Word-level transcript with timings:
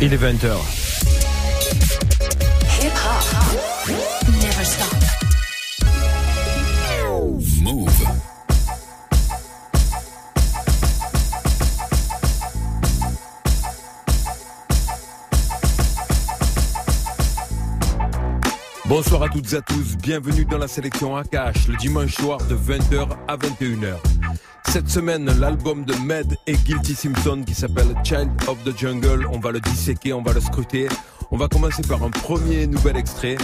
Il 0.00 0.14
est 0.14 0.16
20h. 0.16 0.46
Hip 2.80 2.92
hop 3.04 3.88
never 4.28 4.64
stop. 4.64 4.94
Move. 7.60 7.90
Bonsoir 18.84 19.24
à 19.24 19.28
toutes 19.28 19.52
et 19.52 19.56
à 19.56 19.62
tous, 19.62 19.96
bienvenue 19.96 20.44
dans 20.44 20.58
la 20.58 20.68
sélection 20.68 21.16
Akash, 21.16 21.66
le 21.66 21.76
dimanche 21.76 22.14
soir 22.14 22.38
de 22.48 22.54
20h 22.54 23.08
à 23.26 23.36
21h. 23.36 23.96
Cette 24.70 24.90
semaine, 24.90 25.24
l'album 25.40 25.84
de 25.84 25.94
Med 25.94 26.36
et 26.46 26.52
Guilty 26.52 26.94
Simpson 26.94 27.42
qui 27.46 27.54
s'appelle 27.54 27.94
Child 28.04 28.30
of 28.48 28.62
the 28.64 28.78
Jungle, 28.78 29.26
on 29.32 29.40
va 29.40 29.50
le 29.50 29.60
disséquer, 29.60 30.12
on 30.12 30.22
va 30.22 30.34
le 30.34 30.40
scruter. 30.40 30.88
On 31.30 31.38
va 31.38 31.48
commencer 31.48 31.82
par 31.82 32.02
un 32.02 32.10
premier 32.10 32.66
nouvel 32.66 32.98
extrait 32.98 33.38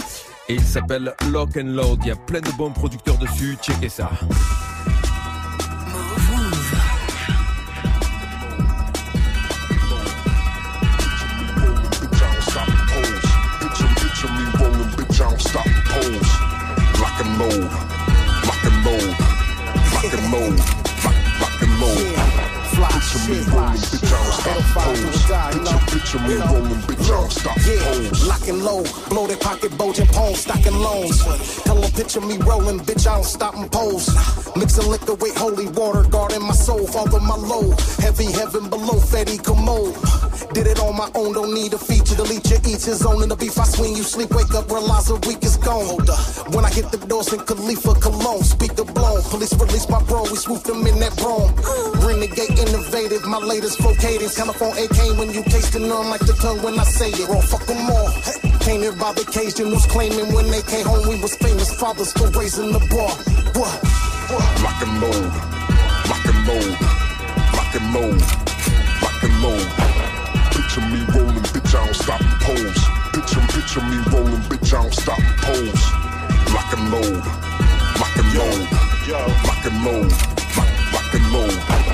et 0.47 0.53
il 0.53 0.63
s'appelle 0.63 1.15
Lock 1.31 1.57
and 1.57 1.69
Load. 1.69 1.99
Il 2.03 2.09
y 2.09 2.11
a 2.11 2.15
plein 2.15 2.41
de 2.41 2.51
bons 2.51 2.71
producteurs 2.71 3.17
dessus, 3.17 3.57
checkez 3.59 3.89
ça. 3.89 4.11
I 24.77 24.93
don't 24.93 25.13
stop 25.13 25.51
the 25.53 25.59
pose. 25.59 25.93
Picture, 25.93 26.19
me 26.19 26.35
rolling, 26.35 26.81
bitch, 26.87 27.05
I 27.05 27.21
don't 27.21 27.31
stop 27.31 27.55
the 27.55 27.77
pose. 27.83 28.27
Lock 28.27 28.47
and 28.47 28.63
low, 28.63 28.83
blow 29.09 29.27
their 29.27 29.37
pocket, 29.37 29.77
bulging 29.77 30.07
palms, 30.07 30.39
stocking 30.39 30.75
loans. 30.75 31.23
Tell 31.63 31.83
'em 31.83 31.91
picture 31.91 32.21
me 32.21 32.37
rolling, 32.37 32.79
bitch, 32.81 33.07
I 33.07 33.15
don't 33.15 33.25
stop 33.25 33.55
and 33.55 33.71
pose. 33.71 34.09
Mixing 34.55 34.89
liquor 34.89 35.15
with 35.15 35.37
holy 35.37 35.67
water, 35.67 36.03
guarding 36.03 36.43
my 36.43 36.53
soul, 36.53 36.85
father 36.87 37.19
my 37.19 37.35
load. 37.35 37.79
Heavy 37.99 38.31
heaven 38.31 38.69
below, 38.69 38.99
Fetty 38.99 39.37
commode. 39.41 39.95
Did 40.53 40.67
it 40.67 40.79
on 40.79 40.95
my 40.95 41.09
own, 41.15 41.33
don't 41.33 41.53
need 41.53 41.73
a 41.73 41.77
feature. 41.77 42.15
Delete 42.15 42.49
your 42.49 42.59
each 42.65 42.85
his 42.85 43.05
own 43.05 43.23
in 43.23 43.29
the 43.29 43.35
beef. 43.35 43.57
I 43.59 43.65
swing, 43.65 43.95
you 43.95 44.03
sleep, 44.03 44.31
wake 44.31 44.53
up, 44.53 44.71
realize 44.71 45.09
a 45.09 45.15
week 45.27 45.43
is 45.43 45.57
gone. 45.57 45.85
Hold 45.85 46.09
up. 46.09 46.19
When 46.53 46.63
I 46.63 46.69
hit 46.69 46.91
the 46.91 46.97
doors 46.97 47.31
in 47.33 47.39
Khalifa 47.39 47.95
Cologne, 47.95 48.43
speak 48.43 48.75
the 48.75 48.83
blown. 48.83 49.21
Police 49.23 49.53
release 49.55 49.87
my 49.89 50.01
bro, 50.03 50.23
we 50.23 50.37
swoop 50.37 50.63
them 50.63 50.85
in 50.87 50.99
that 50.99 51.15
broom. 51.17 51.51
Renegade 52.05 52.57
innovative, 52.59 53.25
my 53.25 53.39
latest 53.39 53.77
flow 53.79 53.93
cadence. 53.95 54.35
California 54.65 54.85
AK 54.85 55.17
when 55.17 55.33
you 55.33 55.43
taste 55.43 55.73
the 55.73 55.79
numb 55.79 56.09
like 56.09 56.25
the 56.25 56.33
tongue 56.33 56.61
when 56.61 56.79
I 56.79 56.83
say 56.83 57.09
it. 57.09 57.27
Raw, 57.27 57.41
fuck 57.41 57.65
them 57.65 57.89
all. 57.89 58.09
Hey. 58.09 58.49
Came 58.59 58.81
here 58.81 58.93
by 58.93 59.13
vacation, 59.13 59.67
who's 59.67 59.85
claiming 59.85 60.33
when 60.33 60.49
they 60.49 60.61
came 60.63 60.85
home 60.85 61.07
we 61.07 61.21
was 61.21 61.35
famous. 61.37 61.73
Fathers 61.79 62.09
still 62.09 62.31
raising 62.31 62.71
the 62.71 62.79
bar. 62.89 63.13
What? 63.53 63.75
What? 64.31 64.45
Lock 64.65 64.81
and 64.81 64.95
load, 65.01 65.29
lock 66.09 66.25
and 66.25 66.41
load, 66.49 66.73
lock 67.53 67.73
and 67.77 67.87
load, 67.93 68.21
lock 69.01 69.21
and 69.21 69.35
load. 69.43 69.67
Picture 70.49 70.81
me 70.81 70.99
rolling, 71.13 71.45
bitch, 71.53 71.75
I 71.75 71.85
don't 71.85 71.93
stop 71.93 72.21
and 72.21 72.41
pose. 72.41 72.81
Picture, 73.13 73.45
picture 73.53 73.85
me 73.85 73.97
rolling, 74.09 74.41
bitch, 74.49 74.73
I 74.73 74.81
don't 74.81 74.93
stop 74.93 75.19
and 75.19 75.37
pose. 75.45 75.85
Lock 76.53 76.73
and 76.73 76.85
load, 76.89 77.21
lock 78.01 78.15
and 78.17 78.29
load, 78.33 78.61
lock 79.45 79.65
and 79.65 79.77
load, 79.85 80.11
lock, 80.57 80.69
lock 80.93 81.13
and 81.13 81.25
load. 81.33 81.84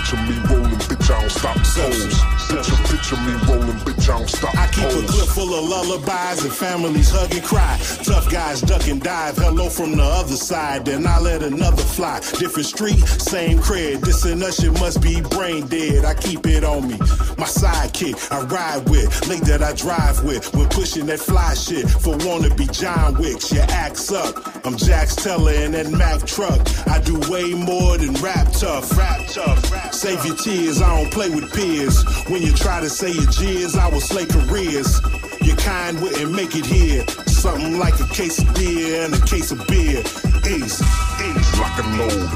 Picture 0.00 0.16
me 0.16 0.38
rolling, 0.48 0.78
bitch, 0.88 1.14
I 1.14 1.20
don't 1.20 1.30
stop 1.30 1.56
pose. 1.56 2.20
Picture, 2.48 2.82
picture 2.90 3.16
me 3.16 3.32
rolling, 3.46 3.78
bitch, 3.84 4.08
I 4.08 4.18
don't 4.18 4.28
stop 4.28 4.56
I 4.56 4.66
keep 4.68 4.86
a 4.86 5.06
clip 5.06 5.28
full 5.28 5.54
of 5.54 5.68
lullabies 5.68 6.42
and 6.42 6.52
families 6.52 7.10
hug 7.10 7.32
and 7.32 7.44
cry. 7.44 7.78
Tough 8.02 8.30
guys 8.30 8.62
duck 8.62 8.88
and 8.88 9.00
dive. 9.02 9.36
Hello 9.36 9.68
from 9.68 9.96
the 9.96 10.02
other 10.02 10.36
side. 10.36 10.86
Then 10.86 11.06
I 11.06 11.20
let 11.20 11.42
another 11.42 11.82
fly. 11.82 12.20
Different 12.38 12.66
street, 12.66 12.98
same 12.98 13.58
cred. 13.58 14.00
This 14.00 14.24
and 14.24 14.42
us 14.42 14.60
shit 14.60 14.72
must 14.80 15.02
be 15.02 15.20
brain 15.20 15.66
dead. 15.66 16.06
I 16.06 16.14
keep 16.14 16.46
it 16.46 16.64
on 16.64 16.88
me. 16.88 16.96
My 17.36 17.46
sidekick, 17.46 18.32
I 18.32 18.40
ride 18.46 18.88
with. 18.88 19.28
Link 19.28 19.44
that 19.44 19.62
I 19.62 19.74
drive 19.74 20.24
with. 20.24 20.52
When 20.54 20.68
pushing 20.70 21.06
that 21.06 21.20
fly 21.20 21.52
shit 21.52 21.88
for 21.88 22.16
wanna 22.26 22.52
be 22.54 22.66
John 22.66 23.18
Wicks. 23.18 23.52
Your 23.52 23.66
axe 23.68 24.10
up. 24.10 24.34
I'm 24.66 24.78
Jax 24.78 25.14
Teller 25.14 25.52
in 25.52 25.72
that 25.72 25.90
Mack 25.90 26.26
truck. 26.26 26.60
I 26.88 27.00
do 27.00 27.20
way 27.30 27.52
more 27.52 27.98
than 27.98 28.14
rap 28.14 28.50
tough. 28.52 28.96
Rap 28.96 29.20
tough. 29.28 29.70
Rap 29.70 29.89
Save 29.92 30.24
your 30.24 30.36
tears. 30.36 30.80
I 30.80 30.96
don't 30.96 31.12
play 31.12 31.28
with 31.30 31.52
peers. 31.52 32.04
When 32.28 32.42
you 32.42 32.52
try 32.52 32.80
to 32.80 32.88
say 32.88 33.10
your 33.12 33.30
jeers, 33.30 33.76
I 33.76 33.88
will 33.88 34.00
slay 34.00 34.26
careers. 34.26 35.00
Your 35.42 35.56
kind 35.56 36.00
wouldn't 36.00 36.32
make 36.32 36.54
it 36.54 36.66
here. 36.66 37.06
Something 37.26 37.78
like 37.78 37.98
a 38.00 38.06
case 38.08 38.38
of 38.38 38.54
beer 38.54 39.04
and 39.04 39.14
a 39.14 39.20
case 39.26 39.50
of 39.50 39.66
beer. 39.66 40.00
Ace, 40.44 40.80
ace. 41.20 41.58
Lock 41.58 41.78
and 41.84 41.98
load, 41.98 42.30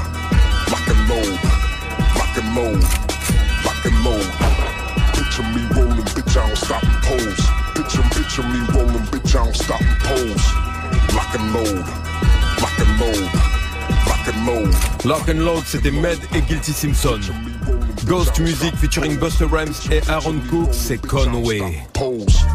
lock 0.69 0.87
and 0.87 1.09
load, 1.09 1.39
lock 2.15 2.35
and 2.37 2.55
load, 2.55 2.81
lock 3.65 3.85
and 3.85 3.97
load. 4.05 4.27
Picture 5.13 5.43
me 5.53 5.61
rolling, 5.73 6.05
bitch, 6.13 6.37
I 6.37 6.47
don't 6.47 6.57
stop 6.57 6.83
and 6.83 7.03
pose. 7.03 7.45
Picture, 7.75 8.03
picture 8.13 8.43
me 8.43 8.59
rolling, 8.73 9.05
bitch, 9.09 9.35
I 9.35 9.43
don't 9.43 9.55
stop 9.55 9.81
and 9.81 9.99
pose. 10.01 10.45
Lock 11.15 11.33
and 11.33 11.53
load, 11.53 11.85
lock 12.61 12.79
and 12.79 12.99
load, 12.99 13.54
lock 14.25 14.33
and 14.33 14.45
load. 14.45 15.05
Lock 15.05 15.29
and 15.29 15.45
Load, 15.45 15.63
c'était 15.65 15.91
Med 15.91 16.17
et 16.33 16.41
Guilty 16.41 16.73
Simpson. 16.73 17.19
Ghost 18.05 18.39
Music 18.39 18.75
featuring 18.75 19.17
Buster 19.17 19.45
Rhymes 19.45 19.73
et 19.91 20.01
Aaron 20.09 20.39
Cook, 20.49 20.69
c'est 20.71 20.97
Conway. 20.97 21.61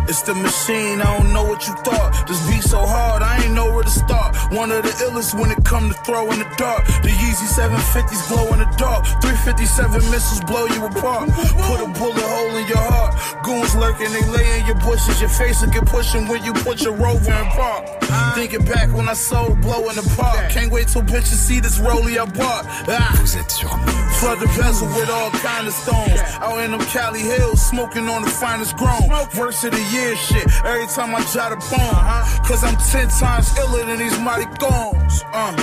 It's 0.09 0.23
the 0.23 0.35
machine, 0.35 1.01
I 1.01 1.19
don't 1.19 1.33
know 1.33 1.45
what 1.45 1.67
you 1.67 1.75
thought. 1.85 2.27
This 2.27 2.41
beat 2.49 2.63
so 2.63 2.79
hard, 2.79 3.23
I 3.23 3.45
ain't 3.45 3.55
know 3.55 3.73
where 3.73 3.83
to 3.83 3.91
start. 3.91 4.37
One 4.53 4.71
of 4.71 4.83
the 4.83 4.91
illest 5.05 5.35
when 5.35 5.51
it 5.51 5.60
come 5.71 5.89
to 5.89 5.95
throw 6.03 6.29
in 6.33 6.41
the 6.41 6.51
dark. 6.59 6.85
The 7.07 7.15
Yeezy 7.15 7.47
750s 7.47 8.27
glow 8.27 8.53
in 8.53 8.59
the 8.59 8.67
dark. 8.77 9.07
357 9.23 10.03
missiles 10.11 10.43
blow 10.43 10.67
you 10.67 10.85
apart. 10.85 11.31
Put 11.31 11.79
a 11.79 11.87
bullet 11.95 12.27
hole 12.27 12.57
in 12.59 12.67
your 12.67 12.83
heart. 12.91 13.15
Goons 13.45 13.77
lurking, 13.77 14.11
they 14.11 14.27
lay 14.35 14.59
in 14.59 14.67
your 14.67 14.81
bushes. 14.83 15.21
Your 15.21 15.31
face 15.31 15.63
will 15.63 15.71
get 15.71 15.87
pushing 15.87 16.27
when 16.27 16.43
you 16.43 16.53
put 16.67 16.83
your 16.83 16.95
rover 16.95 17.31
in 17.31 17.47
park. 17.55 17.87
Thinking 18.35 18.65
back 18.65 18.93
when 18.93 19.09
I 19.09 19.15
sold 19.15 19.61
blow 19.61 19.89
in 19.89 19.95
the 19.95 20.07
park. 20.19 20.51
Can't 20.51 20.73
wait 20.73 20.89
till 20.89 21.03
bitches 21.03 21.39
see 21.39 21.61
this 21.61 21.79
rollie 21.79 22.19
I 22.19 22.27
bought. 22.27 22.67
Ah. 22.89 23.15
Vous 23.21 23.37
êtes 23.37 23.51
sur 23.51 23.71
Flood 24.19 24.41
the 24.41 24.47
bezel 24.59 24.89
with 24.89 25.09
all 25.09 25.31
kind 25.31 25.67
of 25.69 25.73
stones. 25.73 26.21
Out 26.43 26.59
in 26.61 26.73
them 26.73 26.81
Cali 26.93 27.21
hills, 27.21 27.63
smoking 27.63 28.09
on 28.09 28.23
the 28.23 28.29
finest 28.29 28.77
grown. 28.77 29.09
Verse 29.31 29.63
of 29.65 29.71
the 29.71 29.83
year 29.95 30.17
shit. 30.17 30.47
Every 30.65 30.87
time 30.89 31.15
I 31.15 31.23
jot 31.33 31.53
a 31.53 31.57
poem, 31.57 31.95
cause 32.45 32.65
I'm 32.65 32.77
ten 32.91 33.09
times 33.09 33.57
iller 33.57 33.85
than 33.87 33.99
these 33.99 34.19
mighty 34.19 34.47
goons. 34.59 35.25
Uh, 35.33 35.60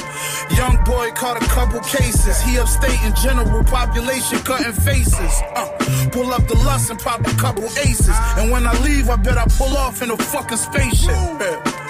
young 0.56 0.84
boy 0.84 1.12
caught 1.12 1.42
a 1.42 1.46
couple 1.48 1.80
cases. 1.82 2.42
He 2.42 2.58
upstate 2.58 3.02
in 3.04 3.14
general 3.16 3.64
population 3.64 4.40
cutting 4.40 4.74
faces. 4.74 5.34
Uh, 5.56 6.10
pull 6.12 6.32
up 6.34 6.48
the 6.48 6.56
lust 6.66 6.90
and 6.90 7.00
pop 7.00 7.22
a 7.22 7.36
couple 7.36 7.66
aces. 7.86 8.18
And 8.38 8.52
when 8.52 8.66
I 8.66 8.74
leave, 8.82 9.10
I 9.10 9.16
bet 9.16 9.38
I 9.38 9.46
pull 9.58 9.76
off 9.78 10.02
in 10.02 10.12
a 10.12 10.18
fucking 10.18 10.58
spaceship. 10.58 11.10
Yeah 11.10 11.84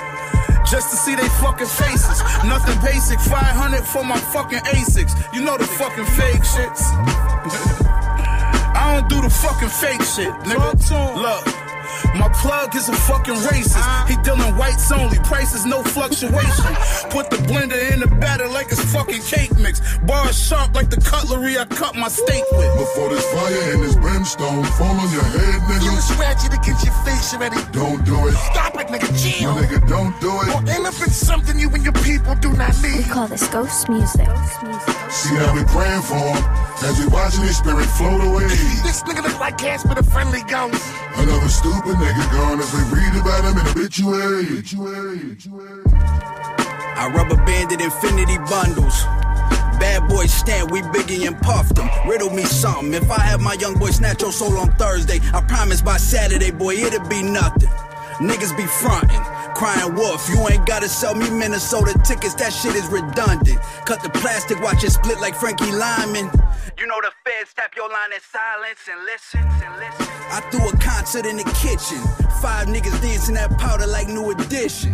just 0.70 0.90
to 0.90 0.98
see 0.98 1.16
they 1.16 1.28
fucking 1.40 1.68
faces. 1.68 2.22
Nothing 2.44 2.78
basic, 2.84 3.20
500 3.20 3.86
for 3.86 4.04
my 4.04 4.18
fucking 4.18 4.60
Asics. 4.60 5.14
You 5.34 5.42
know 5.42 5.58
the 5.58 5.64
fucking 5.64 6.04
fake 6.04 6.44
shits. 6.44 6.82
I 8.76 9.00
don't 9.00 9.10
do 9.10 9.22
the 9.22 9.30
fucking 9.30 9.70
fake 9.70 10.04
shit, 10.04 10.34
nigga. 10.44 11.16
Look. 11.16 11.57
My 12.16 12.30
plug 12.42 12.76
is 12.76 12.90
a 12.90 12.94
fucking 12.94 13.36
racist. 13.36 14.08
He 14.10 14.16
dealing 14.24 14.56
whites 14.58 14.92
only, 14.92 15.18
prices 15.20 15.66
no 15.66 15.84
fluctuation. 15.84 16.74
Put 17.10 17.30
the 17.30 17.38
blender 17.50 17.80
in 17.94 18.00
the 18.00 18.08
batter 18.08 18.48
like 18.48 18.68
it's 18.72 18.84
fucking 18.94 19.22
cake 19.24 19.58
mix. 19.60 19.82
Bars 20.00 20.38
sharp 20.38 20.74
like 20.76 20.90
the 20.90 21.02
cutlery 21.02 21.58
I 21.58 21.66
cut 21.66 21.96
my 21.96 22.08
steak 22.08 22.44
with. 22.52 22.74
Before 22.78 23.10
this 23.10 23.26
fire 23.34 23.74
and 23.74 23.84
this 23.84 23.96
brimstone 23.96 24.64
fall 24.78 24.96
on 24.96 25.12
your 25.12 25.24
head, 25.24 25.62
nigga. 25.70 25.84
You 25.84 25.98
scratch 26.02 26.46
it 26.46 26.54
against 26.54 26.86
your 26.86 26.94
face 27.06 27.34
already. 27.34 27.58
Don't 27.72 28.04
do 28.06 28.28
it. 28.28 28.34
Stop 28.52 28.76
it, 28.76 28.88
nigga. 28.88 29.12
My 29.12 29.18
Chill. 29.18 29.54
nigga, 29.56 29.88
don't 29.88 30.20
do 30.22 30.30
Or 30.32 30.62
it. 30.64 30.70
end 30.70 30.86
up 30.88 30.94
in 31.02 31.10
something 31.10 31.58
you 31.60 31.70
and 31.70 31.84
your 31.84 31.94
people 32.04 32.36
do 32.36 32.52
not 32.54 32.74
need. 32.82 32.92
We 32.92 32.98
need. 33.04 33.10
call 33.10 33.28
this 33.28 33.48
ghost 33.48 33.90
music. 33.90 34.28
See 35.10 35.36
how 35.36 35.54
we 35.56 35.64
praying 35.66 36.02
for 36.02 36.16
him 36.18 36.67
as 36.84 37.00
we 37.00 37.08
watching 37.08 37.42
his 37.42 37.58
spirit 37.58 37.86
float 37.86 38.24
away. 38.24 38.48
This 38.84 39.04
nigga 39.04 39.24
look 39.24 39.40
like 39.40 39.58
Casper 39.58 39.96
the 39.96 40.04
Friendly 40.04 40.42
Ghost. 40.44 40.84
Another 41.16 41.50
stupid 41.50 41.96
nigga 41.96 42.32
gone 42.32 42.60
as 42.60 42.72
we 42.74 42.82
read 42.96 43.16
about 43.20 43.44
him 43.46 43.58
in 43.58 43.68
obituary. 43.68 44.46
obituary. 44.46 45.18
obituary. 45.18 45.84
I 46.98 47.12
rubber 47.14 47.38
banded 47.46 47.82
infinity 47.82 48.38
bundles. 48.50 49.04
Bad 49.80 50.08
boy 50.10 50.26
stand, 50.26 50.72
we 50.72 50.82
biggie 50.82 51.28
and 51.28 51.40
puffed 51.40 51.76
them. 51.76 51.90
Riddle 52.08 52.32
me 52.32 52.44
something. 52.44 52.94
If 52.94 53.12
I 53.12 53.20
have 53.20 53.42
my 53.42 53.54
young 53.54 53.78
boy 53.78 53.92
snatch 53.92 54.22
your 54.22 54.32
soul 54.32 54.58
on 54.58 54.72
Thursday, 54.74 55.20
I 55.34 55.42
promise 55.42 55.82
by 55.82 55.98
Saturday, 55.98 56.52
boy, 56.52 56.74
it'll 56.74 57.08
be 57.08 57.22
nothing. 57.22 57.70
Niggas 58.20 58.58
be 58.58 58.66
frontin'. 58.66 59.37
Crying 59.58 59.96
wolf. 59.96 60.30
You 60.30 60.48
ain't 60.50 60.68
gotta 60.68 60.88
sell 60.88 61.16
me 61.16 61.28
Minnesota 61.32 62.00
tickets, 62.06 62.36
that 62.36 62.54
shit 62.54 62.76
is 62.76 62.86
redundant. 62.90 63.60
Cut 63.88 64.04
the 64.04 64.10
plastic, 64.10 64.62
watch 64.62 64.84
it 64.84 64.92
split 64.92 65.20
like 65.20 65.34
Frankie 65.34 65.72
Lymon. 65.72 66.30
You 66.78 66.86
know 66.86 67.02
the 67.02 67.10
feds 67.26 67.56
tap 67.56 67.76
your 67.76 67.90
line 67.90 68.14
in 68.14 68.22
silence 68.22 68.86
and 68.88 69.04
listen, 69.04 69.40
and 69.66 69.80
listens. 69.80 70.10
I 70.30 70.42
threw 70.52 70.70
a 70.70 70.78
concert 70.78 71.26
in 71.26 71.38
the 71.38 71.44
kitchen. 71.58 71.98
Five 72.40 72.68
niggas 72.68 73.02
dancing 73.02 73.34
that 73.34 73.58
powder 73.58 73.88
like 73.88 74.08
new 74.08 74.30
edition. 74.30 74.94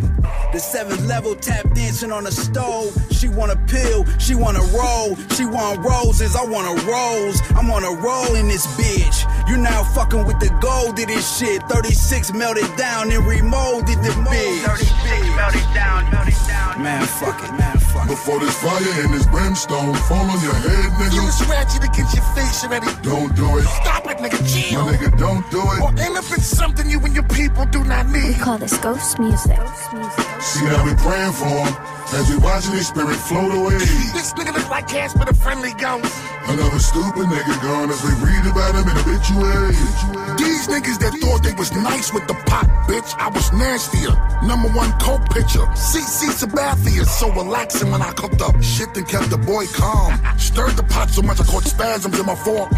The 0.54 0.60
seventh 0.60 1.06
level 1.08 1.36
tap 1.36 1.66
dancing 1.74 2.12
on 2.12 2.24
the 2.24 2.32
stove. 2.32 2.96
She 3.12 3.28
want 3.28 3.52
a 3.52 3.58
pill, 3.68 4.06
she 4.20 4.36
want 4.36 4.56
a 4.56 4.66
roll. 4.78 5.18
She 5.36 5.44
want 5.44 5.84
roses, 5.84 6.36
I 6.38 6.46
want 6.46 6.68
a 6.72 6.86
rose. 6.86 7.42
I'm 7.58 7.70
on 7.70 7.84
a 7.84 8.00
roll 8.02 8.36
in 8.36 8.48
this 8.48 8.66
bitch. 8.78 9.50
You 9.50 9.58
now 9.58 9.84
fucking 9.84 10.26
with 10.26 10.40
the 10.40 10.56
gold 10.62 11.00
of 11.00 11.08
this 11.08 11.38
shit. 11.38 11.62
36 11.64 12.34
melted 12.34 12.70
down 12.78 13.12
and 13.12 13.26
remolded 13.26 14.02
the 14.04 14.14
bitch. 14.30 14.53
36 14.62 15.36
melted 15.36 15.62
down, 15.74 16.10
melted 16.12 16.34
down. 16.48 16.82
Man, 16.84 17.06
fuck 17.06 17.38
it, 17.44 17.52
man, 17.58 17.78
fuck 17.78 18.06
it. 18.06 18.10
Before 18.10 18.40
this 18.40 18.56
fire 18.62 18.78
and 19.04 19.14
this 19.14 19.26
brimstone 19.28 19.94
fall 20.10 20.26
on 20.30 20.40
your 20.42 20.54
head, 20.54 20.86
You 21.14 21.22
nigga. 21.22 21.26
was 21.26 21.48
ratchet 21.48 21.82
to 21.82 21.88
get 21.90 22.14
your 22.14 22.24
face 22.36 22.66
ready. 22.68 22.88
Don't 23.02 23.36
do 23.36 23.58
it. 23.58 23.64
Stop 23.82 24.06
it, 24.10 24.18
nigga. 24.18 24.40
Chill. 24.46 24.86
My 24.86 24.94
nigga, 24.94 25.18
don't 25.18 25.50
do 25.52 25.62
Or 25.62 25.92
it. 25.94 26.00
aim 26.00 26.16
if 26.18 26.32
it's 26.34 26.46
something 26.46 26.90
you 26.90 27.00
and 27.00 27.14
your 27.14 27.28
people 27.30 27.66
do 27.66 27.84
not 27.84 28.08
need. 28.08 28.24
We 28.24 28.30
need. 28.30 28.40
call 28.40 28.58
this 28.58 28.78
ghost 28.78 29.20
music. 29.20 29.58
See 30.42 30.66
how 30.66 30.84
we 30.86 30.94
praying 30.96 31.34
for 31.34 31.48
him 31.48 31.74
as 32.14 32.30
we 32.30 32.38
watching 32.38 32.74
his 32.74 32.88
spirit 32.88 33.16
float 33.16 33.54
away. 33.54 33.78
This 33.78 34.34
nigga 34.34 34.54
look 34.54 34.70
like 34.70 34.88
Casper 34.88 35.26
the 35.26 35.34
Friendly 35.34 35.74
Ghost. 35.74 36.14
Another 36.46 36.80
stupid 36.80 37.28
nigga 37.32 37.56
gone 37.64 37.90
as 37.90 38.04
we 38.04 38.12
read 38.20 38.46
about 38.46 38.76
him 38.76 38.84
in 38.84 38.98
obituary. 38.98 39.74
These 40.36 40.68
niggas 40.68 41.00
that 41.00 41.16
thought 41.22 41.42
they 41.44 41.54
was 41.54 41.72
nice 41.72 42.14
with 42.14 42.28
the 42.28 42.34
pot, 42.46 42.68
bitch, 42.88 43.16
I 43.18 43.30
was 43.30 43.52
nastier. 43.54 44.12
Number 44.44 44.68
one 44.70 44.92
coke 45.00 45.24
pitcher, 45.30 45.64
CC 45.74 46.28
Sabathia, 46.36 47.06
so 47.06 47.32
relaxing 47.32 47.92
when 47.92 48.02
I 48.02 48.12
cooked 48.12 48.42
up. 48.42 48.62
Shit 48.62 48.94
that 48.94 49.08
kept 49.08 49.30
the 49.30 49.38
boy 49.38 49.66
calm. 49.68 50.20
Stirred 50.38 50.76
the 50.76 50.84
pot 50.84 51.10
so 51.10 51.22
much 51.22 51.40
I 51.40 51.46
caught 51.46 51.64
spasms 51.64 52.20
in 52.20 52.26
my 52.26 52.36
forearm. 52.36 52.70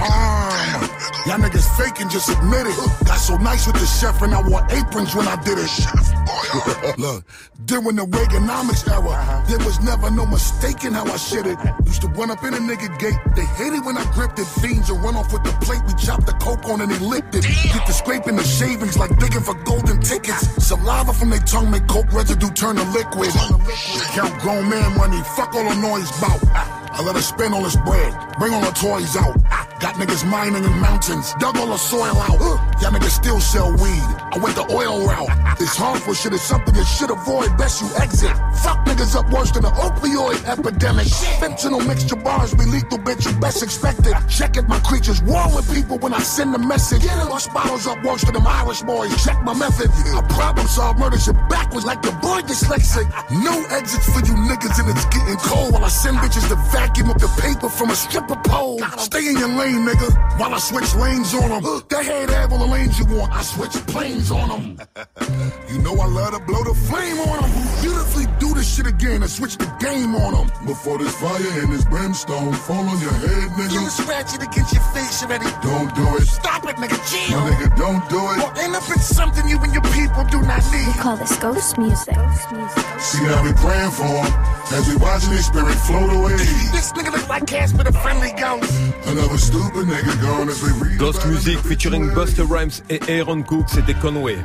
Y'all 1.25 1.41
niggas 1.41 1.65
faking, 1.77 2.09
just 2.09 2.29
admit 2.29 2.67
it. 2.67 2.77
Got 3.05 3.17
so 3.17 3.37
nice 3.37 3.65
with 3.65 3.77
the 3.77 3.87
chef 3.87 4.21
and 4.21 4.33
I 4.33 4.47
wore 4.47 4.65
aprons 4.69 5.15
when 5.15 5.27
I 5.27 5.41
did 5.43 5.57
it. 5.57 5.73
Look, 6.97 7.25
during 7.65 7.95
the 7.95 8.05
Reaganomics 8.05 8.87
era, 8.91 9.43
there 9.47 9.59
was 9.59 9.81
never 9.81 10.11
no 10.11 10.25
mistaking 10.25 10.93
how 10.93 11.05
I 11.05 11.17
shit 11.17 11.47
it. 11.47 11.57
Used 11.85 12.01
to 12.01 12.07
run 12.09 12.29
up 12.31 12.43
in 12.43 12.53
a 12.53 12.57
nigga 12.57 12.93
gate. 12.99 13.19
They 13.35 13.45
hated 13.55 13.85
when 13.85 13.97
I 13.97 14.05
gripped 14.13 14.37
it. 14.39 14.45
Fiends 14.45 14.91
would 14.91 15.01
run 15.01 15.15
off 15.15 15.31
with 15.33 15.43
the 15.43 15.51
plate. 15.65 15.81
We 15.87 15.93
chopped 15.95 16.25
the 16.25 16.33
coke 16.33 16.65
on 16.65 16.81
and 16.81 16.91
they 16.91 16.99
licked 16.99 17.35
it. 17.35 17.43
Get 17.43 17.87
the 17.87 17.93
scraping 17.93 18.35
the 18.35 18.43
shavings 18.43 18.97
like 18.97 19.17
digging 19.17 19.41
for 19.41 19.55
golden 19.63 19.99
tickets. 20.01 20.43
Saliva 20.63 21.13
from 21.13 21.29
their 21.29 21.39
tongue 21.39 21.71
make 21.71 21.87
coke 21.87 22.11
residue 22.11 22.51
turn 22.51 22.75
to 22.75 22.83
liquid. 22.91 23.31
Count 24.13 24.39
grown 24.41 24.69
man 24.69 24.95
money. 24.97 25.21
Fuck 25.35 25.55
all 25.55 25.67
the 25.67 25.75
noise 25.75 26.11
bout. 26.21 26.84
I 26.95 27.01
let 27.03 27.15
her 27.15 27.21
spend 27.21 27.53
all 27.53 27.61
this 27.61 27.75
bread. 27.75 28.15
Bring 28.39 28.53
all 28.53 28.61
the 28.61 28.71
toys 28.71 29.17
out. 29.17 29.35
Got 29.81 29.95
niggas 29.95 30.23
mining 30.23 30.63
in 30.63 30.79
mountains. 30.79 31.33
Dug 31.39 31.57
all 31.57 31.67
the 31.67 31.77
soil 31.77 32.15
out. 32.15 32.39
Y'all 32.79 32.91
niggas 32.91 33.11
still 33.11 33.41
sell 33.41 33.69
weed. 33.71 34.07
I 34.31 34.39
went 34.41 34.55
the 34.55 34.63
oil 34.71 35.05
route. 35.05 35.59
This 35.59 35.75
harmful 35.75 36.13
shit 36.13 36.31
is 36.31 36.41
something 36.41 36.73
you 36.73 36.85
should 36.85 37.11
avoid. 37.11 37.57
Best 37.57 37.81
you 37.81 37.89
exit. 37.99 38.31
Fuck 38.63 38.79
niggas 38.87 39.13
up 39.13 39.29
worse 39.29 39.51
than 39.51 39.63
the 39.63 39.71
opioid 39.71 40.39
epidemic. 40.47 41.07
Fentanyl 41.43 41.85
mixture 41.85 42.15
bars 42.15 42.53
be 42.53 42.63
lethal, 42.63 42.97
bitch. 42.99 43.27
You 43.27 43.37
best 43.39 43.61
expect 43.61 44.07
it. 44.07 44.15
Check 44.29 44.55
it, 44.55 44.67
my 44.69 44.79
creatures 44.79 45.21
war 45.21 45.43
with 45.53 45.67
people 45.75 45.97
when 45.97 46.13
I 46.13 46.19
send 46.19 46.55
a 46.55 46.59
message. 46.59 47.03
Bust 47.05 47.53
bottles 47.53 47.87
up 47.87 48.01
worse 48.05 48.23
than 48.23 48.35
them 48.35 48.47
Irish 48.47 48.83
boys. 48.83 49.11
Check 49.21 49.43
my 49.43 49.53
method. 49.53 49.91
I 49.91 50.21
problem 50.29 50.67
solve 50.67 50.97
murder 50.97 51.19
shit 51.19 51.35
backwards 51.49 51.85
like 51.85 52.01
the 52.01 52.11
boy 52.23 52.39
dyslexic. 52.47 53.07
No 53.43 53.65
exits 53.75 54.07
for 54.07 54.23
you 54.23 54.35
niggas 54.47 54.79
and 54.79 54.89
it's 54.89 55.05
getting 55.11 55.35
cold 55.43 55.73
while 55.73 55.83
I 55.83 55.89
send 55.89 56.17
bitches 56.17 56.47
to 56.47 56.55
vacuum 56.85 57.09
up 57.09 57.19
the 57.19 57.27
paper 57.41 57.69
from 57.69 57.89
a 57.89 57.95
stripper 57.95 58.35
pole. 58.45 58.79
Stay 58.97 59.27
in 59.27 59.37
your 59.37 59.49
lane, 59.49 59.85
nigga, 59.85 60.09
while 60.39 60.53
I 60.53 60.59
switch 60.59 60.93
lanes 60.95 61.33
on 61.33 61.49
them. 61.49 61.63
Go 61.87 61.99
ahead, 61.99 62.29
have 62.29 62.51
all 62.51 62.59
the 62.59 62.65
lanes 62.65 62.99
you 62.99 63.05
want. 63.05 63.31
I 63.33 63.41
switch 63.41 63.73
planes 63.87 64.31
on 64.31 64.49
them. 64.49 64.77
you 65.71 65.79
know 65.79 65.93
I 65.95 66.07
love 66.07 66.33
to 66.33 66.39
blow 66.45 66.63
the 66.63 66.73
flame 66.87 67.19
on 67.19 67.41
them. 67.41 67.51
Beautifully 67.81 68.25
do 68.39 68.53
this 68.53 68.75
shit 68.75 68.87
again 68.87 69.23
and 69.23 69.31
switch 69.31 69.57
the 69.57 69.69
game 69.79 70.15
on 70.15 70.33
them. 70.33 70.47
Before 70.65 70.97
this 70.97 71.15
fire 71.15 71.61
and 71.61 71.73
this 71.73 71.85
brimstone 71.85 72.53
fall 72.53 72.85
on 72.85 72.99
your 73.01 73.13
head, 73.13 73.49
nigga. 73.57 73.73
You 73.73 73.89
scratch 73.89 74.35
it 74.35 74.43
against 74.43 74.73
your 74.73 74.83
face 74.93 75.23
already. 75.23 75.49
Don't 75.61 75.93
do 75.95 76.05
it. 76.17 76.27
Stop 76.27 76.63
it, 76.65 76.75
nigga, 76.77 76.97
chill. 77.09 77.39
My 77.39 77.49
nigga, 77.51 77.77
don't 77.77 78.03
do 78.09 78.21
it. 78.31 78.39
If 78.77 78.89
it's 78.95 79.07
something 79.15 79.47
you 79.47 79.57
and 79.59 79.73
your 79.73 79.83
people 79.93 80.23
do 80.25 80.41
not 80.41 80.61
We 80.71 80.85
need. 80.85 80.95
call 80.97 81.17
this 81.17 81.35
ghost 81.37 81.77
music. 81.77 82.15
See 82.99 83.23
how 83.25 83.43
we 83.43 83.53
praying 83.53 83.91
for 83.91 84.05
him 84.05 84.33
as 84.73 84.87
we 84.89 84.95
watching 84.97 85.31
his 85.31 85.45
spirit 85.45 85.75
float 85.87 86.11
away. 86.13 86.35
This 86.71 86.91
nigga 86.93 87.11
look 87.11 87.27
like 87.29 87.45
Casper 87.47 87.83
the 87.83 87.93
Friendly 87.93 88.31
Ghost. 88.37 88.71
Another 89.07 89.37
stupid 89.37 89.85
nigga 89.87 90.21
gone 90.21 90.49
as 90.49 90.61
we 90.61 90.71
read 90.81 90.99
Ghost 90.99 91.25
Music 91.27 91.55
in 91.57 91.63
featuring. 91.63 92.13
Buster 92.13 92.43
Rhymes 92.45 92.81
et 92.89 92.99
Aaron 93.09 93.43
Cook, 93.43 93.67
c'était 93.69 93.93
Conway. 94.01 94.37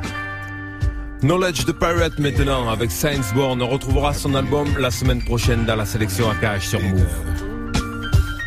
Knowledge 1.21 1.65
de 1.65 1.71
Pirate 1.73 2.17
maintenant 2.19 2.67
avec 2.69 2.91
Science 2.91 3.31
Born. 3.33 3.61
On 3.61 3.67
retrouvera 3.67 4.13
son 4.13 4.33
album 4.33 4.67
la 4.79 4.89
semaine 4.91 5.21
prochaine 5.23 5.65
dans 5.65 5.75
la 5.75 5.85
sélection 5.85 6.29
AKH 6.31 6.61
sur 6.67 6.81
Move. 6.81 7.05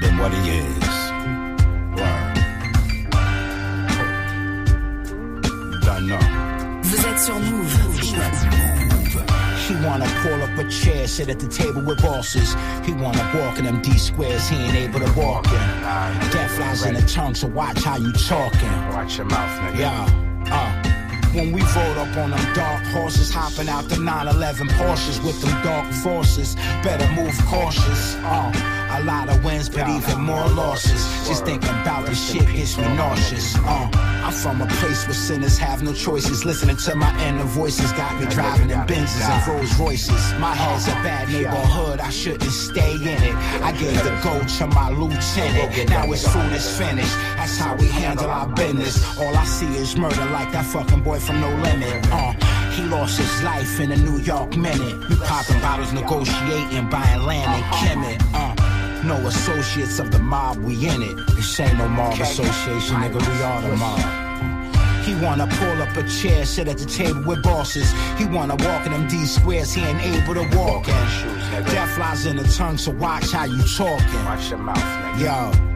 Than 0.01 0.19
what 0.19 0.31
he 0.33 0.49
is. 0.51 0.94
Sur 7.25 7.41
Move. 7.41 7.73
He 9.67 9.75
wanna 9.87 10.07
pull 10.23 10.43
up 10.43 10.59
a 10.59 10.69
chair, 10.69 11.09
sit 11.09 11.31
at 11.31 11.41
the 11.41 11.49
table 11.49 11.81
with 11.81 12.03
bosses. 12.03 12.55
He 12.85 12.93
wanna 12.93 13.25
walk 13.35 13.59
in 13.59 13.65
them 13.65 13.81
D 13.81 13.97
squares, 13.97 14.47
he 14.47 14.57
ain't 14.57 14.77
able 14.77 15.01
to 15.01 15.11
walk 15.19 15.47
in. 15.47 15.67
Death 16.31 16.59
lies 16.59 16.85
in 16.85 16.95
the 16.95 17.03
tongue, 17.03 17.35
so 17.35 17.47
watch 17.47 17.83
how 17.83 17.97
you 17.97 18.13
talking. 18.13 18.73
Watch 18.93 19.17
your 19.17 19.27
mouth, 19.27 19.59
nigga. 19.63 19.79
Yeah, 19.79 20.51
uh. 20.53 20.91
When 21.33 21.51
we 21.53 21.63
rode 21.63 21.99
up 21.99 22.17
on 22.17 22.31
them 22.31 22.55
dark 22.55 22.85
horses, 22.89 23.33
hopping 23.33 23.69
out 23.69 23.89
the 23.89 23.99
911 23.99 24.69
Porsches 24.79 25.19
with 25.25 25.41
them 25.41 25.63
dark 25.63 25.93
forces, 25.95 26.55
better 26.85 27.11
move 27.13 27.37
cautious. 27.47 28.15
Uh, 28.17 28.84
a 28.95 29.05
lot 29.05 29.29
of 29.29 29.45
wins, 29.45 29.69
but 29.69 29.89
even 29.89 30.21
more 30.21 30.49
losses. 30.49 31.03
Just 31.27 31.45
thinking 31.45 31.69
about 31.69 32.07
this 32.07 32.31
shit 32.31 32.47
gets 32.55 32.77
me 32.77 32.85
nauseous. 32.95 33.57
Uh, 33.57 33.91
I'm 34.25 34.33
from 34.33 34.61
a 34.63 34.67
place 34.67 35.07
where 35.07 35.15
sinners 35.15 35.59
have 35.59 35.83
no 35.83 35.93
choices. 35.93 36.45
Listening 36.45 36.77
to 36.77 36.95
my 36.95 37.13
inner 37.27 37.45
voices 37.45 37.93
got 37.93 38.19
me 38.21 38.27
driving 38.27 38.71
in 38.71 38.79
Benzes 38.87 39.29
and 39.29 39.49
Rolls 39.49 39.79
Royces. 39.79 40.33
My 40.39 40.55
head's 40.55 40.87
a 40.89 40.93
bad 41.03 41.29
neighborhood, 41.29 42.01
I 42.01 42.11
shouldn't 42.11 42.51
stay 42.51 42.95
in 42.95 43.23
it. 43.29 43.35
I 43.63 43.73
gave 43.73 44.03
the 44.03 44.19
gold 44.23 44.49
to 44.49 44.67
my 44.69 44.91
lieutenant. 44.91 45.91
Now 45.91 46.07
his 46.07 46.27
food 46.27 46.53
is 46.53 46.79
finished. 46.79 47.15
That's 47.37 47.59
how 47.59 47.77
we 47.77 47.87
handle 47.89 48.31
our 48.31 48.49
business. 48.49 49.19
All 49.19 49.37
I 49.37 49.45
see 49.45 49.67
is 49.77 49.97
murder 49.97 50.25
like 50.27 50.53
that 50.53 50.67
fucking 50.67 51.03
boy 51.03 51.19
from 51.19 51.41
No 51.41 51.49
Limit. 51.49 52.07
Uh, 52.13 52.33
he 52.71 52.83
lost 52.85 53.19
his 53.19 53.43
life 53.43 53.79
in 53.81 53.93
a 53.93 53.97
New 53.97 54.19
York 54.19 54.57
minute. 54.57 55.09
We 55.09 55.17
popping 55.17 55.61
bottles, 55.61 55.93
negotiating, 55.93 56.89
buying 56.91 57.23
land 57.23 57.51
in 57.59 57.71
Kemet. 57.71 58.35
Uh, 58.35 58.54
no 59.05 59.17
associates 59.27 59.99
of 59.99 60.11
the 60.11 60.19
mob, 60.19 60.57
we 60.59 60.75
in 60.89 61.03
it. 61.03 61.17
This 61.35 61.61
ain't 61.61 61.77
no 61.79 61.89
mob 61.89 62.15
association, 62.21 62.97
nigga, 62.97 63.21
we 63.21 63.43
are 63.43 63.63
the 63.63 63.77
mob. 63.77 64.25
He 65.05 65.15
wanna 65.17 65.47
pull 65.47 65.83
up 65.83 65.97
a 65.97 66.09
chair, 66.09 66.47
sit 66.47 66.67
at 66.69 66.79
the 66.79 66.87
table 66.87 67.23
with 67.25 67.43
bosses. 67.43 67.93
He 68.17 68.25
wanna 68.25 68.57
walk 68.57 68.87
in 68.87 68.93
them 68.93 69.07
D 69.07 69.27
squares, 69.27 69.73
he 69.73 69.83
ain't 69.83 70.01
able 70.01 70.35
to 70.35 70.57
walk 70.57 70.89
in. 70.89 71.65
Death 71.65 71.99
lies 71.99 72.25
in 72.27 72.37
the 72.37 72.45
tongue, 72.45 72.79
so 72.79 72.93
watch 72.93 73.31
how 73.31 73.45
you 73.45 73.63
talking. 73.77 74.25
Watch 74.25 74.51
your 74.51 74.59
mouth, 74.59 74.79
nigga. 74.79 75.21
Yo. 75.21 75.75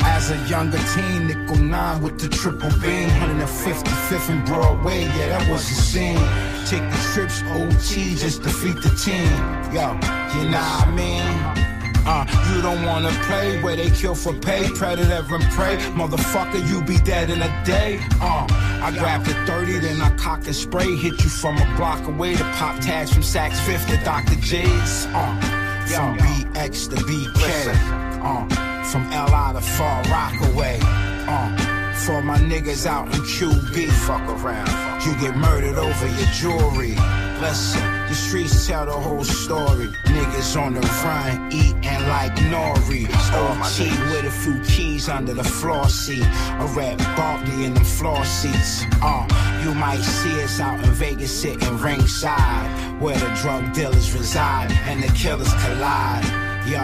As 0.00 0.30
a 0.30 0.36
younger 0.48 0.78
teen, 0.94 1.26
nickel 1.26 1.56
nine 1.56 2.02
with 2.02 2.18
the 2.18 2.28
triple 2.28 2.70
beam, 2.80 3.08
155th 3.10 4.30
and 4.30 4.46
Broadway, 4.46 5.02
yeah, 5.02 5.38
that 5.38 5.50
was 5.50 5.68
the 5.68 5.74
scene. 5.74 6.18
Take 6.66 6.88
the 6.90 6.98
trips, 7.12 7.42
OT, 7.52 8.14
just 8.14 8.42
defeat 8.42 8.76
the 8.76 8.90
team. 8.96 9.28
Yo, 9.72 9.92
you 10.34 10.48
know 10.48 10.58
what 10.58 10.88
I 10.88 10.92
mean? 10.94 11.77
Uh, 12.10 12.24
you 12.54 12.62
don't 12.62 12.86
wanna 12.86 13.10
play 13.24 13.60
where 13.60 13.76
they 13.76 13.90
kill 13.90 14.14
for 14.14 14.32
pay, 14.32 14.66
predator 14.70 15.22
and 15.34 15.44
prey. 15.52 15.76
Motherfucker, 15.92 16.66
you 16.66 16.82
be 16.82 16.98
dead 17.04 17.28
in 17.28 17.42
a 17.42 17.64
day. 17.66 18.00
Uh, 18.18 18.46
I 18.82 18.90
grab 18.98 19.26
the 19.26 19.34
30, 19.44 19.80
then 19.80 20.00
I 20.00 20.08
cock 20.16 20.46
and 20.46 20.56
spray. 20.56 20.96
Hit 20.96 21.22
you 21.22 21.28
from 21.28 21.58
a 21.58 21.76
block 21.76 22.08
away 22.08 22.34
to 22.34 22.44
pop 22.54 22.80
tags 22.80 23.12
from 23.12 23.22
Saks 23.22 23.60
Fifth 23.66 23.86
to 23.88 24.02
Dr. 24.04 24.36
J's. 24.36 25.06
Uh, 25.10 25.58
from 25.86 26.16
BX 26.16 26.88
to 26.90 26.96
BK. 26.96 27.74
Uh, 28.22 28.84
from 28.84 29.04
LI 29.10 29.52
to 29.52 29.60
Far 29.60 30.02
Rockaway. 30.04 30.78
Uh, 30.82 31.94
for 32.06 32.22
my 32.22 32.38
niggas 32.38 32.86
out 32.86 33.04
in 33.14 33.20
QB. 33.20 33.90
Fuck 34.06 34.26
around. 34.42 34.70
You 35.04 35.12
get 35.20 35.36
murdered 35.36 35.76
over 35.76 36.06
your 36.06 36.28
jewelry. 36.28 36.94
Listen, 37.40 37.80
the 38.08 38.14
streets 38.14 38.66
tell 38.66 38.86
the 38.86 38.92
whole 38.92 39.22
story. 39.22 39.86
Niggas 40.06 40.60
on 40.60 40.74
the 40.74 40.80
run, 40.80 41.52
eating 41.52 42.08
like 42.08 42.34
Nori. 42.50 43.06
OT 43.32 43.90
with 44.10 44.24
a 44.24 44.30
few 44.30 44.58
keys 44.64 45.08
under 45.08 45.34
the 45.34 45.44
floor 45.44 45.88
seat. 45.88 46.24
A 46.24 46.66
red 46.76 46.98
Barkley 47.16 47.64
in 47.64 47.74
the 47.74 47.84
floor 47.84 48.24
seats. 48.24 48.84
Uh, 49.00 49.24
you 49.62 49.72
might 49.74 50.02
see 50.02 50.42
us 50.42 50.58
out 50.58 50.82
in 50.84 50.90
Vegas 50.94 51.30
sitting 51.30 51.78
ringside, 51.78 53.00
where 53.00 53.16
the 53.16 53.30
drug 53.40 53.72
dealers 53.72 54.12
reside 54.12 54.72
and 54.88 55.00
the 55.02 55.12
killers 55.12 55.52
collide. 55.62 56.24
Yo, 56.66 56.80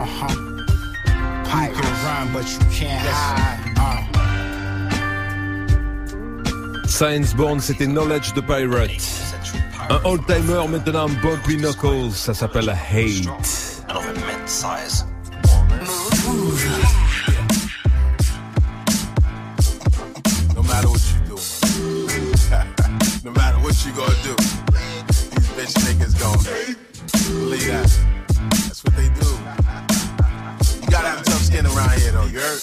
uh 0.00 0.06
huh. 0.06 0.46
You 1.50 1.72
can 1.74 1.92
run, 2.04 2.32
but 2.32 2.46
you 2.52 2.58
can't 2.70 3.02
hide. 3.04 3.74
Uh. 3.76 4.20
Science 6.86 7.34
Born, 7.34 7.60
c'était 7.60 7.86
Knowledge 7.86 8.32
the 8.34 8.42
Pirate. 8.42 9.00
Un 9.90 9.98
old-timer 10.04 10.68
maintenant, 10.68 11.08
Bobby 11.20 11.56
Knuckles, 11.56 12.12
ça 12.14 12.32
s'appelle 12.32 12.70
Hate. 12.70 13.26
No 20.54 20.62
matter 20.62 20.88
what 20.88 21.00
you 21.10 21.18
do, 21.26 21.34
no 23.24 23.32
matter 23.32 23.58
what 23.58 23.84
you 23.84 23.90
gonna 23.96 24.14
do, 24.22 24.36
these 25.34 25.48
bitch 25.56 25.74
niggas 25.82 26.14
gon' 26.20 26.38
believe 27.40 27.66
that. 27.66 27.90
That's 28.68 28.84
what 28.84 28.94
they 28.94 29.08
do. 29.18 29.26
You 30.82 30.88
gotta 30.88 31.08
have 31.08 31.24
tough 31.24 31.42
skin 31.42 31.66
around 31.66 31.98
here 31.98 32.12
though, 32.12 32.26
you 32.26 32.38
heard? 32.38 32.60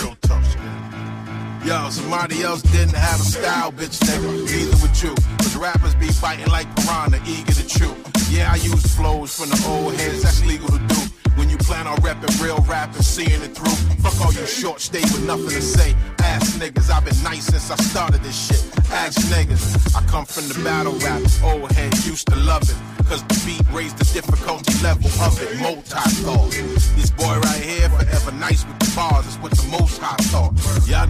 Real 0.00 0.16
tough 0.22 0.50
skin. 0.50 1.68
Yo, 1.68 1.90
somebody 1.90 2.42
else 2.42 2.62
didn't 2.62 2.96
have 2.96 3.20
a 3.20 3.24
style, 3.24 3.72
bitch 3.72 3.98
nigga. 4.00 4.46
Neither 4.46 4.76
would 4.80 5.02
you. 5.02 5.35
Rappers 5.58 5.94
be 5.94 6.08
biting 6.20 6.48
like 6.48 6.68
piranha, 6.76 7.20
eager 7.26 7.52
to 7.52 7.66
chew. 7.66 7.94
Yeah, 8.30 8.52
I 8.52 8.56
use 8.56 8.94
flows 8.94 9.34
from 9.36 9.48
the 9.48 9.64
old 9.68 9.94
heads, 9.94 10.22
that's 10.22 10.44
legal 10.44 10.68
to 10.68 10.78
do. 10.78 10.96
When 11.36 11.50
you 11.50 11.56
plan 11.58 11.86
on 11.86 11.96
rapping 12.02 12.34
real 12.42 12.58
rap 12.68 12.94
and 12.94 13.04
seeing 13.04 13.42
it 13.42 13.56
through. 13.56 13.74
Fuck 14.02 14.20
all 14.24 14.32
you 14.32 14.46
short, 14.46 14.80
stay 14.80 15.00
with 15.00 15.24
nothing 15.26 15.48
to 15.48 15.62
say. 15.62 15.94
Ass 16.18 16.56
niggas, 16.58 16.90
I've 16.90 17.04
been 17.04 17.20
nice 17.22 17.46
since 17.46 17.70
I 17.70 17.76
started 17.76 18.22
this 18.22 18.36
shit. 18.48 18.64
Ask 18.90 19.18
niggas, 19.28 19.96
I 19.96 20.06
come 20.06 20.24
from 20.24 20.48
the 20.48 20.62
battle 20.62 20.94
rap. 21.00 21.22
Old 21.42 21.72
head 21.72 21.92
used 22.04 22.28
to 22.28 22.36
love 22.36 22.62
it. 22.62 22.76
Cause 23.08 23.22
the 23.24 23.42
beat 23.46 23.62
raised 23.72 23.98
the 23.98 24.04
difficulty 24.12 24.72
level 24.82 25.10
of 25.22 25.40
it. 25.42 25.60
Multi-thought. 25.60 26.50
This 26.50 26.55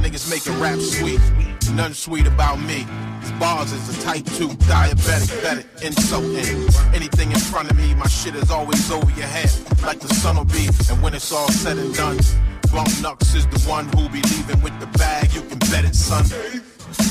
niggas 0.06 0.30
making 0.30 0.60
rap 0.60 0.78
sweet. 0.78 1.20
Nothing 1.74 1.94
sweet 1.94 2.26
about 2.26 2.60
me. 2.60 2.86
Bars 3.40 3.72
is 3.72 3.98
a 3.98 4.02
type 4.02 4.24
2 4.24 4.48
diabetic, 4.70 5.42
better 5.42 5.64
insulting. 5.84 6.62
Anything 6.94 7.32
in 7.32 7.38
front 7.38 7.70
of 7.70 7.76
me, 7.76 7.94
my 7.94 8.06
shit 8.06 8.34
is 8.36 8.50
always 8.50 8.90
over 8.90 9.10
your 9.12 9.26
head. 9.26 9.50
Like 9.82 10.00
the 10.00 10.08
sun 10.14 10.36
will 10.36 10.44
be, 10.44 10.68
and 10.90 11.02
when 11.02 11.14
it's 11.14 11.32
all 11.32 11.48
said 11.48 11.78
and 11.78 11.92
done, 11.94 12.18
Bump 12.72 12.88
Nux 13.02 13.34
is 13.34 13.46
the 13.48 13.60
one 13.68 13.86
who 13.88 14.08
be 14.08 14.22
leaving 14.22 14.62
with 14.62 14.78
the 14.80 14.86
bag. 14.98 15.32
You 15.34 15.42
can 15.42 15.58
bet 15.58 15.84
it, 15.84 15.94
son. 15.94 16.24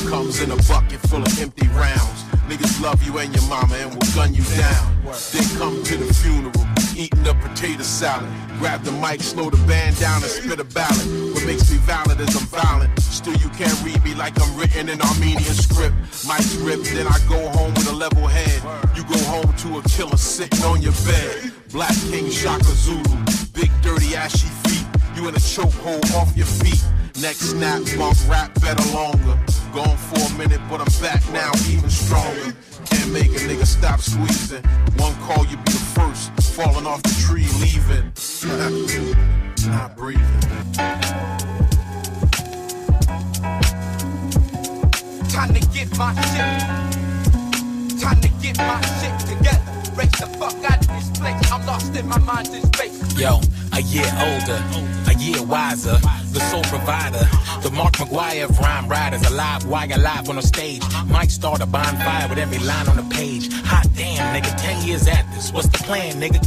Comes 0.10 0.42
in 0.42 0.52
a 0.52 0.58
bucket 0.68 1.00
full 1.10 1.22
of 1.22 1.42
empty 1.42 1.68
rounds. 1.70 2.24
Niggas 2.48 2.82
love 2.82 3.02
you 3.04 3.18
and 3.18 3.34
your 3.34 3.44
mama 3.50 3.76
and 3.76 3.92
will 3.94 4.12
gun 4.14 4.34
you 4.34 4.44
down. 4.56 4.96
Then 5.32 5.44
come 5.58 5.82
to 5.84 5.98
the 5.98 6.14
funeral, 6.14 6.66
eating 6.96 7.26
a 7.28 7.34
potato 7.34 7.84
salad. 7.84 8.30
Grab 8.60 8.84
the 8.84 8.92
mic, 8.92 9.22
slow 9.22 9.50
the 9.50 9.58
band 9.66 9.98
down 10.00 10.22
and 10.22 10.32
spit 10.32 10.60
a 10.60 10.64
ballad. 10.64 11.34
What 11.34 11.46
makes 11.46 11.72
me 11.72 11.78
valid 11.80 12.20
is 12.20 12.36
I'm 12.36 12.46
violent. 12.48 13.00
Still 13.00 13.36
you 13.38 13.50
can't 13.50 13.76
read 13.84 14.04
me 14.04 14.14
like 14.14 14.40
I'm 14.40 14.56
written 14.58 14.90
in 14.90 15.02
Armenian 15.02 15.56
script. 15.58 15.96
Mic's 16.28 16.56
ripped, 16.58 16.86
then 16.94 17.08
I 17.08 17.18
go 17.28 17.40
home 17.50 17.74
with 17.74 17.90
a 17.90 17.96
level 17.96 18.28
head. 18.28 18.62
You 18.96 19.04
go 19.06 19.18
home 19.26 19.52
to 19.66 19.80
a 19.80 19.82
killer 19.90 20.18
sitting 20.18 20.64
on 20.64 20.82
your 20.82 20.94
bed. 21.06 21.52
Black 21.72 21.96
King 22.12 22.30
Shaka 22.30 22.64
Zulu, 22.64 23.04
big 23.54 23.72
dirty 23.82 24.16
ashy 24.16 24.48
feet. 24.64 24.86
You 25.16 25.28
in 25.30 25.36
a 25.36 25.40
chokehold 25.40 26.14
off 26.14 26.36
your 26.38 26.46
feet. 26.46 26.84
Next 27.22 27.52
snap, 27.52 27.82
bump 27.98 28.18
rap 28.30 28.54
better 28.62 28.86
longer. 28.94 29.40
Gone 29.76 29.98
for 29.98 30.34
a 30.34 30.38
minute, 30.38 30.62
but 30.70 30.80
I'm 30.80 30.88
back 31.02 31.22
now, 31.34 31.52
even 31.70 31.90
stronger. 31.90 32.56
Can't 32.86 33.12
make 33.12 33.28
a 33.28 33.40
nigga 33.44 33.66
stop 33.66 34.00
squeezing. 34.00 34.64
One 34.96 35.14
call, 35.16 35.46
you 35.48 35.58
be 35.58 35.74
the 35.74 35.92
first. 35.94 36.32
Falling 36.56 36.88
off 36.88 37.04
the 37.04 37.14
tree, 37.28 37.46
leaving. 37.60 38.14
Not 39.70 39.98
breathing. 39.98 40.24
Time 45.28 45.54
to 45.54 45.60
get 45.74 45.98
my 45.98 46.14
shit. 46.32 48.00
Time 48.00 48.22
to 48.22 48.30
get 48.42 48.58
my 48.58 48.80
shit 48.80 49.20
together. 49.28 49.60
Race 49.98 50.20
the 50.22 50.28
fuck 50.40 50.72
out 50.72 50.85
Yo, 53.18 53.40
a 53.72 53.82
year 53.82 54.12
older, 54.20 54.62
a 55.08 55.14
year 55.16 55.42
wiser, 55.44 55.98
the 56.32 56.40
sole 56.52 56.64
provider, 56.64 57.26
the 57.62 57.72
Mark 57.72 57.94
McGwire 57.94 58.44
of 58.50 58.60
rhyme 58.60 58.88
riders, 58.88 59.26
alive, 59.26 59.66
why 59.66 59.86
alive 59.86 60.30
on 60.30 60.36
the 60.36 60.42
stage. 60.42 60.84
Might 61.08 61.32
start 61.32 61.62
a 61.62 61.66
bonfire 61.66 62.28
with 62.28 62.38
every 62.38 62.60
line 62.60 62.88
on 62.90 62.98
the 62.98 63.16
page. 63.16 63.52
Hot 63.64 63.88
damn, 63.96 64.36
nigga, 64.36 64.54
10 64.62 64.86
years 64.86 65.08
at 65.08 65.26
this. 65.34 65.52
What's 65.54 65.68
the 65.68 65.78
plan, 65.80 66.20
nigga? 66.20 66.40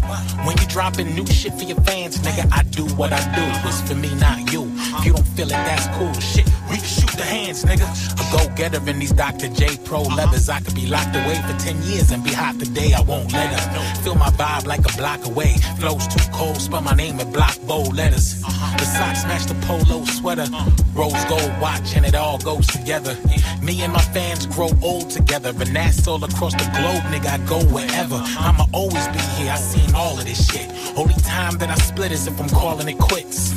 When 0.47 0.57
you 0.59 0.67
dropping 0.69 1.15
new 1.15 1.27
shit 1.27 1.55
for 1.55 1.65
your 1.65 1.81
fans, 1.83 2.19
nigga, 2.19 2.53
I 2.53 2.63
do 2.65 2.85
what 2.97 3.13
I 3.13 3.21
do. 3.35 3.69
It's 3.69 3.81
for 3.83 3.95
me, 3.95 4.15
not 4.17 4.53
you. 4.53 4.71
If 4.77 5.07
you 5.07 5.13
don't 5.15 5.27
feel 5.29 5.47
it, 5.47 5.63
that's 5.69 5.87
cool. 5.97 6.13
Shit, 6.21 6.47
we 6.71 6.77
can 6.77 6.85
shoot 6.85 7.13
the 7.17 7.25
hands, 7.25 7.65
nigga. 7.65 7.89
A 8.21 8.25
go 8.37 8.55
getter 8.55 8.87
in 8.89 8.99
these 8.99 9.13
Dr. 9.13 9.49
J 9.49 9.79
Pro 9.85 10.03
leathers. 10.03 10.49
I 10.49 10.61
could 10.61 10.75
be 10.75 10.87
locked 10.87 11.17
away 11.17 11.41
for 11.47 11.57
10 11.59 11.83
years 11.83 12.11
and 12.11 12.23
be 12.23 12.33
hot 12.33 12.59
today. 12.59 12.93
I 12.93 13.01
won't 13.01 13.33
let 13.33 13.49
her. 13.59 14.03
Feel 14.03 14.15
my 14.15 14.31
vibe 14.39 14.67
like 14.67 14.81
a 14.81 14.97
block 14.97 15.27
away. 15.27 15.57
Flows 15.81 16.07
too 16.07 16.25
cold, 16.33 16.59
spell 16.59 16.81
my 16.81 16.95
name 16.95 17.19
in 17.19 17.31
block 17.33 17.59
bold 17.67 17.95
letters. 17.95 18.41
The 18.79 18.85
socks 18.85 19.25
match 19.25 19.47
the 19.47 19.55
polo 19.67 20.05
sweater. 20.05 20.47
Rose 20.95 21.25
gold 21.25 21.53
watch 21.61 21.97
and 21.97 22.07
it 22.07 22.15
all 22.15 22.39
goes 22.39 22.67
together. 22.67 23.17
Me 23.61 23.83
and 23.83 23.93
my 23.93 24.03
fans 24.15 24.47
grow 24.47 24.71
old 24.83 25.11
together. 25.11 25.51
And 25.51 25.75
that's 25.75 26.07
all 26.07 26.23
across 26.23 26.55
the 26.55 26.69
globe, 26.79 27.03
nigga. 27.13 27.31
I 27.35 27.39
go 27.47 27.59
wherever. 27.75 28.21
I'ma 28.47 28.67
always 28.73 29.07
be 29.09 29.19
here. 29.37 29.51
I 29.53 29.57
seen 29.57 29.95
all 29.95 30.17
of 30.19 30.25
this 30.25 30.47
shit. 30.49 30.71
Only 30.97 31.15
time 31.23 31.59
that 31.59 31.71
I 31.71 31.75
split 31.75 32.13
is 32.13 32.27
if 32.27 32.41
I'm 32.41 32.49
calling 32.49 32.89
it 32.89 32.99
quits. 32.99 33.53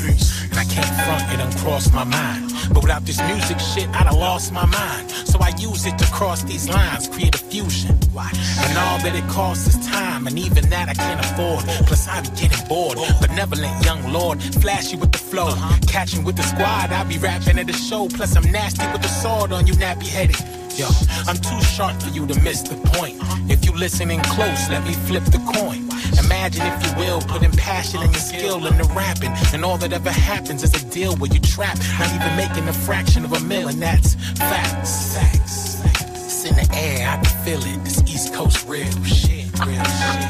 And 0.49 0.57
I 0.57 0.65
can't 0.65 0.93
front 1.05 1.31
it, 1.33 1.39
uncross 1.39 1.93
my 1.93 2.03
mind. 2.03 2.50
But 2.73 2.83
without 2.83 3.05
this 3.05 3.21
music 3.27 3.59
shit, 3.59 3.89
I'd 3.89 4.07
have 4.07 4.15
lost 4.15 4.51
my 4.51 4.65
mind. 4.65 5.11
So 5.11 5.39
I 5.39 5.49
use 5.57 5.85
it 5.85 5.97
to 5.97 6.05
cross 6.11 6.43
these 6.43 6.69
lines, 6.69 7.07
create 7.07 7.35
a 7.35 7.37
fusion. 7.37 7.97
And 8.13 8.77
all 8.77 8.99
that 8.99 9.15
it 9.15 9.27
costs 9.29 9.67
is 9.67 9.87
time, 9.87 10.27
and 10.27 10.37
even 10.37 10.69
that 10.69 10.89
I 10.89 10.93
can't 10.93 11.19
afford. 11.19 11.63
Plus, 11.87 12.07
I 12.07 12.21
be 12.21 12.29
getting 12.29 12.67
bored. 12.67 12.97
Benevolent 13.19 13.85
young 13.85 14.11
lord, 14.11 14.41
flashy 14.61 14.97
with 14.97 15.11
the 15.11 15.17
flow. 15.17 15.47
Uh-huh. 15.47 15.79
Catching 15.87 16.23
with 16.23 16.35
the 16.35 16.43
squad, 16.43 16.91
I 16.91 17.03
be 17.03 17.17
rapping 17.17 17.57
at 17.59 17.67
the 17.67 17.73
show. 17.73 18.07
Plus, 18.07 18.35
I'm 18.35 18.49
nasty 18.51 18.85
with 18.91 19.01
the 19.01 19.07
sword 19.07 19.51
on 19.51 19.67
you, 19.67 19.73
nappy 19.73 20.07
headed. 20.07 20.60
Yo, 20.77 20.87
I'm 21.27 21.37
too 21.37 21.59
sharp 21.61 22.01
for 22.01 22.09
you 22.09 22.25
to 22.25 22.39
miss 22.41 22.61
the 22.61 22.75
point. 22.93 23.17
If 23.51 23.65
you 23.65 23.73
listening 23.73 24.21
close, 24.21 24.69
let 24.69 24.83
me 24.85 24.93
flip 24.93 25.23
the 25.25 25.39
coin. 25.53 25.89
Imagine 26.23 26.65
if 26.65 26.85
you 26.85 26.95
will, 26.97 27.21
putting 27.21 27.51
passion 27.51 28.01
and 28.01 28.11
your 28.11 28.21
skill 28.21 28.65
into 28.65 28.85
rapping. 28.93 29.31
And 29.53 29.65
all 29.65 29.77
that 29.79 29.91
ever 29.91 30.11
happens 30.11 30.63
is 30.63 30.73
a 30.81 30.85
deal 30.89 31.15
where 31.17 31.31
you 31.31 31.39
trap, 31.39 31.77
not 31.99 32.13
even 32.15 32.35
making 32.37 32.67
a 32.69 32.73
fraction 32.73 33.25
of 33.25 33.33
a 33.33 33.39
mill, 33.41 33.67
and 33.67 33.81
that's 33.81 34.15
facts. 34.39 35.13
Facts. 35.15 35.81
It's 35.83 36.45
in 36.45 36.55
the 36.55 36.67
air, 36.73 37.09
I 37.09 37.17
can 37.21 37.45
feel 37.45 37.61
it. 37.63 37.83
This 37.83 38.01
East 38.03 38.33
Coast 38.33 38.65
real 38.67 38.85
shit, 39.03 39.45
real 39.59 39.83
shit. 39.83 40.21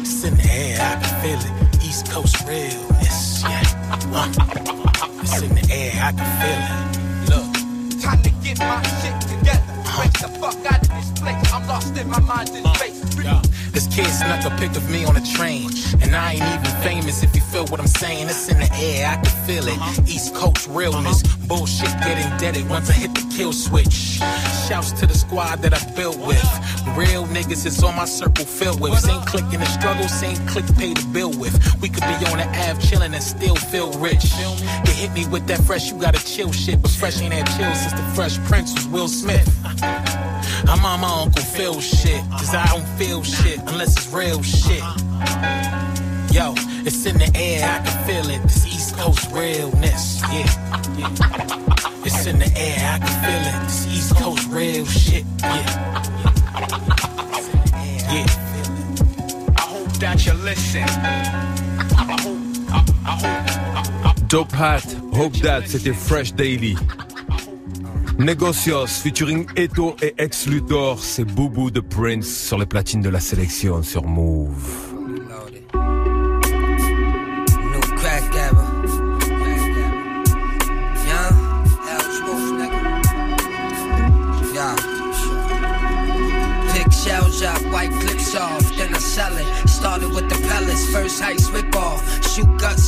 It's 0.00 0.24
in 0.24 0.36
the 0.36 0.48
air, 0.50 0.76
I 0.80 1.00
can 1.00 1.22
feel 1.22 1.38
it. 1.38 1.84
East 1.84 2.10
Coast 2.10 2.36
realness, 2.46 3.42
yeah. 3.42 3.62
Uh, 4.12 4.28
it's 5.22 5.40
in 5.40 5.54
the 5.54 5.66
air, 5.72 5.92
I 6.02 6.12
can 6.12 6.26
feel 6.40 6.60
it. 6.66 7.30
Look. 7.30 7.60
Time 8.00 8.22
to 8.22 8.30
get 8.42 8.58
my 8.58 8.82
fuck 10.40 10.72
out 10.72 10.79
lost 11.80 11.96
in 11.96 12.08
my 12.08 12.20
mind 12.20 12.50
in 12.50 12.66
uh, 12.66 12.74
space. 12.74 13.00
This 13.72 13.86
kid 13.86 14.06
snuck 14.06 14.44
a 14.44 14.50
pic 14.56 14.76
of 14.76 14.90
me 14.90 15.04
on 15.04 15.16
a 15.16 15.24
train. 15.34 15.70
And 16.02 16.14
I 16.16 16.32
ain't 16.32 16.42
even 16.42 16.82
famous 16.82 17.22
if 17.22 17.34
you 17.34 17.40
feel 17.40 17.66
what 17.66 17.80
I'm 17.80 17.86
saying. 17.86 18.28
It's 18.28 18.48
in 18.48 18.58
the 18.58 18.70
air, 18.74 19.08
I 19.08 19.16
can 19.16 19.46
feel 19.46 19.66
it. 19.68 19.78
Uh-huh. 19.78 20.02
East 20.06 20.34
Coast 20.34 20.66
realness. 20.68 21.22
Uh-huh. 21.24 21.46
Bullshit 21.46 21.92
getting 22.00 22.28
deaded 22.38 22.68
once 22.68 22.90
I 22.90 22.94
hit 22.94 23.14
the 23.14 23.24
kill 23.36 23.52
switch. 23.52 24.20
Shouts 24.68 24.92
to 25.00 25.06
the 25.06 25.14
squad 25.14 25.62
that 25.62 25.72
I 25.74 25.82
built 25.94 26.18
with. 26.18 26.42
Real 26.96 27.24
niggas 27.26 27.66
is 27.66 27.82
on 27.82 27.96
my 27.96 28.04
circle 28.04 28.44
filled 28.44 28.80
with. 28.80 28.98
Same 28.98 29.22
click 29.22 29.44
in 29.52 29.60
the 29.60 29.66
struggle, 29.66 30.08
same 30.08 30.36
click 30.48 30.66
pay 30.76 30.92
the 30.94 31.06
bill 31.12 31.30
with. 31.30 31.54
We 31.80 31.88
could 31.88 32.04
be 32.04 32.16
on 32.30 32.38
the 32.38 32.48
Ave 32.66 32.80
chillin' 32.86 33.14
and 33.14 33.22
still 33.22 33.56
feel 33.56 33.92
rich. 33.98 34.24
They 34.84 34.92
hit 34.92 35.12
me 35.12 35.26
with 35.28 35.46
that 35.46 35.60
fresh, 35.62 35.90
you 35.90 35.98
gotta 35.98 36.24
chill 36.24 36.52
shit. 36.52 36.82
But 36.82 36.90
fresh 36.90 37.20
ain't 37.20 37.32
had 37.32 37.46
chill 37.56 37.74
since 37.74 37.92
the 37.92 38.06
Fresh 38.14 38.38
Prince 38.48 38.74
was 38.74 38.86
Will 38.88 39.08
Smith. 39.08 39.46
I'm 40.68 40.84
on 40.84 41.00
my 41.00 41.22
Uncle 41.22 41.42
Phil 41.42 41.80
shit, 41.80 42.20
cause 42.30 42.54
I 42.54 42.66
don't 42.66 42.86
feel 42.98 43.22
shit 43.22 43.58
unless 43.60 43.96
it's 43.96 44.12
real 44.12 44.42
shit. 44.42 44.82
Yo, 46.32 46.54
it's 46.84 47.04
in 47.06 47.18
the 47.18 47.30
air, 47.34 47.68
I 47.68 47.84
can 47.84 48.06
feel 48.06 48.30
it. 48.30 48.42
This 48.42 48.66
East 48.66 48.96
Coast 48.96 49.30
realness, 49.32 50.22
yeah. 50.32 50.46
yeah. 50.96 52.04
It's 52.04 52.26
in 52.26 52.38
the 52.38 52.52
air, 52.56 52.94
I 52.94 52.98
can 52.98 53.14
feel 53.24 53.44
it. 53.50 53.62
This 53.66 53.86
East 53.88 54.16
Coast 54.16 54.48
real 54.50 54.84
shit, 54.86 55.24
yeah. 55.40 56.02
Yeah. 58.12 58.26
I 59.56 59.60
hope 59.60 59.92
that 59.98 60.26
you 60.26 60.32
listen. 60.34 60.82
I 60.82 62.16
hope, 62.20 62.38
I, 62.70 62.84
I 63.06 64.08
hope, 64.08 64.28
Dope 64.28 64.52
Hat, 64.52 64.84
Hope 65.12 65.36
That, 65.42 65.66
c'était 65.66 65.92
Fresh 65.92 66.32
Daily. 66.32 66.76
Negocios 68.20 69.00
featuring 69.02 69.46
Eto 69.56 69.96
et 70.02 70.14
Ex 70.18 70.46
Luthor, 70.46 71.02
c'est 71.02 71.24
Boubou 71.24 71.70
de 71.70 71.80
Prince 71.80 72.28
sur 72.28 72.58
les 72.58 72.66
platines 72.66 73.00
de 73.00 73.08
la 73.08 73.18
sélection 73.18 73.82
sur 73.82 74.04
Move. 74.04 74.89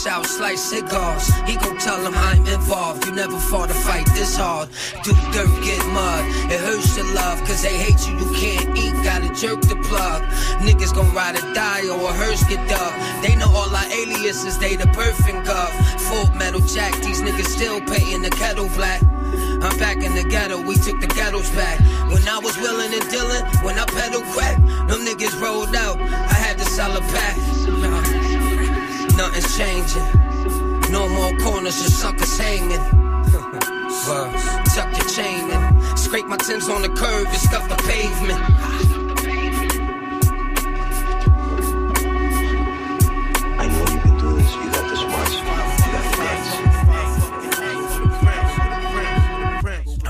Shoot 0.02 0.10
out, 0.10 0.26
slice 0.26 0.62
cigars. 0.62 1.28
He 1.46 1.54
gon' 1.54 1.78
tell 1.78 2.04
him 2.04 2.14
I'm 2.14 2.44
involved. 2.46 3.06
You 3.06 3.12
never 3.12 3.38
fought 3.38 3.70
a 3.70 3.74
fight 3.74 4.06
this 4.14 4.36
hard. 4.36 4.68
Do 5.04 5.12
dirt, 5.30 5.46
get 5.62 5.78
mud. 5.94 6.24
It 6.50 6.58
hurts 6.58 6.96
to 6.96 7.04
love, 7.14 7.38
cause 7.46 7.62
they 7.62 7.76
hate 7.76 8.00
you, 8.08 8.18
you 8.18 8.32
can't 8.34 8.76
eat. 8.76 8.94
Gotta 9.04 9.28
jerk 9.34 9.60
the 9.60 9.76
plug. 9.76 10.22
Niggas 10.66 10.92
gon' 10.94 11.14
ride 11.14 11.36
or 11.36 11.54
die 11.54 11.86
or 11.88 12.10
a 12.10 12.12
hearse 12.12 12.42
get 12.44 12.66
dug. 12.68 12.92
They 13.22 13.36
know 13.36 13.46
all 13.46 13.70
our 13.70 13.86
aliases, 13.92 14.58
they 14.58 14.74
the 14.74 14.88
perfect 14.88 15.46
gov. 15.46 15.70
Full 16.00 16.34
metal 16.34 16.60
jack, 16.62 16.94
these 17.02 17.22
niggas 17.22 17.46
still 17.46 17.80
paying 17.82 18.22
the 18.22 18.30
kettle 18.30 18.68
black. 18.74 19.02
I'm 19.62 19.78
back 19.78 20.02
in 20.02 20.14
the 20.14 20.24
ghetto, 20.24 20.60
we 20.60 20.74
took 20.74 21.00
the 21.00 21.06
ghettos 21.06 21.50
back. 21.50 21.78
When 22.10 22.26
I 22.26 22.40
was 22.42 22.56
willing 22.58 22.92
and 22.92 23.08
dealing, 23.08 23.44
when 23.62 23.78
I 23.78 23.84
pedal 23.86 24.22
crack, 24.34 24.56
them 24.88 25.06
niggas 25.06 25.40
rolled 25.40 25.76
out. 25.76 26.00
I 26.00 26.34
had 26.34 26.58
to 26.58 26.64
sell 26.64 26.96
a 26.96 27.00
pack. 27.00 28.11
Nah, 29.22 29.28
nothing's 29.28 29.56
changing. 29.56 30.02
No 30.90 31.08
more 31.08 31.30
corners, 31.38 31.80
just 31.80 32.00
suckers 32.00 32.36
hanging. 32.38 32.70
Words, 34.08 34.44
tuck 34.74 34.96
your 34.96 35.06
chain 35.08 35.48
in. 35.48 35.96
Scrape 35.96 36.26
my 36.26 36.36
Timbs 36.38 36.68
on 36.68 36.82
the 36.82 36.88
curb 36.88 37.28
and 37.28 37.36
scuff 37.36 37.68
the 37.68 37.76
pavement. 37.86 38.40
I 43.60 43.66
know 43.68 43.84
you 43.94 44.00
can 44.00 44.18
do 44.18 44.32
this. 44.38 44.52
You 44.56 44.70
got 44.72 44.88
the 44.90 44.96
smarts. 44.96 45.34
You 45.38 45.44
got 45.44 46.04
the 46.10 46.16
guts. 46.18 46.50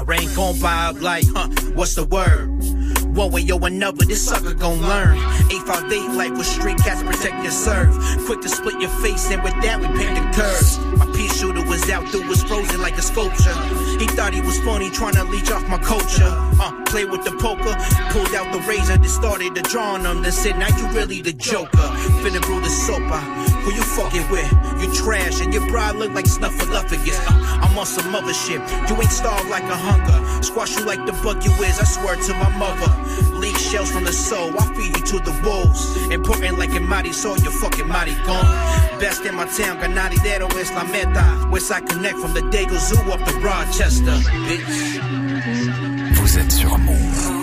I 0.08 0.14
ain't 0.14 0.34
gon' 0.34 0.58
buy 0.58 0.86
up 0.86 1.02
like, 1.02 1.26
huh, 1.34 1.48
what's 1.74 1.94
the 1.96 2.04
word? 2.04 2.61
One 3.14 3.30
way 3.30 3.46
or 3.50 3.60
another, 3.66 4.06
this 4.06 4.24
sucker 4.24 4.54
gon' 4.54 4.80
learn. 4.80 5.18
858 5.52 6.16
life 6.16 6.32
with 6.32 6.46
street 6.46 6.78
cats 6.78 7.02
protect 7.02 7.44
and 7.44 7.52
serve. 7.52 7.92
Quick 8.24 8.40
to 8.40 8.48
split 8.48 8.80
your 8.80 8.90
face, 9.04 9.30
and 9.30 9.42
with 9.42 9.52
that, 9.60 9.78
we 9.78 9.86
paint 9.88 10.16
the 10.16 10.24
curves. 10.32 10.78
My 10.96 11.04
pea 11.12 11.28
shooter 11.28 11.62
was 11.68 11.90
out 11.90 12.10
there, 12.10 12.26
was 12.26 12.42
frozen 12.42 12.80
like 12.80 12.96
a 12.96 13.02
sculpture. 13.02 13.52
He 14.00 14.06
thought 14.16 14.32
he 14.32 14.40
was 14.40 14.58
funny, 14.60 14.88
trying 14.88 15.14
to 15.16 15.24
leech 15.24 15.50
off 15.50 15.68
my 15.68 15.76
culture. 15.76 16.24
Uh, 16.58 16.72
play 16.86 17.04
with 17.04 17.22
the 17.22 17.32
poker, 17.32 17.76
pulled 18.16 18.34
out 18.34 18.50
the 18.50 18.60
razor, 18.66 18.96
then 18.96 19.08
started 19.08 19.54
to 19.56 19.62
draw 19.62 19.92
on 19.92 20.06
him. 20.06 20.22
Then 20.22 20.32
said, 20.32 20.58
Now 20.58 20.74
you 20.76 20.88
really 20.96 21.20
the 21.20 21.34
joker. 21.34 21.88
Finna 22.24 22.40
brew 22.40 22.60
the 22.60 22.70
soap 22.70 23.02
out. 23.12 23.28
Who 23.62 23.74
you 23.74 23.82
fucking 23.92 24.24
with? 24.30 24.48
You 24.80 24.88
trash, 24.94 25.21
your 25.52 25.66
bride 25.68 25.96
look 25.96 26.12
like 26.12 26.24
snuffleupagus. 26.24 27.18
Uh, 27.28 27.60
I'm 27.62 27.78
on 27.78 27.86
some 27.86 28.14
other 28.14 28.32
shit. 28.32 28.60
You 28.88 28.96
ain't 28.96 29.10
starved 29.10 29.48
like 29.50 29.64
a 29.64 29.76
hunger. 29.76 30.42
Squash 30.42 30.76
you 30.76 30.84
like 30.84 31.04
the 31.06 31.12
bug 31.22 31.44
you 31.44 31.52
is, 31.64 31.78
I 31.78 31.84
swear 31.84 32.16
to 32.16 32.34
my 32.34 32.50
mother. 32.56 32.90
Leak 33.36 33.56
shells 33.56 33.90
from 33.90 34.04
the 34.04 34.12
soul, 34.12 34.52
I 34.58 34.66
feed 34.74 34.96
you 34.96 35.04
to 35.12 35.18
the 35.20 35.34
wolves. 35.44 35.96
Important 36.10 36.58
like 36.58 36.70
in 36.70 36.88
Mighty 36.88 37.12
Soul, 37.12 37.38
you 37.38 37.50
fucking 37.50 37.88
mighty 37.88 38.14
gone. 38.26 38.46
Best 38.98 39.24
in 39.24 39.34
my 39.34 39.46
town, 39.46 39.78
ganadero 39.78 40.50
es 40.56 40.70
la 40.72 40.84
meta. 40.84 41.48
West 41.50 41.70
I 41.70 41.80
Connect 41.80 42.18
from 42.18 42.34
the 42.34 42.40
Dago 42.40 42.78
Zoo 42.78 43.10
up 43.10 43.20
to 43.26 43.34
Rochester, 43.40 44.16
bitch. 44.46 45.00
Vous 46.14 46.38
êtes 46.38 46.52
sur 46.52 46.78
Move. 46.78 47.41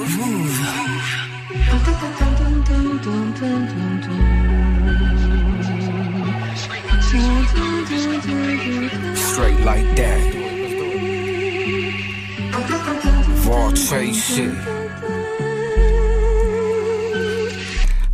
Straight 7.90 9.60
like 9.62 9.96
that. 9.96 10.22
Raw 13.48 13.72
chase 13.72 14.36
shit. 14.36 14.54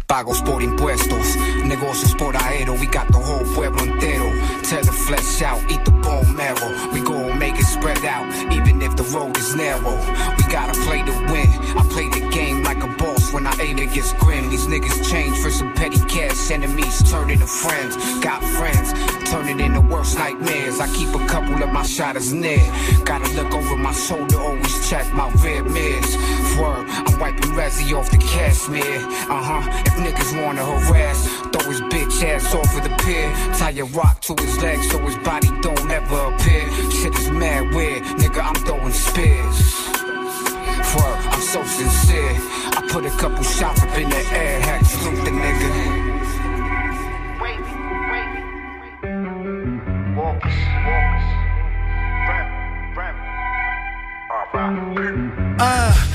Pagos 0.07 0.41
por 0.43 0.61
impuestos, 0.61 1.35
negocios 1.65 2.15
por 2.15 2.37
aero. 2.37 2.73
We 2.79 2.87
got 2.87 3.11
the 3.11 3.19
whole 3.19 3.43
pueblo 3.53 3.83
entero. 3.83 4.31
Tear 4.63 4.81
the 4.81 4.93
flesh 4.93 5.41
out, 5.41 5.59
eat 5.69 5.83
the 5.83 5.91
bone 5.91 6.33
marrow. 6.37 6.71
We 6.93 7.01
gon' 7.01 7.37
make 7.37 7.59
it 7.59 7.65
spread 7.65 8.05
out, 8.05 8.33
even 8.53 8.81
if 8.81 8.95
the 8.95 9.03
road 9.03 9.35
is 9.37 9.55
narrow. 9.55 9.97
We 10.37 10.43
gotta 10.49 10.79
play 10.85 11.03
to 11.03 11.11
win. 11.11 11.49
I 11.75 11.85
play 11.91 12.07
the 12.07 12.29
game 12.29 12.63
like 12.63 12.81
a 12.81 12.87
boss 12.95 13.14
when 13.35 13.45
I 13.45 13.53
aim 13.59 13.77
it 13.79 13.91
gets 13.93 14.13
grim. 14.13 14.49
These 14.49 14.65
niggas 14.67 15.11
change 15.11 15.37
for 15.39 15.51
some 15.51 15.73
petty 15.73 15.99
cash. 16.07 16.49
Enemies 16.51 17.03
turn 17.11 17.29
into 17.29 17.45
friends. 17.45 17.97
Got 18.23 18.41
friends, 18.41 18.93
turn 19.29 19.49
it 19.49 19.59
into 19.59 19.81
worst 19.81 20.17
nightmares. 20.17 20.79
I 20.79 20.87
keep 20.95 21.09
a 21.09 21.27
couple 21.27 21.61
of 21.61 21.69
my 21.69 21.83
shotters 21.83 22.31
near. 22.31 22.63
Gotta 23.03 23.29
look 23.33 23.53
over 23.53 23.75
my 23.75 23.91
shoulder, 23.91 24.39
always 24.39 24.89
check 24.89 25.13
my 25.13 25.29
rear 25.43 25.63
mirrors. 25.65 26.15
Word, 26.57 26.85
I'm 26.87 27.19
wiping 27.19 27.51
Resi 27.59 27.93
off 27.97 28.09
the 28.09 28.19
cashmere. 28.19 29.03
Uh 29.29 29.43
huh. 29.49 29.63
If 29.85 29.93
niggas 30.05 30.31
wanna 30.41 30.63
harass, 30.63 31.27
throw 31.51 31.69
his 31.69 31.81
bitch 31.91 32.23
ass 32.23 32.55
off 32.55 32.71
of 32.77 32.83
the 32.83 32.95
pier. 33.03 33.29
Tie 33.59 33.77
a 33.81 33.83
rock 33.99 34.21
to 34.21 34.33
his 34.41 34.57
leg 34.63 34.81
so 34.89 34.97
his 34.99 35.17
body 35.17 35.49
don't 35.59 35.91
ever 35.91 36.33
appear. 36.33 36.65
Shit 36.89 37.13
is 37.19 37.29
mad 37.31 37.75
weird, 37.75 38.01
nigga. 38.21 38.41
I'm 38.41 38.55
throwing 38.63 38.93
spears. 38.93 39.59
Word, 40.95 41.19
I'm 41.33 41.41
so 41.41 41.61
sincere. 41.65 42.74
I 42.85 42.87
put 42.89 43.05
a 43.05 43.09
couple 43.09 43.43
shots 43.43 43.81
up 43.81 43.97
in 43.97 44.09
the 44.09 44.15
air, 44.15 44.61
had 44.61 44.79
to 44.79 44.85
salute 44.85 45.25
the 45.25 45.31
nigga. 45.31 46.05
Uh, 55.57 56.14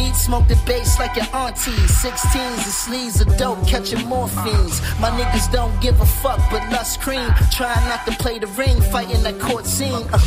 beat, 0.00 0.16
smoke 0.16 0.46
the 0.48 0.56
bass 0.66 0.98
like 0.98 1.14
your 1.16 1.28
auntie. 1.34 1.82
16s, 2.04 2.64
the 2.64 2.74
sleeves 2.84 3.20
of 3.20 3.28
dope, 3.36 3.66
catching 3.66 4.00
morphines. 4.12 4.76
My 5.00 5.10
niggas 5.10 5.50
don't 5.52 5.74
give 5.80 6.00
a 6.00 6.06
fuck, 6.06 6.40
but 6.50 6.62
lust 6.70 7.00
cream. 7.00 7.28
Try 7.50 7.74
not 7.88 8.04
to 8.06 8.12
play 8.22 8.38
the 8.38 8.46
ring, 8.60 8.80
fighting 8.92 9.22
that 9.22 9.38
court 9.38 9.66
scene. 9.66 10.06
Uh, 10.12 10.18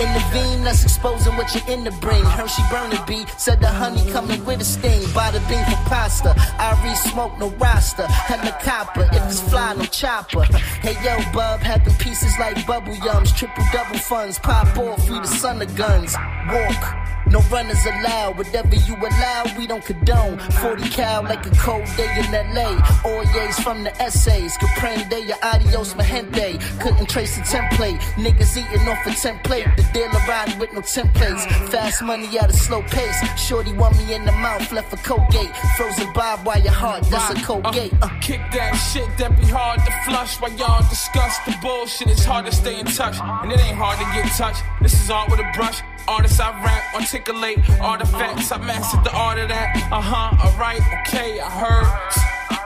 intervene, 0.00 0.64
that's 0.64 0.82
exposing 0.82 1.34
what 1.36 1.48
you're 1.54 1.68
in 1.74 1.84
the 1.84 1.92
brain. 2.04 2.24
Hershey 2.24 2.62
beat, 3.06 3.28
said 3.38 3.60
the 3.60 3.68
honey 3.68 4.04
coming 4.10 4.44
with 4.44 4.60
a 4.60 4.64
sting. 4.64 5.02
The 5.32 5.42
bean 5.48 5.64
for 5.64 5.82
pasta. 5.88 6.34
I 6.58 6.68
re 6.84 6.94
smoke, 6.94 7.38
no 7.38 7.48
roster. 7.52 8.06
Helicopter, 8.06 9.08
if 9.12 9.22
it's 9.30 9.40
fly, 9.40 9.72
no 9.72 9.84
chopper. 9.84 10.44
Hey 10.84 10.96
yo, 11.04 11.16
bub, 11.32 11.60
having 11.60 11.94
pieces 11.94 12.34
like 12.38 12.66
bubble 12.66 12.94
yums. 13.06 13.34
Triple 13.34 13.64
double 13.72 13.98
funds, 13.98 14.38
pop 14.38 14.76
off, 14.76 15.06
free 15.06 15.20
the 15.20 15.26
son 15.26 15.62
of 15.62 15.74
guns. 15.74 16.14
Walk. 16.52 17.02
No 17.32 17.40
runners 17.50 17.82
allowed, 17.86 18.36
whatever 18.36 18.74
you 18.74 18.94
allow, 18.94 19.21
we 19.56 19.66
don't 19.66 19.84
condone. 19.84 20.38
40 20.38 20.88
cal 20.88 21.22
like 21.22 21.44
a 21.46 21.50
cold 21.50 21.86
day 21.96 22.10
in 22.18 22.32
LA. 22.54 22.70
Oyes 23.04 23.62
from 23.62 23.84
the 23.84 23.92
essays, 24.02 24.56
Caprende, 24.58 25.26
your 25.26 25.38
adios, 25.42 25.94
my 25.94 26.04
gente. 26.04 26.58
Couldn't 26.80 27.08
trace 27.08 27.36
the 27.36 27.42
template. 27.42 27.98
Niggas 28.16 28.56
eating 28.56 28.88
off 28.88 29.06
a 29.06 29.10
template. 29.10 29.76
The 29.76 29.84
dealer 29.92 30.22
riding 30.28 30.58
with 30.58 30.72
no 30.72 30.80
templates. 30.80 31.42
Fast 31.70 32.02
money 32.02 32.38
at 32.38 32.50
a 32.50 32.52
slow 32.52 32.82
pace. 32.82 33.18
Shorty 33.38 33.72
want 33.72 33.96
me 33.98 34.14
in 34.14 34.24
the 34.24 34.32
mouth, 34.32 34.70
left 34.72 34.90
for 34.90 34.96
Colgate. 34.98 35.54
Frozen 35.76 36.12
bob 36.12 36.44
while 36.46 36.60
your 36.60 36.72
heart, 36.72 37.04
that's 37.10 37.38
a 37.38 37.44
Colgate. 37.44 37.92
Uh, 38.02 38.08
kick 38.20 38.40
that 38.52 38.74
shit 38.74 39.08
that 39.18 39.38
be 39.38 39.46
hard 39.46 39.78
to 39.80 39.92
flush 40.04 40.40
while 40.40 40.52
y'all 40.52 40.82
discuss 40.88 41.38
the 41.46 41.56
bullshit. 41.62 42.08
It's 42.08 42.24
hard 42.24 42.46
to 42.46 42.52
stay 42.52 42.80
in 42.80 42.86
touch, 42.86 43.16
and 43.20 43.52
it 43.52 43.60
ain't 43.60 43.76
hard 43.76 43.98
to 43.98 44.04
get 44.14 44.30
touched. 44.36 44.62
This 44.80 44.94
is 45.00 45.10
art 45.10 45.30
with 45.30 45.40
a 45.40 45.52
brush. 45.54 45.80
Artists 46.08 46.40
I 46.40 46.50
rap, 46.64 46.94
articulate 46.94 47.58
artifacts. 47.80 48.50
I 48.50 48.58
mastered 48.58 49.04
the 49.04 49.11
art 49.14 49.38
of 49.38 49.48
that. 49.48 49.88
Uh 49.92 50.00
huh, 50.00 50.48
alright, 50.48 50.80
okay, 51.00 51.40
I 51.40 51.50
heard. 51.50 51.86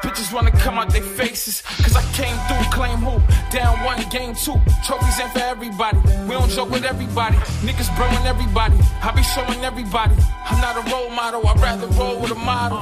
Bitches 0.02 0.32
wanna 0.32 0.50
come 0.52 0.78
out 0.78 0.90
their 0.90 1.02
faces, 1.02 1.62
cause 1.62 1.96
I 1.96 2.02
came 2.12 2.36
through, 2.46 2.70
claim 2.70 2.98
who? 2.98 3.20
Down 3.50 3.82
one, 3.84 3.98
game 4.10 4.34
two. 4.34 4.54
Trophies 4.84 5.18
ain't 5.20 5.32
for 5.32 5.40
everybody. 5.40 5.98
We 6.28 6.34
don't 6.34 6.48
joke 6.50 6.70
with 6.70 6.84
everybody. 6.84 7.36
Niggas 7.66 7.88
broing 7.96 8.24
everybody. 8.24 8.78
I 9.02 9.12
be 9.12 9.22
showing 9.22 9.64
everybody. 9.64 10.14
I'm 10.44 10.60
not 10.60 10.76
a 10.76 10.90
role 10.90 11.10
model, 11.10 11.46
I'd 11.46 11.60
rather 11.60 11.86
roll 11.98 12.20
with 12.20 12.30
a 12.30 12.36
model. 12.36 12.78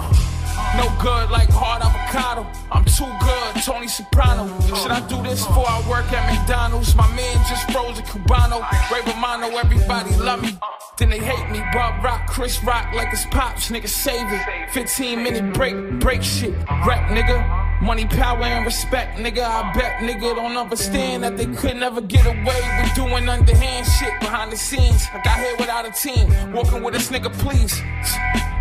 No 0.76 0.90
good 1.00 1.30
like 1.30 1.48
hard 1.50 1.82
avocado. 1.82 2.46
I'm 2.72 2.84
too 2.84 3.10
good, 3.20 3.62
Tony 3.62 3.86
Soprano. 3.86 4.46
Should 4.74 4.90
I 4.90 5.06
do 5.08 5.22
this 5.22 5.46
before 5.46 5.68
I 5.68 5.78
work 5.88 6.10
at 6.12 6.34
McDonald's? 6.34 6.94
My 6.96 7.06
man 7.14 7.36
just 7.48 7.70
froze 7.70 7.98
a 7.98 8.02
Cubano. 8.02 8.60
Ray 8.90 9.00
Romano, 9.12 9.56
everybody 9.56 10.14
love 10.16 10.42
me. 10.42 10.58
Then 10.98 11.10
they 11.10 11.18
hate 11.18 11.50
me. 11.50 11.60
Bob 11.72 12.02
Rock, 12.04 12.28
Chris 12.28 12.62
Rock, 12.64 12.92
like 12.94 13.12
it's 13.12 13.26
pops, 13.26 13.70
nigga, 13.70 13.88
save 13.88 14.26
it. 14.32 14.70
15 14.70 15.22
minute 15.22 15.54
break, 15.54 15.74
break 16.00 16.22
shit. 16.22 16.54
Rap, 16.86 17.10
nigga. 17.10 17.82
Money, 17.82 18.06
power, 18.06 18.42
and 18.42 18.64
respect, 18.64 19.18
nigga. 19.18 19.42
I 19.42 19.72
bet 19.74 20.00
nigga 20.00 20.34
don't 20.34 20.56
understand 20.56 21.22
that 21.24 21.36
they 21.36 21.46
could 21.46 21.76
never 21.76 22.00
get 22.00 22.26
away 22.26 22.60
with 22.80 22.94
doing 22.94 23.28
underhand 23.28 23.86
shit 23.86 24.18
behind 24.20 24.52
the 24.52 24.56
scenes. 24.56 25.06
I 25.12 25.20
got 25.22 25.38
here 25.38 25.56
without 25.58 25.86
a 25.86 25.90
team, 25.90 26.52
walking 26.52 26.82
with 26.82 26.94
this 26.94 27.10
nigga, 27.10 27.32
please. 27.32 27.74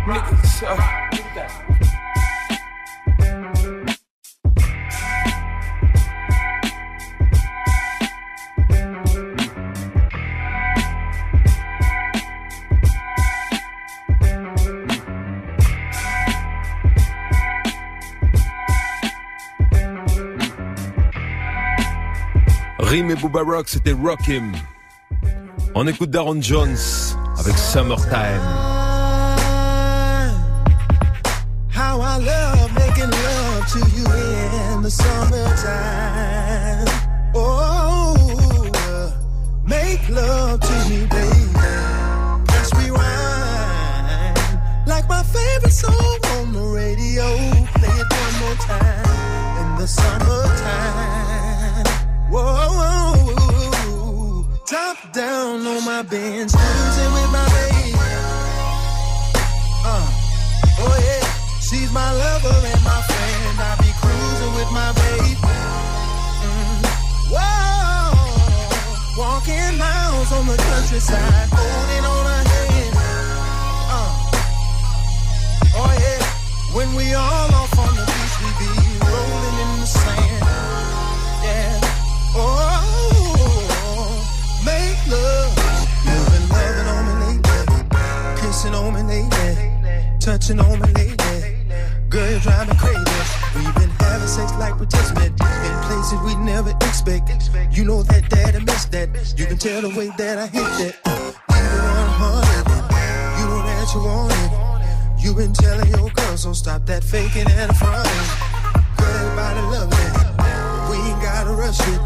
Niggas, 0.06 0.62
uh, 0.66 1.04
Rim 22.94 23.10
et 23.10 23.16
Booba 23.16 23.42
Rock, 23.42 23.68
c'était 23.68 23.90
Rock 23.90 24.28
Him. 24.28 24.52
On 25.74 25.84
écoute 25.88 26.10
Darren 26.10 26.40
Jones 26.40 26.76
avec 27.36 27.58
Summertime. 27.58 28.40
How 31.74 32.00
I 32.00 32.18
love 32.20 32.72
making 32.72 33.10
love 33.10 33.66
to 33.72 33.80
you 33.96 34.06
in 34.76 34.82
the 34.82 34.90
summertime. 34.90 36.86
Oh, 37.34 38.14
make 39.66 40.08
love 40.08 40.60
to 40.60 40.72
me, 40.88 41.04
baby. 41.06 41.50
Press 42.46 42.72
rewind. 42.74 44.38
Like 44.86 45.08
my 45.08 45.24
favorite 45.24 45.72
song 45.72 46.20
on 46.38 46.52
the 46.52 46.62
radio. 46.62 47.24
Play 47.74 47.88
it 47.88 48.06
one 48.08 48.38
more 48.38 48.54
time 48.54 49.66
in 49.66 49.78
the 49.80 49.88
summertime. 49.88 51.33
Whoa, 52.34 53.22
top 54.66 54.96
down 55.12 55.64
on 55.64 55.84
my 55.84 56.02
bench, 56.02 56.50
cruising 56.50 57.12
with 57.14 57.30
my 57.30 57.46
baby. 57.54 57.94
Uh, 59.86 60.02
oh 60.82 60.98
yeah, 60.98 61.22
she's 61.60 61.92
my 61.92 62.10
lover 62.10 62.58
and 62.72 62.82
my 62.82 63.00
friend. 63.06 63.60
I 63.60 63.76
be 63.78 63.92
cruising 64.02 64.52
with 64.58 64.70
my 64.72 64.90
baby. 64.98 65.36
Mm. 66.42 66.82
Whoa, 67.30 68.18
walking 69.16 69.78
miles 69.78 70.32
on 70.32 70.46
the 70.48 70.56
countryside, 70.56 71.48
holding 71.52 72.04
on 72.04 72.24
her 72.32 72.42
hand. 72.50 72.96
Uh, 73.94 74.10
oh 75.76 75.92
yeah, 76.02 76.24
when 76.74 76.96
we 76.96 77.14
all 77.14 77.54
on 77.54 77.63
touching 90.24 90.58
on 90.58 90.78
my 90.78 90.90
lady. 90.92 91.14
Girl, 92.08 92.30
you 92.32 92.40
drive 92.40 92.66
me 92.66 92.74
crazy. 92.76 93.04
We've 93.56 93.74
been 93.74 93.90
having 94.00 94.26
sex 94.26 94.52
like 94.58 94.80
we 94.80 94.86
just 94.86 95.14
met, 95.14 95.28
in 95.28 95.74
places 95.84 96.18
we 96.24 96.34
never 96.36 96.70
expect. 96.80 97.28
You 97.70 97.84
know 97.84 98.02
that 98.04 98.30
daddy 98.30 98.64
missed 98.64 98.90
that. 98.92 99.08
You 99.36 99.44
can 99.44 99.58
tell 99.58 99.82
the 99.82 99.90
way 99.90 100.08
that 100.16 100.38
I 100.38 100.46
hit 100.46 100.64
that. 100.80 100.94
Even 101.52 101.84
100, 102.24 103.36
you 103.38 103.44
know 103.50 103.60
that 103.68 103.86
you 103.92 104.00
want 104.00 104.32
it. 104.32 105.22
You 105.22 105.34
been 105.34 105.52
telling 105.52 105.90
your 105.90 106.08
girl, 106.08 106.36
so 106.38 106.54
stop 106.54 106.86
that 106.86 107.04
faking 107.04 107.50
and 107.50 107.76
fronting. 107.76 108.28
Girl, 108.96 109.14
everybody 109.20 109.60
love 109.76 109.92
it. 109.92 110.12
We 110.88 110.96
ain't 111.04 111.20
gotta 111.20 111.52
rush 111.52 111.80
it. 111.80 112.00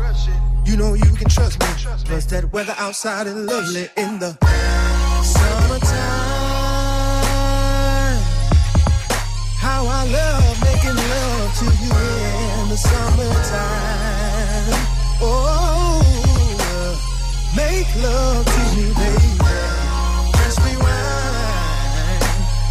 You 0.68 0.76
know 0.76 0.94
you 0.94 1.12
can 1.14 1.28
trust 1.28 1.61
me. 1.61 1.68
Plus 2.04 2.24
that 2.26 2.52
weather 2.52 2.74
outside 2.78 3.28
is 3.28 3.37
lovely 3.37 3.88
in 3.96 4.18
the 4.18 4.37
summertime. 5.22 6.08
How 9.79 9.87
I 9.87 10.05
love 10.11 10.59
making 10.64 10.97
love 10.97 11.55
to 11.61 11.67
you 11.85 11.95
in 12.59 12.69
the 12.69 12.77
summertime. 12.77 14.75
Oh, 15.23 16.03
make 17.55 17.87
love 18.03 18.45
to 18.45 18.61
me, 18.75 18.91
baby. 18.99 19.38
Press 20.35 20.59
rewind. 20.67 22.23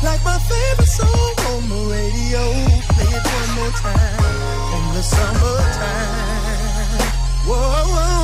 Like 0.04 0.22
my 0.26 0.38
favorite 0.52 0.92
song 1.00 1.36
on 1.52 1.70
the 1.72 1.82
radio. 1.96 2.44
Play 2.92 3.12
it 3.16 3.24
one 3.40 3.52
more 3.56 3.72
time 3.80 4.20
in 4.76 4.84
the 4.94 5.02
summertime. 5.02 6.28
Whoa, 7.48 7.88
top 7.96 8.17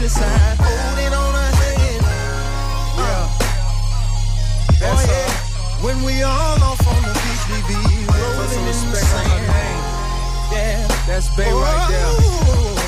the 0.00 0.08
countryside, 0.08 0.56
holding 0.58 1.12
on 1.12 1.34
her 1.34 1.52
hand. 1.60 2.04
Yeah. 2.96 3.04
Uh. 3.04 3.36
Oh 4.82 5.00
yeah, 5.04 5.30
when 5.84 6.02
we 6.02 6.22
all 6.22 6.62
off 6.62 6.86
on 6.88 7.02
the 7.02 7.12
beach, 7.20 7.44
we 7.52 7.60
be 7.68 7.80
rolling 8.08 8.64
in 8.64 8.90
the 8.90 8.96
sand. 8.96 9.44
Yeah. 10.52 10.88
That's 11.06 11.28
Bay 11.36 11.52
right 11.52 11.86
there. 11.90 12.16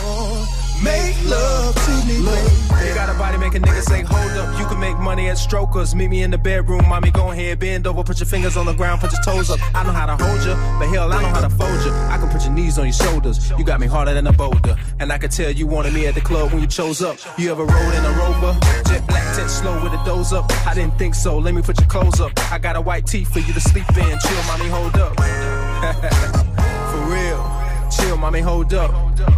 Oh, 0.05 0.48
make 0.83 1.16
love 1.29 1.75
to 1.75 2.07
me, 2.07 2.18
Look, 2.18 2.62
you 2.87 2.95
got 2.95 3.09
a 3.09 3.18
body 3.18 3.38
make 3.38 3.55
a 3.55 3.59
nigga 3.59 3.83
say, 3.83 4.03
hold 4.03 4.33
up. 4.33 4.59
You 4.59 4.66
can 4.66 4.79
make 4.81 4.99
money 4.99 5.29
at 5.29 5.38
strokers. 5.38 5.95
Meet 5.95 6.09
me 6.09 6.23
in 6.23 6.31
the 6.31 6.38
bedroom, 6.38 6.88
mommy, 6.88 7.11
go 7.11 7.31
ahead, 7.31 7.59
bend 7.59 7.87
over, 7.87 8.03
put 8.03 8.18
your 8.21 8.27
fingers 8.27 8.57
on 8.57 8.66
the 8.66 8.73
ground, 8.73 9.01
put 9.01 9.12
your 9.12 9.23
toes 9.23 9.51
up. 9.51 9.59
I 9.75 9.83
know 9.85 9.92
how 9.92 10.07
to 10.07 10.16
hold 10.23 10.40
you, 10.40 10.55
but 10.79 10.88
hell, 10.95 11.12
I 11.12 11.23
know 11.23 11.29
how 11.29 11.40
to 11.40 11.51
fold 11.51 11.85
you. 11.85 11.92
I 11.92 12.18
can 12.18 12.29
put 12.29 12.45
your 12.45 12.53
knees 12.53 12.79
on 12.79 12.87
your 12.87 12.92
shoulders. 12.92 13.51
You 13.59 13.64
got 13.64 13.81
me 13.81 13.87
harder 13.87 14.14
than 14.14 14.27
a 14.27 14.33
boulder. 14.33 14.77
And 15.01 15.12
I 15.12 15.18
could 15.18 15.31
tell 15.31 15.51
you 15.51 15.66
wanted 15.66 15.92
me 15.95 16.07
at 16.07 16.14
the 16.14 16.21
club 16.21 16.53
when 16.53 16.61
you 16.61 16.66
chose 16.66 17.03
up. 17.03 17.18
You 17.38 17.51
ever 17.51 17.64
rode 17.64 17.95
in 17.95 18.05
a 18.05 18.11
rover? 18.11 18.59
Jet 18.88 19.07
black, 19.07 19.37
jet 19.37 19.49
slow 19.49 19.83
with 19.83 19.92
a 19.92 20.03
doze 20.05 20.33
up. 20.33 20.51
I 20.66 20.75
didn't 20.75 20.99
think 20.99 21.14
so, 21.14 21.38
let 21.38 21.55
me 21.55 21.62
put 21.62 21.79
your 21.81 21.88
clothes 21.88 22.21
up. 22.21 22.33
I 22.53 22.59
got 22.59 22.77
a 22.77 22.81
white 22.81 23.07
tee 23.07 23.25
for 23.25 23.40
you 23.40 23.53
to 23.53 23.61
sleep 23.61 23.88
in. 23.97 24.18
Chill, 24.18 24.42
mommy, 24.47 24.68
hold 24.68 24.97
up. 24.97 25.16
for 26.90 27.01
real. 27.11 27.62
Chill, 27.90 28.16
mommy, 28.16 28.40
hold 28.40 28.73
up. 28.75 28.90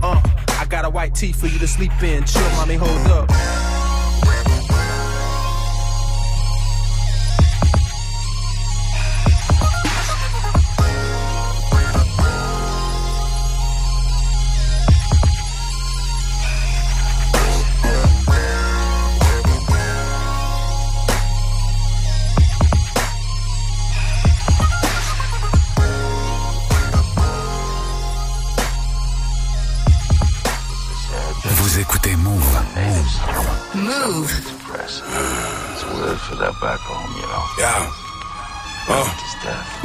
Uh, 0.02 0.43
got 0.74 0.84
a 0.84 0.90
white 0.90 1.14
tee 1.14 1.30
for 1.30 1.46
you 1.46 1.56
to 1.60 1.68
sleep 1.68 1.92
in. 2.02 2.24
Chill, 2.24 2.42
mommy, 2.50 2.74
hold 2.74 3.06
up. 3.06 3.63
Back 36.64 36.80
home, 36.80 37.12
you 37.20 37.28
know. 37.28 37.44
Yeah. 37.60 37.92
Uh. 38.88 39.24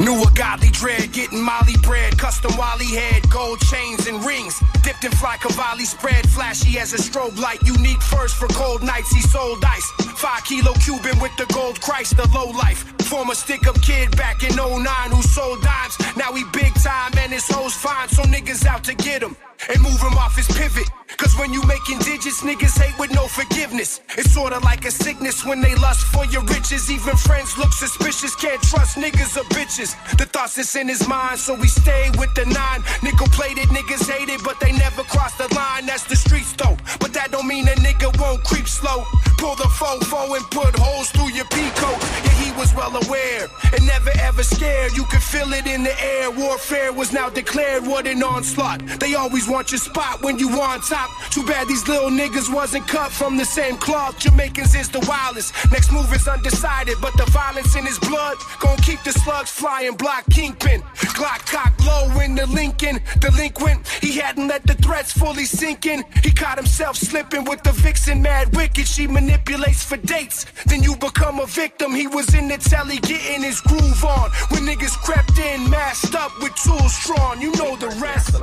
Knew 0.00 0.16
a 0.16 0.30
godly 0.32 0.70
dread, 0.70 1.12
getting 1.12 1.42
molly 1.42 1.76
bread, 1.82 2.16
custom 2.16 2.56
Wally 2.56 2.86
head, 2.86 3.28
gold 3.28 3.60
chains 3.60 4.06
and 4.06 4.24
rings. 4.24 4.58
Dipped 4.82 5.04
in 5.04 5.12
fly 5.12 5.36
Cavalli 5.36 5.84
spread, 5.84 6.26
flashy 6.30 6.78
as 6.78 6.94
a 6.94 6.96
strobe 6.96 7.38
light. 7.38 7.60
Unique 7.62 8.00
first 8.00 8.36
for 8.36 8.48
cold 8.48 8.82
nights, 8.82 9.10
he 9.12 9.20
sold 9.20 9.62
ice. 9.62 9.90
Five 10.16 10.44
kilo 10.44 10.72
Cuban 10.80 11.20
with 11.20 11.36
the 11.36 11.44
gold 11.52 11.82
Christ, 11.82 12.16
the 12.16 12.26
low 12.32 12.48
life. 12.50 12.80
Former 13.04 13.34
stick 13.34 13.66
up 13.66 13.80
kid 13.82 14.16
back 14.16 14.42
in 14.42 14.56
09 14.56 14.84
who 15.10 15.20
sold 15.20 15.60
dimes. 15.60 15.98
Now 16.16 16.32
he 16.32 16.44
big 16.52 16.72
time 16.80 17.12
and 17.18 17.30
his 17.30 17.46
hoes 17.46 17.74
fine, 17.74 18.08
so 18.08 18.22
niggas 18.22 18.64
out 18.64 18.84
to 18.84 18.94
get 18.94 19.22
him. 19.22 19.36
And 19.68 19.82
move 19.82 20.00
him 20.00 20.16
off 20.16 20.34
his 20.36 20.48
pivot. 20.56 20.88
Cause 21.16 21.36
when 21.38 21.52
you 21.52 21.62
making 21.64 21.98
digits. 21.98 22.42
Niggas 22.42 22.78
hate 22.78 22.98
with 22.98 23.12
no 23.12 23.26
forgiveness. 23.26 24.00
It's 24.16 24.32
sorta 24.32 24.58
like 24.60 24.84
a 24.84 24.90
sickness 24.90 25.44
when 25.44 25.60
they 25.60 25.74
lust 25.76 26.06
for 26.12 26.24
your 26.26 26.42
riches. 26.44 26.90
Even 26.90 27.16
friends 27.16 27.56
look 27.58 27.72
suspicious. 27.72 28.34
Can't 28.36 28.60
trust 28.62 28.96
niggas 28.96 29.36
or 29.36 29.44
bitches. 29.54 29.94
The 30.16 30.26
thoughts 30.26 30.56
that's 30.56 30.76
in 30.76 30.88
his 30.88 31.06
mind, 31.08 31.38
so 31.38 31.54
we 31.54 31.68
stay 31.68 32.10
with 32.18 32.32
the 32.34 32.46
nine. 32.46 32.82
Nickel 33.02 33.28
plated 33.28 33.68
niggas 33.68 34.08
hate 34.10 34.28
it, 34.28 34.40
but 34.44 34.58
they 34.60 34.72
never 34.72 35.02
cross 35.02 35.36
the 35.36 35.52
line. 35.54 35.86
That's 35.86 36.04
the 36.04 36.16
streets 36.16 36.52
though. 36.54 36.76
But 37.00 37.12
that 37.14 37.30
don't 37.32 37.46
mean 37.46 37.66
a 37.68 37.76
nigga 37.86 38.08
won't 38.20 38.42
creep 38.44 38.68
slow. 38.68 39.04
Pull 39.38 39.56
the 39.56 39.70
fofo 39.80 40.36
and 40.36 40.44
put 40.50 40.74
holes 40.76 41.10
through 41.10 41.32
your 41.32 41.46
peacoat. 41.46 41.98
Yeah, 42.24 42.36
he 42.44 42.52
was 42.58 42.74
well 42.74 42.94
aware 43.04 43.48
and 43.72 43.86
never 43.86 44.10
ever 44.20 44.42
scared. 44.42 44.92
You 44.92 45.04
could 45.04 45.22
feel 45.22 45.52
it 45.52 45.66
in 45.66 45.82
the 45.82 45.96
air. 46.02 46.30
Warfare 46.30 46.92
was 46.92 47.12
now 47.12 47.28
declared. 47.28 47.86
What 47.86 48.06
an 48.06 48.22
onslaught. 48.22 48.80
They 49.00 49.14
always 49.14 49.48
want 49.48 49.72
your 49.72 49.78
spot 49.78 50.22
when 50.22 50.38
you 50.38 50.48
on 50.60 50.80
top. 50.82 50.99
Too 51.30 51.44
bad 51.46 51.68
these 51.68 51.86
little 51.86 52.10
niggas 52.10 52.52
wasn't 52.52 52.86
cut 52.88 53.10
from 53.12 53.36
the 53.36 53.44
same 53.44 53.76
cloth. 53.76 54.18
Jamaicans 54.18 54.74
is 54.74 54.88
the 54.88 55.00
wildest. 55.08 55.54
Next 55.70 55.92
move 55.92 56.12
is 56.12 56.26
undecided, 56.26 56.96
but 57.00 57.16
the 57.16 57.26
violence 57.30 57.76
in 57.76 57.86
his 57.86 57.98
blood 57.98 58.36
gon' 58.58 58.76
keep 58.78 59.02
the 59.04 59.12
slugs 59.12 59.50
flying. 59.50 59.94
Block 59.94 60.24
kingpin. 60.30 60.82
Glock 61.18 61.40
cock 61.46 61.72
low 61.86 62.20
in 62.20 62.34
the 62.34 62.46
Lincoln. 62.46 63.00
Delinquent. 63.20 63.86
He 64.00 64.18
hadn't 64.18 64.48
let 64.48 64.66
the 64.66 64.74
threats 64.74 65.12
fully 65.12 65.44
sink 65.44 65.86
in. 65.86 66.04
He 66.22 66.32
caught 66.32 66.58
himself 66.58 66.96
slipping 66.96 67.44
with 67.44 67.62
the 67.62 67.72
vixen. 67.72 68.22
Mad 68.22 68.54
wicked. 68.56 68.86
She 68.86 69.06
manipulates 69.06 69.84
for 69.84 69.96
dates. 69.96 70.46
Then 70.66 70.82
you 70.82 70.96
become 70.96 71.40
a 71.40 71.46
victim. 71.46 71.94
He 71.94 72.06
was 72.06 72.34
in 72.34 72.48
the 72.48 72.58
telly 72.58 72.98
getting 72.98 73.42
his 73.42 73.60
groove 73.60 74.04
on. 74.04 74.30
When 74.50 74.62
niggas 74.66 74.96
crept 74.98 75.38
in, 75.38 75.70
masked 75.70 76.14
up 76.14 76.32
with 76.42 76.54
tools 76.56 76.98
drawn. 77.06 77.40
You 77.40 77.52
know 77.52 77.76
the 77.76 77.90
rest. 78.02 78.34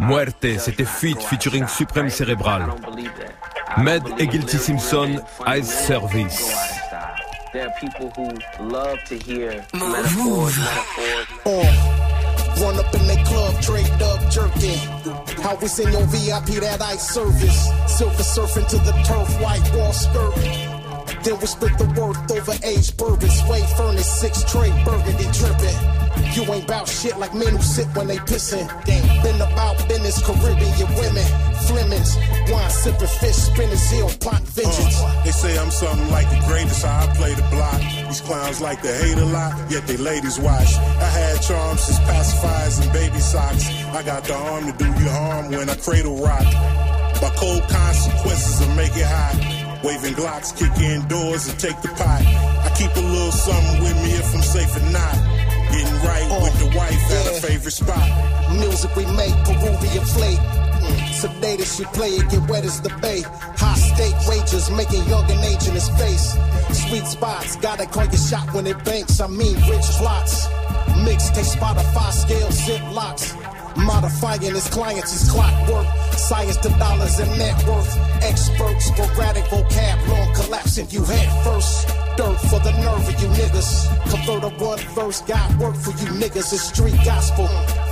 Muerte, 0.00 0.58
c'était 0.58 0.84
Feat 0.84 1.22
featuring 1.22 1.66
Supreme 1.78 2.10
Cérébral. 2.10 2.66
Med 3.76 4.02
et 4.18 4.26
Guilty 4.26 4.56
Simpson, 4.58 5.20
Eyes 5.46 5.62
Service. 5.62 6.52
There 7.52 7.68
are 7.68 7.74
people 7.78 8.10
who 8.16 8.28
love 8.68 8.98
to 9.04 9.14
hear 9.16 9.64
metaphors, 9.72 10.58
metaphors. 10.58 11.28
Uh, 11.46 12.60
run 12.60 12.76
up 12.80 12.92
in 12.94 13.06
the 13.06 13.22
club, 13.24 13.60
draped 13.60 14.02
up, 14.02 14.20
jerking. 14.28 14.78
How 15.40 15.54
we 15.54 15.68
send 15.68 15.92
your 15.92 16.04
VIP 16.06 16.60
that 16.62 16.82
ice 16.82 17.14
service. 17.14 17.70
Silver 17.86 18.24
surfing 18.24 18.68
to 18.70 18.78
the 18.78 18.92
turf, 19.06 19.40
white 19.40 19.72
wall 19.76 19.92
skirt. 19.92 20.77
Then 21.24 21.38
we 21.40 21.46
split 21.46 21.76
the 21.78 21.86
worth 21.98 22.30
over 22.30 22.56
age 22.64 22.96
bourbon. 22.96 23.30
Sway 23.30 23.62
furnace, 23.76 24.20
six 24.20 24.44
tray 24.50 24.70
burgundy 24.84 25.26
dripping. 25.32 25.78
You 26.34 26.42
ain't 26.52 26.66
bout 26.66 26.88
shit 26.88 27.18
like 27.18 27.34
men 27.34 27.56
who 27.56 27.62
sit 27.62 27.86
when 27.96 28.06
they 28.06 28.18
pissin'. 28.18 28.66
Been 28.86 29.40
about 29.40 29.76
business, 29.88 30.22
Caribbean 30.24 30.88
women, 30.94 31.26
Flemings, 31.66 32.16
wine 32.50 32.70
sipping, 32.70 33.12
fish 33.20 33.36
spinners, 33.36 33.90
hill, 33.90 34.08
plot 34.20 34.40
vengeance. 34.42 35.00
Uh, 35.00 35.22
they 35.24 35.30
say 35.30 35.58
I'm 35.58 35.70
something 35.70 36.10
like 36.10 36.28
the 36.30 36.40
greatest, 36.46 36.84
how 36.84 37.04
I 37.04 37.14
play 37.14 37.34
the 37.34 37.42
block. 37.50 37.80
These 38.08 38.20
clowns 38.22 38.60
like 38.60 38.82
to 38.82 38.92
hate 38.92 39.18
a 39.18 39.24
lot, 39.26 39.70
yet 39.70 39.86
they 39.86 39.96
ladies 39.96 40.38
watch. 40.38 40.74
I 40.76 41.10
had 41.10 41.42
charms 41.42 41.88
as 41.88 41.98
pacifiers 42.00 42.80
and 42.80 42.92
baby 42.92 43.18
socks. 43.18 43.68
I 43.92 44.02
got 44.02 44.24
the 44.24 44.34
arm 44.34 44.66
to 44.66 44.72
do 44.72 44.86
you 44.86 45.08
harm 45.10 45.50
when 45.50 45.68
I 45.68 45.74
cradle 45.76 46.16
rock. 46.18 46.46
My 47.20 47.30
cold 47.36 47.62
consequences 47.68 48.60
will 48.66 48.74
make 48.76 48.96
it 48.96 49.06
hot. 49.06 49.57
Waving 49.84 50.14
Glocks, 50.14 50.50
kick 50.56 50.74
in 50.82 51.06
doors 51.06 51.48
and 51.48 51.58
take 51.58 51.80
the 51.82 51.88
pot. 51.88 52.22
I 52.66 52.70
keep 52.76 52.90
a 52.96 53.00
little 53.00 53.30
something 53.30 53.82
with 53.82 53.96
me 54.02 54.10
if 54.18 54.34
I'm 54.34 54.42
safe 54.42 54.74
or 54.76 54.86
not. 54.90 55.14
Getting 55.70 55.94
right 56.02 56.26
with 56.42 56.58
the 56.58 56.76
wife 56.76 57.04
at 57.12 57.26
a 57.30 57.46
favorite 57.46 57.70
spot. 57.70 58.06
Music 58.58 58.94
we 58.96 59.06
make, 59.14 59.34
Peruvian 59.44 60.04
flake. 60.04 60.42
Mm, 60.82 60.98
Sedated, 61.20 61.68
she 61.76 61.84
play 61.96 62.10
it, 62.10 62.28
get 62.28 62.48
wet 62.50 62.64
as 62.64 62.80
the 62.80 62.90
bay. 63.00 63.22
High 63.22 63.76
stake 63.76 64.18
wages, 64.26 64.70
making 64.70 65.04
young 65.08 65.30
and 65.30 65.44
age 65.44 65.68
in 65.68 65.74
his 65.74 65.88
face. 65.90 66.36
Sweet 66.72 67.06
spots, 67.06 67.56
gotta 67.56 67.86
call 67.86 68.04
your 68.04 68.16
shot 68.18 68.52
when 68.54 68.66
it 68.66 68.82
banks. 68.84 69.20
I 69.20 69.28
mean, 69.28 69.54
rich 69.70 69.88
plots. 70.02 70.48
Mixtape, 71.06 71.54
Spotify, 71.54 72.10
scale, 72.10 72.50
zip 72.50 72.82
locks. 72.92 73.32
Modifying 73.78 74.54
his 74.54 74.68
clients 74.68 75.12
is 75.14 75.30
clockwork. 75.30 75.86
Science 76.12 76.56
to 76.58 76.68
dollars 76.78 77.18
and 77.18 77.30
net 77.38 77.56
worth. 77.66 77.96
Experts, 78.22 78.86
sporadic 78.86 79.44
vocab, 79.44 80.08
long 80.08 80.34
collapse 80.34 80.58
collapsing 80.78 80.88
you 80.90 81.04
head 81.04 81.44
first. 81.44 81.86
Dirt 82.16 82.36
for 82.50 82.58
the 82.60 82.72
nerve 82.82 83.08
of 83.08 83.22
you 83.22 83.28
niggas. 83.28 83.70
Convert 84.10 84.44
a 84.44 84.64
one 84.64 84.78
verse, 84.94 85.20
got 85.22 85.48
work 85.58 85.76
for 85.76 85.90
you 85.90 86.08
niggas. 86.18 86.52
It's 86.52 86.62
street 86.62 86.98
gospel. 87.04 87.46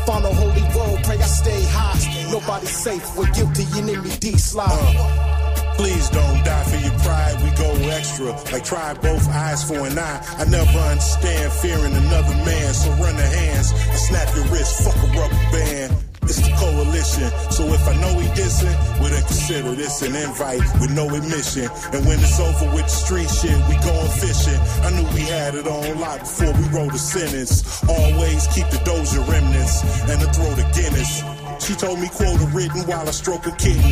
Follow 0.04 0.32
holy 0.32 0.62
road, 0.74 1.04
pray 1.04 1.16
I 1.16 1.26
stay 1.26 1.62
high. 1.68 2.30
Nobody 2.30 2.66
safe, 2.66 3.16
we're 3.16 3.30
guilty, 3.32 3.64
enemy 3.78 4.10
D 4.18 4.36
slide. 4.36 5.35
Please 5.76 6.08
don't 6.10 6.44
die 6.44 6.64
for 6.64 6.76
your 6.76 6.98
pride. 7.00 7.36
We 7.44 7.50
go 7.56 7.70
extra, 7.90 8.32
like 8.52 8.64
try 8.64 8.94
both 8.94 9.28
eyes 9.28 9.62
for 9.68 9.86
an 9.86 9.98
eye. 9.98 10.20
I 10.38 10.44
never 10.44 10.78
understand 10.78 11.52
fearing 11.52 11.94
another 11.94 12.36
man. 12.44 12.74
So 12.74 12.90
run 12.92 13.16
the 13.16 13.22
hands, 13.22 13.72
I 13.72 13.96
snap 13.96 14.34
your 14.34 14.46
wrist, 14.46 14.84
fuck 14.84 14.96
a 14.96 15.06
rubber 15.18 15.42
band. 15.52 15.96
It's 16.22 16.40
the 16.40 16.50
coalition. 16.58 17.30
So 17.52 17.62
if 17.70 17.86
I 17.86 17.94
know 18.00 18.18
he 18.18 18.26
dissing, 18.34 18.74
we 19.00 19.10
then 19.10 19.22
consider 19.22 19.72
this 19.76 20.02
an 20.02 20.16
invite 20.16 20.58
with 20.80 20.90
no 20.90 21.06
admission. 21.14 21.70
And 21.94 22.04
when 22.04 22.18
it's 22.18 22.40
over 22.40 22.66
with 22.74 22.84
the 22.84 22.96
street 23.04 23.30
shit, 23.30 23.54
we 23.68 23.78
going 23.78 24.10
fishing. 24.18 24.58
I 24.82 24.90
knew 24.90 25.06
we 25.14 25.22
had 25.30 25.54
it 25.54 25.66
on 25.68 26.00
lock 26.00 26.20
before 26.20 26.52
we 26.52 26.66
wrote 26.74 26.94
a 26.94 26.98
sentence. 26.98 27.62
Always 27.88 28.48
keep 28.48 28.66
the 28.70 28.82
dozer 28.82 29.22
remnants 29.28 29.82
and 30.10 30.20
the 30.20 30.26
throat 30.32 30.58
of 30.58 30.66
Guinness. 30.74 31.22
She 31.60 31.74
told 31.74 31.98
me 31.98 32.08
quote 32.08 32.40
a 32.40 32.46
written 32.46 32.82
while 32.86 33.06
I 33.08 33.10
stroke 33.10 33.46
a 33.46 33.52
kitten. 33.52 33.82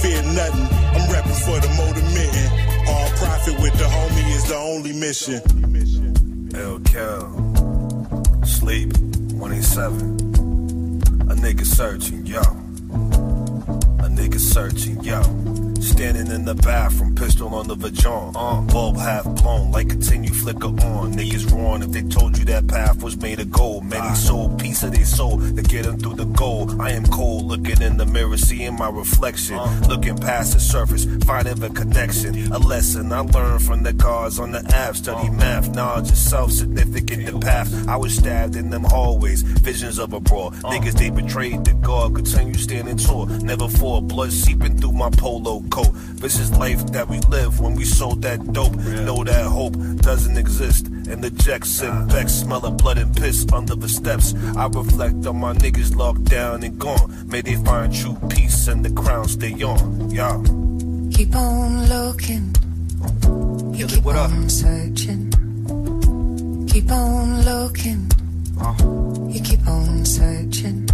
Fear 0.00 0.22
nothing, 0.22 0.68
I'm 0.94 1.08
repping 1.12 1.40
for 1.44 1.60
the 1.60 1.68
motor 1.76 2.02
mitten. 2.14 2.48
All 2.88 3.08
profit 3.18 3.60
with 3.60 3.76
the 3.78 3.84
homie 3.84 4.34
is 4.34 4.44
the 4.48 4.56
only 4.56 4.92
mission. 4.92 5.42
Cal, 6.84 7.30
sleep, 8.44 8.96
187. 9.32 10.18
A 11.30 11.34
nigga 11.34 11.66
searching, 11.66 12.24
yo. 12.26 12.40
A 12.40 14.08
nigga 14.08 14.38
searching, 14.38 15.02
yo. 15.04 15.22
Standing 15.80 16.28
in 16.28 16.44
the 16.44 16.54
bathroom, 16.54 17.14
pistol 17.14 17.54
on 17.54 17.68
the 17.68 17.74
vagina. 17.74 18.32
Uh, 18.36 18.60
bulb 18.62 18.96
half 18.96 19.24
blown, 19.24 19.70
like 19.70 19.88
continue 19.88 20.32
flicker 20.32 20.66
on. 20.66 21.14
Niggas 21.14 21.50
wrong 21.52 21.82
if 21.82 21.90
they 21.90 22.02
told 22.02 22.36
you 22.36 22.44
that 22.46 22.66
path 22.66 23.02
was 23.02 23.16
made 23.16 23.38
of 23.40 23.50
gold. 23.50 23.84
Many 23.84 24.14
sold 24.14 24.58
piece 24.58 24.82
of 24.82 24.92
their 24.92 25.04
soul 25.04 25.38
to 25.38 25.62
get 25.62 25.84
them 25.84 25.98
through 25.98 26.14
the 26.14 26.24
goal. 26.24 26.80
I 26.80 26.90
am 26.90 27.04
cold, 27.06 27.44
looking 27.44 27.80
in 27.80 27.96
the 27.96 28.06
mirror, 28.06 28.36
seeing 28.36 28.76
my 28.76 28.88
reflection. 28.88 29.58
Looking 29.88 30.16
past 30.16 30.54
the 30.54 30.60
surface, 30.60 31.06
finding 31.24 31.56
the 31.56 31.70
connection. 31.70 32.52
A 32.52 32.58
lesson 32.58 33.12
I 33.12 33.20
learned 33.20 33.62
from 33.62 33.82
the 33.82 33.92
guards 33.92 34.38
on 34.38 34.52
the 34.52 34.64
app. 34.74 34.96
Study 34.96 35.30
math, 35.30 35.74
knowledge 35.74 36.10
is 36.10 36.18
self 36.18 36.50
significant. 36.52 37.26
The 37.26 37.38
path 37.38 37.88
I 37.88 37.96
was 37.96 38.16
stabbed 38.16 38.56
in 38.56 38.70
them 38.70 38.84
hallways. 38.84 39.42
Visions 39.42 39.98
of 39.98 40.12
a 40.12 40.20
brawl. 40.20 40.50
Niggas 40.50 40.94
they 40.94 41.10
betrayed 41.10 41.64
the 41.64 41.74
God. 41.74 42.16
Continue 42.16 42.54
standing 42.54 42.96
tall. 42.96 43.26
Never 43.26 43.68
fall. 43.68 44.00
Blood 44.00 44.32
seeping 44.32 44.78
through 44.78 44.92
my 44.92 45.10
polo 45.10 45.60
coat. 45.68 45.90
This 46.20 46.38
is 46.38 46.50
life 46.56 46.84
that 46.92 47.08
we 47.08 47.18
live 47.28 47.60
when 47.60 47.74
we 47.74 47.84
sold 47.84 48.22
that 48.22 48.52
dope. 48.52 48.74
Know 48.74 49.24
that 49.24 49.46
hope 49.46 49.74
doesn't 49.98 50.36
exist. 50.36 50.86
And 50.86 51.22
the 51.22 51.30
Jackson 51.30 52.08
Beck 52.08 52.28
smell 52.28 52.64
of 52.66 52.76
blood 52.76 52.98
and 52.98 53.14
piss 53.16 53.46
under 53.52 53.74
the 53.74 53.88
steps. 53.88 54.34
I 54.56 54.66
reflect 54.66 55.26
on 55.26 55.36
my 55.36 55.54
niggas 55.54 55.96
locked 55.96 56.24
down 56.24 56.62
and 56.62 56.78
gone. 56.78 57.28
May 57.28 57.40
they 57.40 57.56
find 57.56 57.94
true 57.94 58.16
peace 58.28 58.68
and 58.68 58.84
the 58.84 58.90
crown 59.00 59.28
stay 59.28 59.54
on. 59.62 60.10
Yeah. 60.10 60.36
Keep 61.16 61.34
on 61.34 61.88
looking. 61.88 62.54
You 63.74 63.86
keep 63.86 64.04
what 64.04 64.16
up? 64.16 64.30
on 64.30 64.48
searching. 64.48 65.30
Keep 66.68 66.90
on 66.90 67.42
looking. 67.42 68.10
Uh-huh. 68.60 69.28
You 69.28 69.40
keep 69.40 69.66
on 69.66 70.04
searching. 70.04 70.88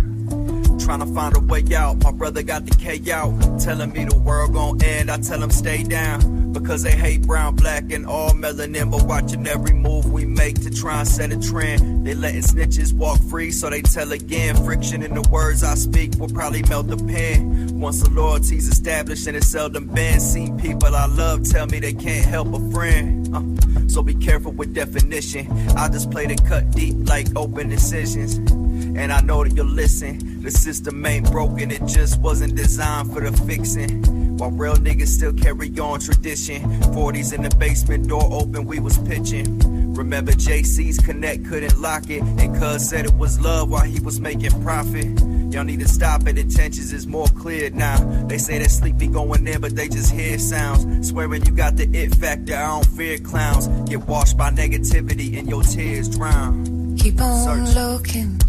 Trying 0.78 1.00
to 1.00 1.06
find 1.06 1.36
a 1.36 1.40
way 1.40 1.64
out. 1.74 2.02
My 2.02 2.10
brother 2.12 2.42
got 2.42 2.66
the 2.66 2.74
K 2.74 3.00
out. 3.10 3.60
Telling 3.60 3.92
me 3.92 4.04
the 4.04 4.18
world 4.18 4.52
gon' 4.54 4.82
end. 4.82 5.10
I 5.10 5.18
tell 5.18 5.42
him 5.42 5.50
stay 5.50 5.82
down. 5.82 6.52
Because 6.52 6.82
they 6.82 6.92
hate 6.92 7.22
brown, 7.22 7.56
black, 7.56 7.90
and 7.90 8.06
all 8.06 8.30
melanin. 8.30 8.90
But 8.90 9.04
watching 9.04 9.46
every 9.46 9.72
move 9.72 10.10
we 10.12 10.24
make 10.24 10.62
to 10.62 10.70
try 10.70 11.00
and 11.00 11.08
set 11.08 11.32
a 11.32 11.40
trend. 11.40 12.06
They 12.06 12.14
letting 12.14 12.42
snitches 12.42 12.92
walk 12.92 13.20
free, 13.24 13.50
so 13.50 13.70
they 13.70 13.82
tell 13.82 14.12
again. 14.12 14.64
Friction 14.64 15.02
in 15.02 15.14
the 15.14 15.28
words 15.30 15.62
I 15.64 15.74
speak 15.74 16.12
will 16.18 16.28
probably 16.28 16.62
melt 16.62 16.88
the 16.88 16.96
pen. 16.96 17.80
Once 17.80 18.02
the 18.02 18.10
loyalty's 18.10 18.68
established 18.68 19.26
and 19.26 19.36
it's 19.36 19.46
seldom 19.46 19.86
been. 19.86 20.20
Seen 20.20 20.58
people 20.58 20.94
I 20.94 21.06
love 21.06 21.44
tell 21.48 21.66
me 21.66 21.80
they 21.80 21.92
can't 21.92 22.24
help 22.24 22.52
a 22.54 22.70
friend. 22.70 23.34
Uh, 23.34 23.88
so 23.88 24.02
be 24.02 24.14
careful 24.14 24.52
with 24.52 24.74
definition. 24.74 25.50
I 25.76 25.88
just 25.88 26.10
play 26.10 26.26
the 26.26 26.36
cut 26.36 26.70
deep 26.70 26.94
like 27.08 27.26
open 27.36 27.68
decisions. 27.68 28.36
And 28.36 29.12
I 29.12 29.20
know 29.22 29.44
that 29.44 29.54
you'll 29.56 29.66
listen. 29.66 30.33
The 30.44 30.50
system 30.50 31.06
ain't 31.06 31.30
broken, 31.32 31.70
it 31.70 31.86
just 31.86 32.20
wasn't 32.20 32.54
designed 32.54 33.14
for 33.14 33.20
the 33.20 33.32
fixing. 33.44 34.36
While 34.36 34.50
real 34.50 34.74
niggas 34.74 35.08
still 35.08 35.32
carry 35.32 35.70
on 35.78 36.00
tradition. 36.00 36.62
40s 36.92 37.32
in 37.32 37.42
the 37.42 37.56
basement, 37.56 38.08
door 38.08 38.28
open, 38.30 38.66
we 38.66 38.78
was 38.78 38.98
pitching. 38.98 39.94
Remember 39.94 40.32
JC's 40.32 40.98
Connect 40.98 41.46
couldn't 41.46 41.80
lock 41.80 42.10
it. 42.10 42.20
And 42.20 42.54
cuz 42.58 42.86
said 42.86 43.06
it 43.06 43.14
was 43.14 43.40
love 43.40 43.70
while 43.70 43.86
he 43.86 44.00
was 44.00 44.20
making 44.20 44.50
profit. 44.62 45.18
Y'all 45.50 45.64
need 45.64 45.80
to 45.80 45.88
stop 45.88 46.26
it, 46.26 46.36
intentions 46.36 46.92
is 46.92 47.06
more 47.06 47.28
clear 47.28 47.70
now. 47.70 47.96
They 48.26 48.36
say 48.36 48.58
that 48.58 48.70
sleep 48.70 48.98
be 48.98 49.06
going 49.06 49.46
in, 49.46 49.62
but 49.62 49.74
they 49.74 49.88
just 49.88 50.12
hear 50.12 50.38
sounds. 50.38 51.08
Swearing 51.08 51.46
you 51.46 51.52
got 51.52 51.76
the 51.76 51.84
it 51.96 52.14
factor, 52.16 52.54
I 52.54 52.66
don't 52.66 52.86
fear 52.88 53.16
clowns. 53.16 53.68
Get 53.88 54.06
washed 54.06 54.36
by 54.36 54.50
negativity 54.50 55.38
and 55.38 55.48
your 55.48 55.62
tears 55.62 56.10
drown. 56.10 56.96
Keep 56.98 57.22
on 57.22 57.72
looking, 57.72 58.40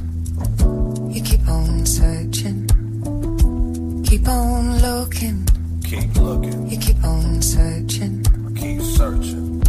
you 1.15 1.21
keep 1.21 1.47
on 1.47 1.85
searching. 1.85 2.67
Keep 4.05 4.27
on 4.27 4.81
looking, 4.81 5.47
Keep 5.83 6.15
looking, 6.17 6.69
you 6.69 6.77
keep 6.77 7.01
on 7.03 7.41
searching. 7.41 8.23
keep 8.55 8.81
searching. 8.81 9.61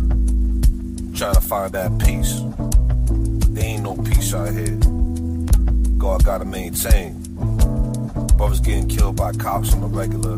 Trying 1.15 1.35
to 1.35 1.41
find 1.41 1.73
that 1.73 1.99
peace. 2.01 2.41
But 2.41 3.55
there 3.55 3.65
ain't 3.65 3.85
no 3.85 3.97
peace 3.97 4.35
out 4.35 4.53
here. 4.53 4.77
God 5.99 6.25
gotta 6.25 6.45
maintain. 6.45 7.23
Brothers 8.37 8.61
getting 8.61 8.89
killed 8.89 9.17
by 9.17 9.33
cops 9.33 9.73
on 9.73 9.81
the 9.83 9.87
regular. 9.87 10.37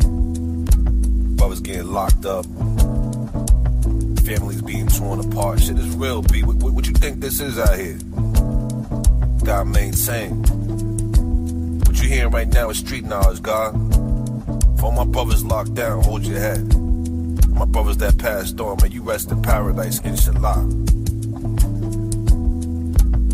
Brothers 1.37 1.61
getting 1.61 1.91
locked 1.91 2.27
up. 2.27 2.45
Families 4.27 4.61
being 4.61 4.89
torn 4.89 5.21
apart. 5.21 5.61
Shit 5.61 5.79
is 5.79 5.97
real, 5.97 6.21
B. 6.21 6.43
What, 6.43 6.57
what, 6.57 6.73
what 6.75 6.87
you 6.87 6.93
think 6.93 7.21
this 7.21 7.41
is 7.41 7.59
out 7.59 7.79
here? 7.79 7.99
Gotta 9.43 9.65
maintain. 9.65 10.45
What 12.09 12.15
you 12.15 12.21
hearing 12.21 12.33
right 12.33 12.49
now 12.49 12.71
is 12.71 12.79
street 12.79 13.05
knowledge, 13.05 13.43
God. 13.43 13.75
For 14.81 14.91
my 14.91 15.05
brothers 15.05 15.45
locked 15.45 15.75
down, 15.75 16.03
hold 16.03 16.25
your 16.25 16.39
head. 16.39 16.75
My 17.51 17.67
brothers 17.67 17.99
that 17.99 18.17
passed 18.17 18.59
on, 18.63 18.79
may 18.81 18.89
you 18.89 19.03
rest 19.03 19.31
in 19.31 19.43
paradise, 19.43 20.01
inshallah. 20.01 20.63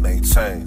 Maintain. 0.00 0.66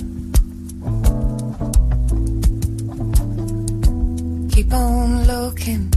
Keep 4.52 4.72
on 4.72 5.28
looking, 5.28 5.94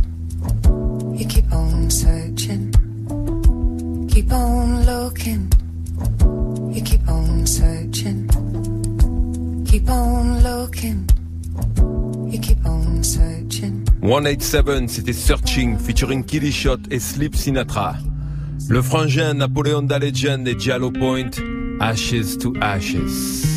you 1.16 1.26
keep 1.28 1.52
on 1.52 1.90
searching. 1.92 2.72
Keep 4.10 4.32
on 4.32 4.84
looking, 4.84 5.52
you 6.74 6.82
keep 6.82 7.06
on 7.06 7.46
searching. 7.46 8.26
Keep 9.64 9.88
on 9.88 10.42
looking, 10.42 11.08
187, 14.02 14.88
c'était 14.88 15.12
Searching, 15.12 15.78
featuring 15.78 16.24
Killy 16.24 16.52
Shot 16.52 16.78
et 16.90 16.98
Sleep 16.98 17.36
Sinatra. 17.36 17.96
Le 18.68 18.80
frangin 18.80 19.34
Napoléon 19.34 19.82
da 19.82 19.98
Legend 19.98 20.48
et 20.48 20.58
Giallo 20.58 20.90
Point, 20.90 21.30
Ashes 21.80 22.38
to 22.38 22.54
Ashes. 22.60 23.49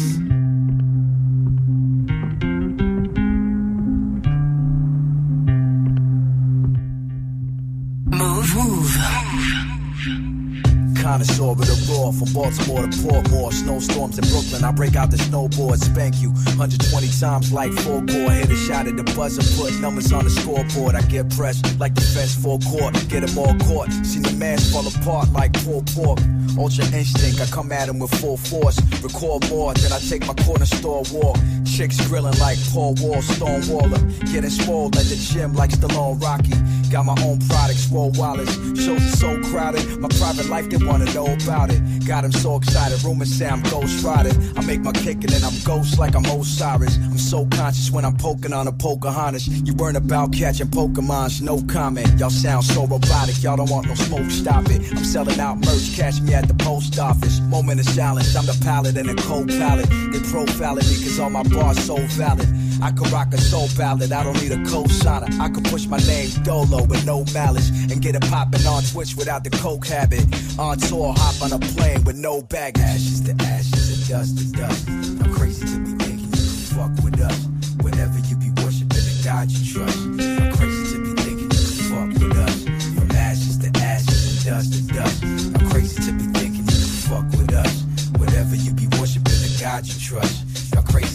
Of 11.54 11.60
the 11.60 11.94
raw, 11.94 12.10
from 12.10 12.34
Baltimore 12.34 12.82
to 12.82 12.98
Portmore. 12.98 13.54
Snowstorms 13.54 14.18
in 14.18 14.26
Brooklyn, 14.26 14.64
I 14.64 14.72
break 14.72 14.96
out 14.96 15.12
the 15.12 15.18
snowboard, 15.18 15.78
spank 15.78 16.16
you 16.18 16.32
120 16.58 17.08
times 17.20 17.54
like 17.54 17.72
four 17.74 18.02
core. 18.02 18.32
Hit 18.32 18.50
a 18.50 18.56
shot 18.56 18.88
at 18.88 18.98
the 18.98 19.04
buzzer, 19.14 19.46
put 19.62 19.80
numbers 19.80 20.12
on 20.12 20.24
the 20.24 20.32
scoreboard. 20.32 20.96
I 20.96 21.02
get 21.04 21.30
pressed 21.30 21.80
like 21.80 21.94
the 21.94 22.02
fence 22.02 22.34
full 22.34 22.58
court, 22.58 22.94
get 23.08 23.22
them 23.22 23.38
all 23.38 23.54
caught. 23.70 23.94
Seen 24.02 24.24
the 24.24 24.34
mask 24.34 24.74
fall 24.74 24.88
apart 24.88 25.30
like 25.30 25.54
pulled 25.64 25.86
pork. 25.94 26.18
Ultra 26.58 26.86
instinct, 26.90 27.40
I 27.40 27.46
come 27.46 27.72
at 27.72 27.88
him 27.88 28.00
with 28.00 28.14
full 28.20 28.38
force. 28.38 28.82
Record 29.04 29.48
more, 29.50 29.76
then 29.76 29.94
I 29.94 30.00
take 30.00 30.26
my 30.26 30.34
corner 30.34 30.66
store 30.66 31.04
walk. 31.14 31.38
Chicks 31.66 32.02
grilling 32.08 32.38
like 32.40 32.58
Paul 32.74 32.96
Wall, 32.98 33.22
Stonewaller. 33.22 34.02
Getting 34.34 34.50
spoiled 34.50 34.98
at 34.98 35.06
the 35.06 35.16
gym 35.16 35.54
like 35.54 35.70
Stallone 35.70 36.20
Rocky. 36.20 36.58
Got 36.94 37.06
my 37.06 37.24
own 37.24 37.40
products, 37.50 37.90
roll 37.90 38.12
wallets. 38.12 38.54
Shows 38.80 39.02
are 39.02 39.18
so 39.18 39.42
crowded. 39.50 39.98
My 39.98 40.10
private 40.10 40.48
life, 40.48 40.70
they 40.70 40.78
wanna 40.78 41.12
know 41.12 41.26
about 41.26 41.72
it. 41.72 41.82
Got 42.06 42.24
him 42.24 42.32
so 42.32 42.58
excited, 42.58 43.04
rumors 43.04 43.34
say 43.34 43.48
I'm 43.48 43.64
ghost 43.64 44.06
riding. 44.06 44.36
I 44.56 44.62
make 44.62 44.82
my 44.82 44.92
kick 44.92 45.16
and 45.16 45.30
then 45.30 45.44
I'm 45.44 45.58
ghost 45.64 45.98
like 45.98 46.14
I'm 46.14 46.24
Osiris. 46.26 46.98
I'm 46.98 47.18
so 47.18 47.48
conscious 47.48 47.90
when 47.90 48.06
I'm 48.06 48.16
poking 48.16 48.54
on 48.54 48.68
a 48.68 48.72
Pocahontas. 48.72 49.48
You 49.48 49.74
weren't 49.74 49.98
about 49.98 50.34
catching 50.34 50.68
Pokemons, 50.68 51.42
no 51.42 51.64
comment. 51.64 52.20
Y'all 52.20 52.30
sound 52.30 52.64
so 52.64 52.86
robotic, 52.86 53.42
y'all 53.42 53.58
don't 53.58 53.72
want 53.72 53.88
no 53.88 53.96
smoke, 53.96 54.30
stop 54.30 54.70
it. 54.70 54.80
I'm 54.92 55.04
selling 55.04 55.40
out 55.40 55.58
merch, 55.66 55.96
catch 55.96 56.22
me 56.22 56.36
at 56.36 56.48
the 56.48 56.54
post 56.54 57.00
office. 57.00 57.40
Moment 57.40 57.80
of 57.80 57.88
silence, 57.88 58.36
I'm 58.36 58.46
the 58.46 58.56
pilot 58.64 58.98
and 58.98 59.10
a 59.10 59.16
co-pilot. 59.16 59.90
They 59.90 60.20
profiling 60.30 60.88
me 60.92 61.04
cause 61.04 61.20
all 61.20 61.32
my 61.32 61.42
bars 61.42 61.84
so 61.84 61.98
valid. 61.98 62.48
I 62.82 62.92
could 62.92 63.12
rock 63.12 63.34
a 63.34 63.38
soul 63.38 63.68
ballad, 63.78 64.12
I 64.12 64.24
don't 64.24 64.42
need 64.42 64.52
a 64.52 64.64
co-signer. 64.66 65.28
I 65.42 65.50
could 65.50 65.66
push 65.66 65.86
my 65.88 65.98
name 66.00 66.30
dolo 66.44 66.84
with 66.84 67.06
no 67.06 67.26
malice 67.34 67.70
and 67.92 68.02
get 68.02 68.16
it 68.16 68.22
poppin' 68.30 68.66
on 68.66 68.84
Twitch 68.84 69.16
without 69.16 69.44
the 69.44 69.50
coke 69.50 69.88
habit. 69.88 70.24
On 70.60 70.78
tour, 70.78 71.14
hop 71.16 71.42
on 71.42 71.52
a 71.54 71.60
plane 71.60 72.04
with 72.04 72.16
no 72.16 72.42
baggage. 72.42 72.84
Ashes 72.84 73.22
to 73.22 73.32
ashes 73.44 73.90
and 73.98 74.08
dust 74.10 74.38
to 74.38 74.52
dust. 74.52 74.88
I'm 74.88 75.34
crazy 75.34 75.66
to 75.66 75.80
be 75.80 75.92
thinking 76.04 76.26
you 76.26 76.32
can 76.32 76.76
fuck 76.76 77.04
with 77.04 77.20
us. 77.22 77.48
Whenever 77.82 78.20
you 78.20 78.36
be 78.38 78.50
worshiping 78.62 78.90
the 78.90 79.22
God 79.24 79.50
you 79.52 79.74
trust. 79.74 79.98
I'm 79.98 80.54
crazy 80.58 80.94
to 80.94 81.00
be 81.04 81.22
thinking 81.22 81.50
fuck 81.90 82.10
with 82.22 82.38
us. 82.38 82.64
From 82.96 83.12
ashes 83.12 83.58
to 83.60 83.80
ashes 83.80 84.46
dust 84.46 84.74
to 84.74 84.94
dust. 84.94 85.24
I'm 85.24 85.70
crazy 85.70 86.02
to 86.04 86.12
be 86.12 86.26
thinking 86.40 86.66
fuck 86.66 87.26
with 87.32 87.54
us. 87.54 87.84
Whenever 88.18 88.56
you 88.56 88.72
be 88.74 88.88
worshiping 89.00 89.40
the 89.44 89.58
God 89.62 89.86
you 89.86 90.00
trust. 90.00 90.43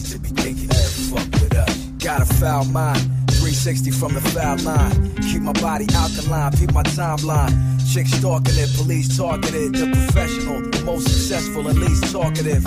To 0.09 0.19
be 0.19 0.29
thinking 0.31 0.69
fuck 0.69 1.31
with 1.43 1.55
us. 1.55 1.77
Got 2.03 2.23
a 2.23 2.25
foul 2.25 2.65
mind. 2.65 3.01
360 3.29 3.91
from 3.91 4.15
the 4.15 4.23
foul 4.23 4.57
line. 4.59 5.15
Keep 5.17 5.43
my 5.43 5.53
body 5.53 5.87
alkaline, 5.93 6.53
keep 6.53 6.73
my 6.73 6.83
timeline. 6.83 7.53
Chicks 7.93 8.13
stalking 8.13 8.55
it, 8.57 8.75
police 8.75 9.17
targeted. 9.19 9.75
The 9.75 9.91
professional, 9.93 10.63
the 10.71 10.83
most 10.85 11.09
successful 11.09 11.69
and 11.69 11.79
least 11.79 12.11
talkative. 12.11 12.65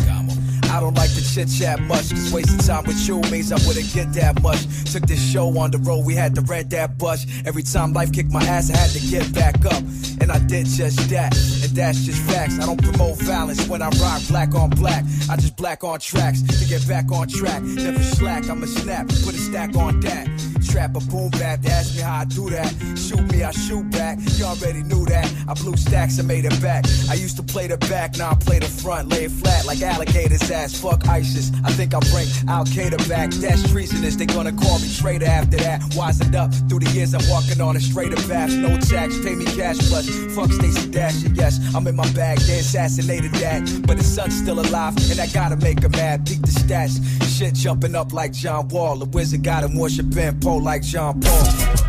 I 0.72 0.80
don't 0.80 0.96
like 0.96 1.10
to 1.12 1.22
chit 1.22 1.50
chat 1.50 1.82
much, 1.82 2.10
cause 2.12 2.32
wasting 2.32 2.60
time 2.60 2.86
with 2.86 3.06
you 3.06 3.20
means 3.30 3.52
I 3.52 3.56
wouldn't 3.68 3.94
get 3.94 4.14
that 4.14 4.42
much. 4.42 4.62
Took 4.92 5.04
this 5.04 5.22
show 5.22 5.58
on 5.60 5.70
the 5.72 5.78
road, 5.80 6.06
we 6.06 6.16
had 6.16 6.34
to 6.36 6.42
rent 6.42 6.70
that 6.70 6.98
bus. 6.98 7.26
Every 7.46 7.62
time 7.62 7.92
life 7.92 8.14
kicked 8.14 8.32
my 8.32 8.42
ass, 8.44 8.72
I 8.72 8.78
had 8.78 8.92
to 8.92 9.00
get 9.00 9.34
back 9.34 9.66
up. 9.66 9.84
And 10.22 10.32
I 10.32 10.40
did 10.40 10.68
just 10.68 11.10
that, 11.10 11.36
and 11.36 11.76
that's 11.76 12.06
just 12.06 12.22
facts. 12.24 12.58
I 12.58 12.66
don't 12.66 12.82
promote 12.82 13.18
violence 13.18 13.68
when 13.68 13.82
I 13.82 13.90
rock 14.00 14.22
black 14.30 14.56
on 14.56 14.70
black. 14.70 15.04
I 15.30 15.36
just 15.36 15.58
black 15.58 15.84
on 15.84 16.00
tracks 16.00 16.42
to 16.42 16.66
get 16.66 16.88
back 16.88 17.12
on 17.12 17.28
track. 17.28 17.62
Never 17.64 18.04
slack, 18.04 18.50
I'ma 18.50 18.66
snap, 18.66 19.08
put 19.08 19.36
a 19.36 19.40
stack 19.40 19.76
on 19.76 20.00
that. 20.02 20.51
Trap 20.72 20.96
a 20.96 21.02
boom 21.02 21.30
bap, 21.32 21.60
they 21.62 21.70
ask 21.70 21.96
me 21.96 22.02
how 22.02 22.22
I 22.22 22.26
do 22.26 22.50
that. 22.50 22.74
Shoot 22.96 23.30
me, 23.30 23.44
I 23.44 23.52
shoot 23.52 23.90
back. 23.92 24.18
You 24.38 24.46
already 24.46 24.84
knew 24.84 25.06
that. 25.06 25.30
I 25.46 25.54
blew 25.54 25.76
stacks 25.76 26.18
and 26.18 26.26
made 26.26 26.46
it 26.46 26.62
back. 26.62 26.86
I 27.10 27.16
used 27.16 27.36
to 27.36 27.44
play 27.44 27.68
the 27.68 27.78
back, 27.78 28.18
now 28.18 28.32
I 28.32 28.36
play 28.36 28.60
the 28.60 28.68
front. 28.70 29.10
Lay 29.10 29.26
it 29.26 29.32
flat 29.32 29.66
like 29.66 29.82
alligators 29.82 30.50
ass. 30.50 30.80
Fuck 30.80 31.10
ISIS. 31.10 31.52
I 31.66 31.74
think 31.74 31.94
I'll 31.94 32.08
bring 32.12 32.26
Al 32.48 32.64
Qaeda 32.64 32.98
back. 33.10 33.32
That's 33.32 33.70
treasonous. 33.70 34.16
They 34.16 34.26
gonna 34.26 34.54
call 34.54 34.80
me 34.80 34.88
traitor 34.96 35.26
after 35.26 35.58
that. 35.58 35.82
Wisened 35.92 36.36
up 36.36 36.54
through 36.70 36.80
the 36.80 36.90
years, 36.92 37.14
I'm 37.14 37.28
walking 37.30 37.60
on 37.60 37.76
a 37.76 37.82
straighter 37.82 38.16
path. 38.28 38.52
No 38.54 38.80
tax, 38.80 39.20
pay 39.26 39.36
me 39.36 39.44
cash 39.44 39.78
plus. 39.90 40.08
Fuck 40.34 40.54
Stacy 40.54 40.90
Dash. 40.90 41.22
Yes, 41.34 41.60
I'm 41.76 41.86
in 41.88 41.98
my 41.98 42.10
bag. 42.14 42.40
They 42.40 42.60
assassinated 42.60 43.34
that, 43.44 43.84
but 43.86 43.98
his 43.98 44.08
son's 44.08 44.38
still 44.38 44.62
alive, 44.62 44.96
and 45.12 45.20
I 45.20 45.28
gotta 45.28 45.58
make 45.58 45.82
him 45.82 45.92
mad. 45.92 46.26
Peak 46.26 46.42
the 46.42 46.48
stats. 46.48 46.96
Shit 47.38 47.56
jumping 47.56 47.96
up 47.96 48.14
like 48.14 48.32
John 48.32 48.68
Wall. 48.70 48.96
The 48.98 49.06
wizard 49.06 49.44
got 49.44 49.64
him 49.64 49.76
worshiping 49.76 50.40
Poe 50.40 50.61
like 50.62 50.84
Jean 50.84 51.20
Paul. 51.20 51.48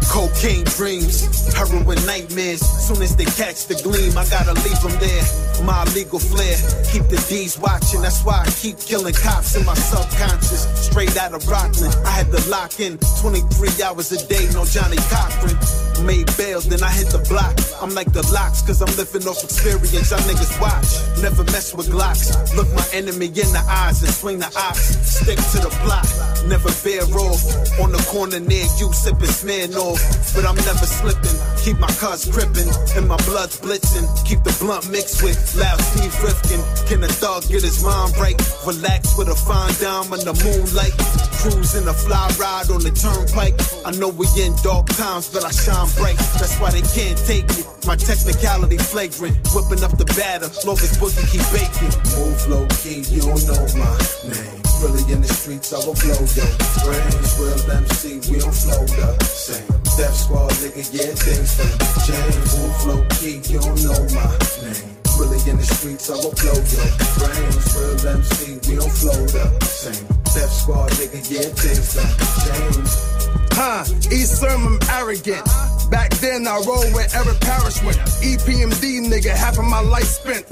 Cocaine 0.09 0.65
dreams, 0.65 1.25
heroin 1.55 1.99
nightmares. 2.07 2.61
Soon 2.61 3.03
as 3.03 3.17
they 3.17 3.25
catch 3.25 3.67
the 3.67 3.75
gleam, 3.83 4.17
I 4.17 4.27
gotta 4.29 4.53
leave 4.53 4.81
them 4.83 4.93
there. 5.01 5.25
My 5.65 5.85
legal 5.95 6.19
flair, 6.19 6.57
keep 6.91 7.09
the 7.09 7.23
D's 7.29 7.59
watching. 7.59 8.03
That's 8.03 8.25
why 8.25 8.43
I 8.45 8.51
keep 8.51 8.79
killing 8.79 9.15
cops 9.15 9.57
in 9.57 9.65
my 9.65 9.75
subconscious. 9.75 10.67
Straight 10.87 11.17
out 11.17 11.33
of 11.35 11.47
Rockland, 11.49 11.95
I 12.05 12.11
had 12.11 12.31
to 12.33 12.51
lock 12.51 12.81
in 12.81 12.99
23 13.21 13.83
hours 13.83 14.13
a 14.13 14.27
day, 14.27 14.49
no 14.53 14.65
Johnnie 14.65 14.97
Cochran. 15.09 15.92
Made 16.01 16.27
bails, 16.37 16.69
then 16.69 16.83
I 16.83 16.91
hit 16.91 17.09
the 17.09 17.23
block. 17.29 17.55
I'm 17.81 17.95
like 17.95 18.13
the 18.13 18.23
locks, 18.33 18.63
cause 18.63 18.83
I'm 18.83 18.91
living 18.97 19.27
off 19.29 19.45
experience. 19.45 20.11
Y'all 20.11 20.19
niggas 20.27 20.59
watch, 20.59 20.91
never 21.23 21.45
mess 21.53 21.75
with 21.75 21.91
Glocks. 21.91 22.33
Look 22.57 22.67
my 22.75 22.87
enemy 22.93 23.27
in 23.27 23.51
the 23.55 23.63
eyes 23.69 24.03
and 24.03 24.11
swing 24.11 24.39
the 24.39 24.51
ox. 24.57 24.99
Stick 25.07 25.39
to 25.55 25.59
the 25.63 25.71
block, 25.85 26.07
never 26.49 26.71
veer 26.83 27.07
off. 27.07 27.43
On 27.79 27.93
the 27.93 28.03
corner 28.11 28.41
near 28.41 28.67
you, 28.79 28.93
sipping 28.93 29.31
Smirnoff. 29.31 30.03
But 30.35 30.47
I'm 30.47 30.59
never 30.67 30.87
slipping, 30.87 31.39
keep 31.63 31.79
my 31.79 31.93
cuz 32.03 32.27
gripping, 32.27 32.71
and 32.99 33.07
my 33.07 33.19
blood's 33.29 33.61
blitzing. 33.61 34.07
Keep 34.27 34.43
the 34.43 34.55
blunt 34.59 34.91
mixed 34.91 35.23
with 35.23 35.39
loud 35.55 35.79
Steve 35.81 36.15
Rifkin. 36.23 36.63
Can 36.89 37.05
a 37.05 37.11
dog 37.21 37.47
get 37.47 37.63
his 37.63 37.85
mind 37.85 38.17
right? 38.19 38.39
Relax 38.67 39.17
with 39.19 39.29
a 39.29 39.39
fine 39.39 39.75
dime 39.79 40.11
in 40.19 40.23
the 40.27 40.35
moonlight. 40.43 40.95
Cruising 41.43 41.87
a 41.87 41.95
fly 41.95 42.31
ride 42.39 42.71
on 42.71 42.83
the 42.83 42.91
turnpike. 42.95 43.55
I 43.85 43.91
know 43.99 44.09
we 44.09 44.27
in 44.39 44.55
dark 44.63 44.87
times, 44.95 45.29
but 45.29 45.45
I 45.45 45.51
shine 45.51 45.82
bright. 45.97 46.19
That's 46.39 46.59
why 46.61 46.71
they 46.71 46.83
can't 46.95 47.19
take 47.27 47.49
it. 47.59 47.67
My 47.87 47.97
technicality 47.97 48.79
flagrant, 48.79 49.37
whipping 49.55 49.83
up 49.83 49.97
the 49.99 50.07
batter. 50.15 50.51
Long 50.67 50.79
as 50.79 50.95
Boogie 50.99 51.27
keep 51.31 51.43
baking. 51.51 51.93
Move 52.15 52.39
low 52.49 52.67
key, 52.83 53.03
you 53.11 53.23
don't 53.23 53.43
know 53.47 53.63
my 53.75 53.97
name. 54.27 54.63
Really 54.83 55.03
in 55.13 55.23
the 55.23 55.31
streets, 55.31 55.73
I 55.73 55.79
will 55.83 55.95
blow 55.99 56.19
yo. 56.35 56.47
Brains, 56.83 57.31
real 57.39 57.59
MC, 57.71 58.19
we 58.31 58.39
don't 58.39 58.55
flow 58.55 58.83
the 58.87 59.25
same. 59.25 59.67
Death 59.99 60.15
squad, 60.15 60.51
nigga, 60.63 60.83
yeah, 60.91 61.15
things 61.15 61.55
done 61.59 61.75
change. 62.07 62.37
Move 62.59 62.77
flow 62.83 63.01
key, 63.19 63.39
you 63.51 63.59
don't 63.63 63.79
know 63.83 64.01
my 64.15 64.31
name. 64.63 64.93
Really 65.19 65.39
in 65.51 65.57
the 65.59 65.67
streets, 65.67 66.11
I 66.11 66.19
will 66.19 66.35
blow 66.35 66.57
yo. 66.57 66.83
Brains, 67.19 67.67
real 67.79 68.17
MC, 68.17 68.62
don't 68.77 68.91
flow 68.91 69.27
the 69.27 69.65
same. 69.65 70.07
Death 70.35 70.53
squad, 70.53 70.91
nigga, 70.93 71.21
yeah, 71.31 71.49
things 71.53 71.95
done 71.95 72.13
change. 72.45 73.13
Huh, 73.53 73.85
East 74.11 74.41
Sermon 74.41 74.79
arrogant. 74.91 75.45
Back 75.91 76.11
then 76.25 76.47
I 76.47 76.57
rolled 76.67 76.93
where 76.95 77.07
Eric 77.15 77.41
Parrish 77.41 77.83
went. 77.83 77.99
EPMD 78.25 79.07
nigga, 79.13 79.35
half 79.37 79.59
of 79.59 79.65
my 79.65 79.81
life 79.81 80.05
spent. 80.05 80.47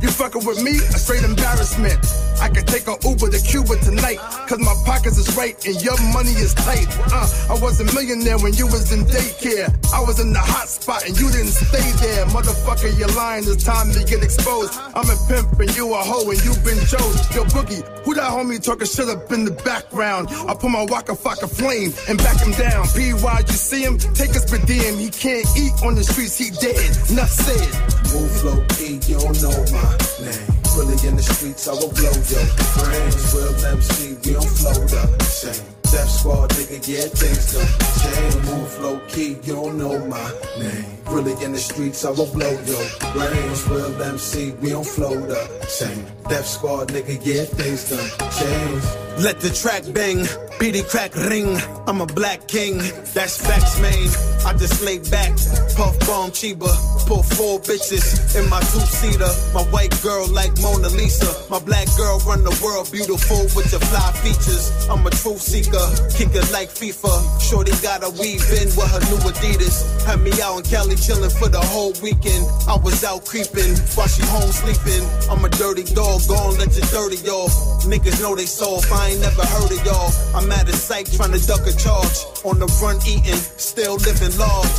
You 0.00 0.10
fucking 0.10 0.46
with 0.46 0.62
me? 0.62 0.78
A 0.78 0.98
straight 1.00 1.24
embarrassment. 1.24 1.98
I 2.40 2.48
could 2.48 2.68
take 2.68 2.86
a 2.86 2.94
Uber 3.02 3.34
to 3.34 3.40
Cuba 3.42 3.74
tonight. 3.82 4.18
Cause 4.46 4.60
my 4.60 4.74
pockets 4.86 5.18
is 5.18 5.34
right 5.36 5.58
and 5.66 5.74
your 5.82 5.98
money 6.14 6.30
is 6.38 6.54
tight. 6.54 6.86
Uh, 7.10 7.26
I 7.50 7.58
was 7.58 7.80
a 7.80 7.84
millionaire 7.90 8.38
when 8.38 8.54
you 8.54 8.66
was 8.66 8.92
in 8.92 9.02
daycare. 9.10 9.66
I 9.92 10.00
was 10.00 10.20
in 10.20 10.32
the 10.32 10.38
hot 10.38 10.68
spot 10.68 11.02
and 11.04 11.18
you 11.18 11.26
didn't 11.32 11.50
stay 11.50 11.82
there. 11.98 12.26
Motherfucker, 12.26 12.96
you're 12.96 13.10
lying. 13.18 13.42
It's 13.42 13.64
time 13.64 13.90
to 13.90 14.04
get 14.04 14.22
exposed. 14.22 14.78
I'm 14.94 15.10
a 15.10 15.18
pimp 15.26 15.58
and 15.58 15.74
you 15.74 15.90
a 15.92 15.98
hoe 15.98 16.30
and 16.30 16.38
you 16.46 16.54
been 16.62 16.78
chose. 16.86 17.18
Yo, 17.38 17.44
Boogie, 17.44 17.86
who 18.02 18.14
that 18.14 18.32
homie 18.32 18.58
talking 18.60 18.84
shit 18.84 19.08
up 19.08 19.30
in 19.30 19.44
the 19.44 19.52
background? 19.62 20.26
I 20.48 20.54
put 20.54 20.70
my 20.70 20.82
waka 20.90 21.12
fucker 21.12 21.46
flame 21.48 21.94
and 22.08 22.18
back 22.18 22.42
him 22.42 22.50
down. 22.50 22.82
PY, 22.88 23.38
you 23.46 23.54
see 23.54 23.80
him? 23.80 23.96
Take 23.96 24.30
us 24.30 24.42
per 24.50 24.58
diem. 24.66 24.98
He 24.98 25.08
can't 25.08 25.46
eat 25.56 25.70
on 25.86 25.94
the 25.94 26.02
streets, 26.02 26.36
he 26.36 26.50
dead. 26.50 26.90
Enough 27.14 27.30
said. 27.30 27.70
Move 28.10 28.42
low 28.42 28.58
key, 28.74 28.98
you 29.06 29.22
don't 29.22 29.38
know 29.38 29.54
my 29.70 29.86
name. 30.18 30.50
Really 30.74 30.98
in 31.06 31.14
the 31.14 31.22
streets, 31.22 31.68
I 31.68 31.78
will 31.78 31.94
blow 31.94 32.10
yo. 32.26 32.42
Brains, 32.74 33.22
real 33.30 33.54
MC, 33.70 34.18
we 34.26 34.32
don't 34.34 34.50
flow 34.58 34.74
the 34.74 35.22
same. 35.22 35.62
Death 35.94 36.10
squad, 36.10 36.50
nigga, 36.58 36.88
yeah, 36.90 37.06
things 37.06 37.54
done 37.54 37.70
change. 38.02 38.34
Move 38.50 38.80
low 38.82 38.98
key, 39.06 39.38
you 39.46 39.54
don't 39.54 39.78
know 39.78 39.96
my 40.10 40.26
name. 40.58 40.97
Really 41.10 41.32
in 41.42 41.52
the 41.52 41.58
streets, 41.58 42.04
I 42.04 42.10
won't 42.10 42.32
blow 42.34 42.50
yo. 42.50 43.12
Brains, 43.12 43.66
real 43.68 44.02
MC, 44.02 44.52
we 44.60 44.70
don't 44.70 44.86
flow 44.86 45.18
the 45.18 45.66
same. 45.66 46.04
Death 46.28 46.46
squad, 46.46 46.88
nigga, 46.88 47.18
yeah, 47.24 47.44
things 47.44 47.88
done 47.88 48.30
change. 48.30 49.08
Let 49.24 49.40
the 49.40 49.50
track 49.50 49.82
bang, 49.92 50.28
beady 50.60 50.82
crack 50.82 51.16
ring. 51.16 51.58
I'm 51.88 52.00
a 52.00 52.06
black 52.06 52.46
king, 52.46 52.78
that's 53.14 53.40
facts, 53.40 53.80
man. 53.80 54.06
I 54.46 54.54
just 54.54 54.84
lay 54.84 54.98
back, 55.10 55.34
puff 55.74 55.98
bomb 56.06 56.30
Chiba, 56.30 56.70
pull 57.08 57.24
four 57.24 57.58
bitches 57.58 58.36
in 58.38 58.48
my 58.48 58.60
two 58.60 58.84
seater. 58.86 59.32
My 59.54 59.64
white 59.72 59.90
girl 60.02 60.28
like 60.28 60.52
Mona 60.60 60.88
Lisa, 60.90 61.26
my 61.50 61.58
black 61.58 61.88
girl 61.96 62.20
run 62.28 62.44
the 62.44 62.54
world, 62.62 62.92
beautiful 62.92 63.42
with 63.56 63.72
your 63.72 63.80
fly 63.80 64.12
features. 64.20 64.70
I'm 64.86 65.04
a 65.06 65.10
truth 65.10 65.40
seeker, 65.40 65.82
kicker 66.14 66.44
like 66.52 66.68
FIFA. 66.68 67.40
Shorty 67.40 67.72
got 67.82 68.04
a 68.04 68.10
weave 68.20 68.44
in 68.60 68.68
with 68.76 68.90
her 68.92 69.02
new 69.10 69.18
Adidas. 69.24 69.82
Had 70.04 70.20
me 70.20 70.30
out 70.40 70.58
in 70.58 70.64
Cali 70.64 70.94
chilling 71.00 71.30
for 71.30 71.48
the 71.48 71.60
whole 71.60 71.92
weekend. 72.02 72.44
I 72.68 72.76
was 72.76 73.04
out 73.04 73.24
creeping 73.24 73.76
while 73.94 74.08
she 74.08 74.22
home 74.26 74.50
sleeping. 74.50 75.04
I'm 75.30 75.44
a 75.44 75.48
dirty 75.48 75.84
dog, 75.94 76.22
gon' 76.28 76.58
let 76.58 76.74
you 76.76 76.82
dirty 76.90 77.20
off. 77.28 77.52
Niggas 77.86 78.20
know 78.20 78.34
they 78.34 78.46
soft, 78.46 78.90
I 78.92 79.10
ain't 79.10 79.20
never 79.20 79.44
heard 79.46 79.70
of 79.70 79.80
y'all. 79.84 80.10
I'm 80.34 80.50
at 80.52 80.68
a 80.68 80.76
trying 81.16 81.32
to 81.32 81.46
duck 81.46 81.66
a 81.66 81.74
charge. 81.76 82.18
On 82.44 82.58
the 82.58 82.66
run 82.82 82.96
eatin', 83.06 83.38
still 83.58 83.96
livin' 83.96 84.36
large. 84.38 84.78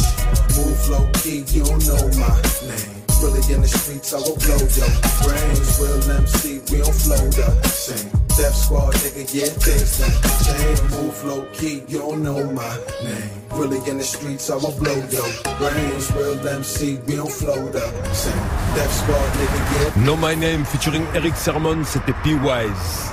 Move 0.56 0.90
low 0.90 1.10
key, 1.22 1.44
you 1.48 1.64
don't 1.64 1.86
know 1.88 2.08
my 2.20 2.42
name. 2.68 2.99
Really 3.22 3.54
in 3.54 3.62
the 3.62 3.68
streets, 3.68 4.14
I 4.14 4.18
will 4.18 4.38
blow 4.38 4.56
yo. 4.56 4.88
Brains, 5.28 5.80
real 5.80 6.18
MC, 6.24 6.62
we 6.72 6.78
don't 6.80 6.96
flow 6.96 7.28
the 7.30 7.68
same. 7.68 8.10
Death 8.38 8.56
squad, 8.56 8.94
nigga, 9.04 9.28
yeah, 9.34 9.52
things 9.60 10.00
done 10.00 10.16
change. 10.48 10.82
Move 10.96 11.24
low 11.26 11.46
key, 11.52 11.84
you 11.90 12.00
don't 12.00 12.24
know 12.24 12.40
my 12.52 12.78
name. 13.04 13.30
Really 13.52 13.80
in 13.90 13.98
the 13.98 14.04
streets, 14.04 14.50
I 14.50 14.56
will 14.56 14.72
blow 14.80 14.96
yo. 15.12 15.24
Brains, 15.60 16.12
real 16.16 16.48
MC, 16.48 17.00
we 17.06 17.18
don't 17.18 17.30
flow 17.30 17.68
the 17.68 17.84
same. 18.14 18.44
Death 18.76 18.94
squad, 18.94 19.30
nigga, 19.36 19.96
yeah. 19.98 20.06
No 20.06 20.16
My 20.16 20.36
Name 20.36 20.64
featuring 20.64 21.06
Eric 21.14 21.36
Sermon, 21.36 21.84
c'était 21.84 22.14
P-Wise. 22.24 23.12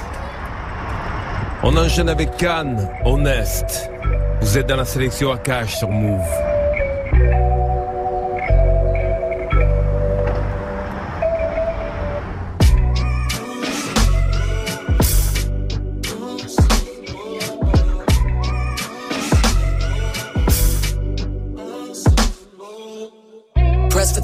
On 1.64 1.76
enchaîne 1.76 2.08
avec 2.08 2.36
Cannes, 2.36 2.88
Honest. 3.04 3.90
Vous 4.40 4.56
êtes 4.56 4.68
dans 4.68 4.76
la 4.76 4.84
sélection 4.84 5.32
à 5.32 5.38
cash 5.38 5.78
sur 5.78 5.88
Move. 5.88 6.22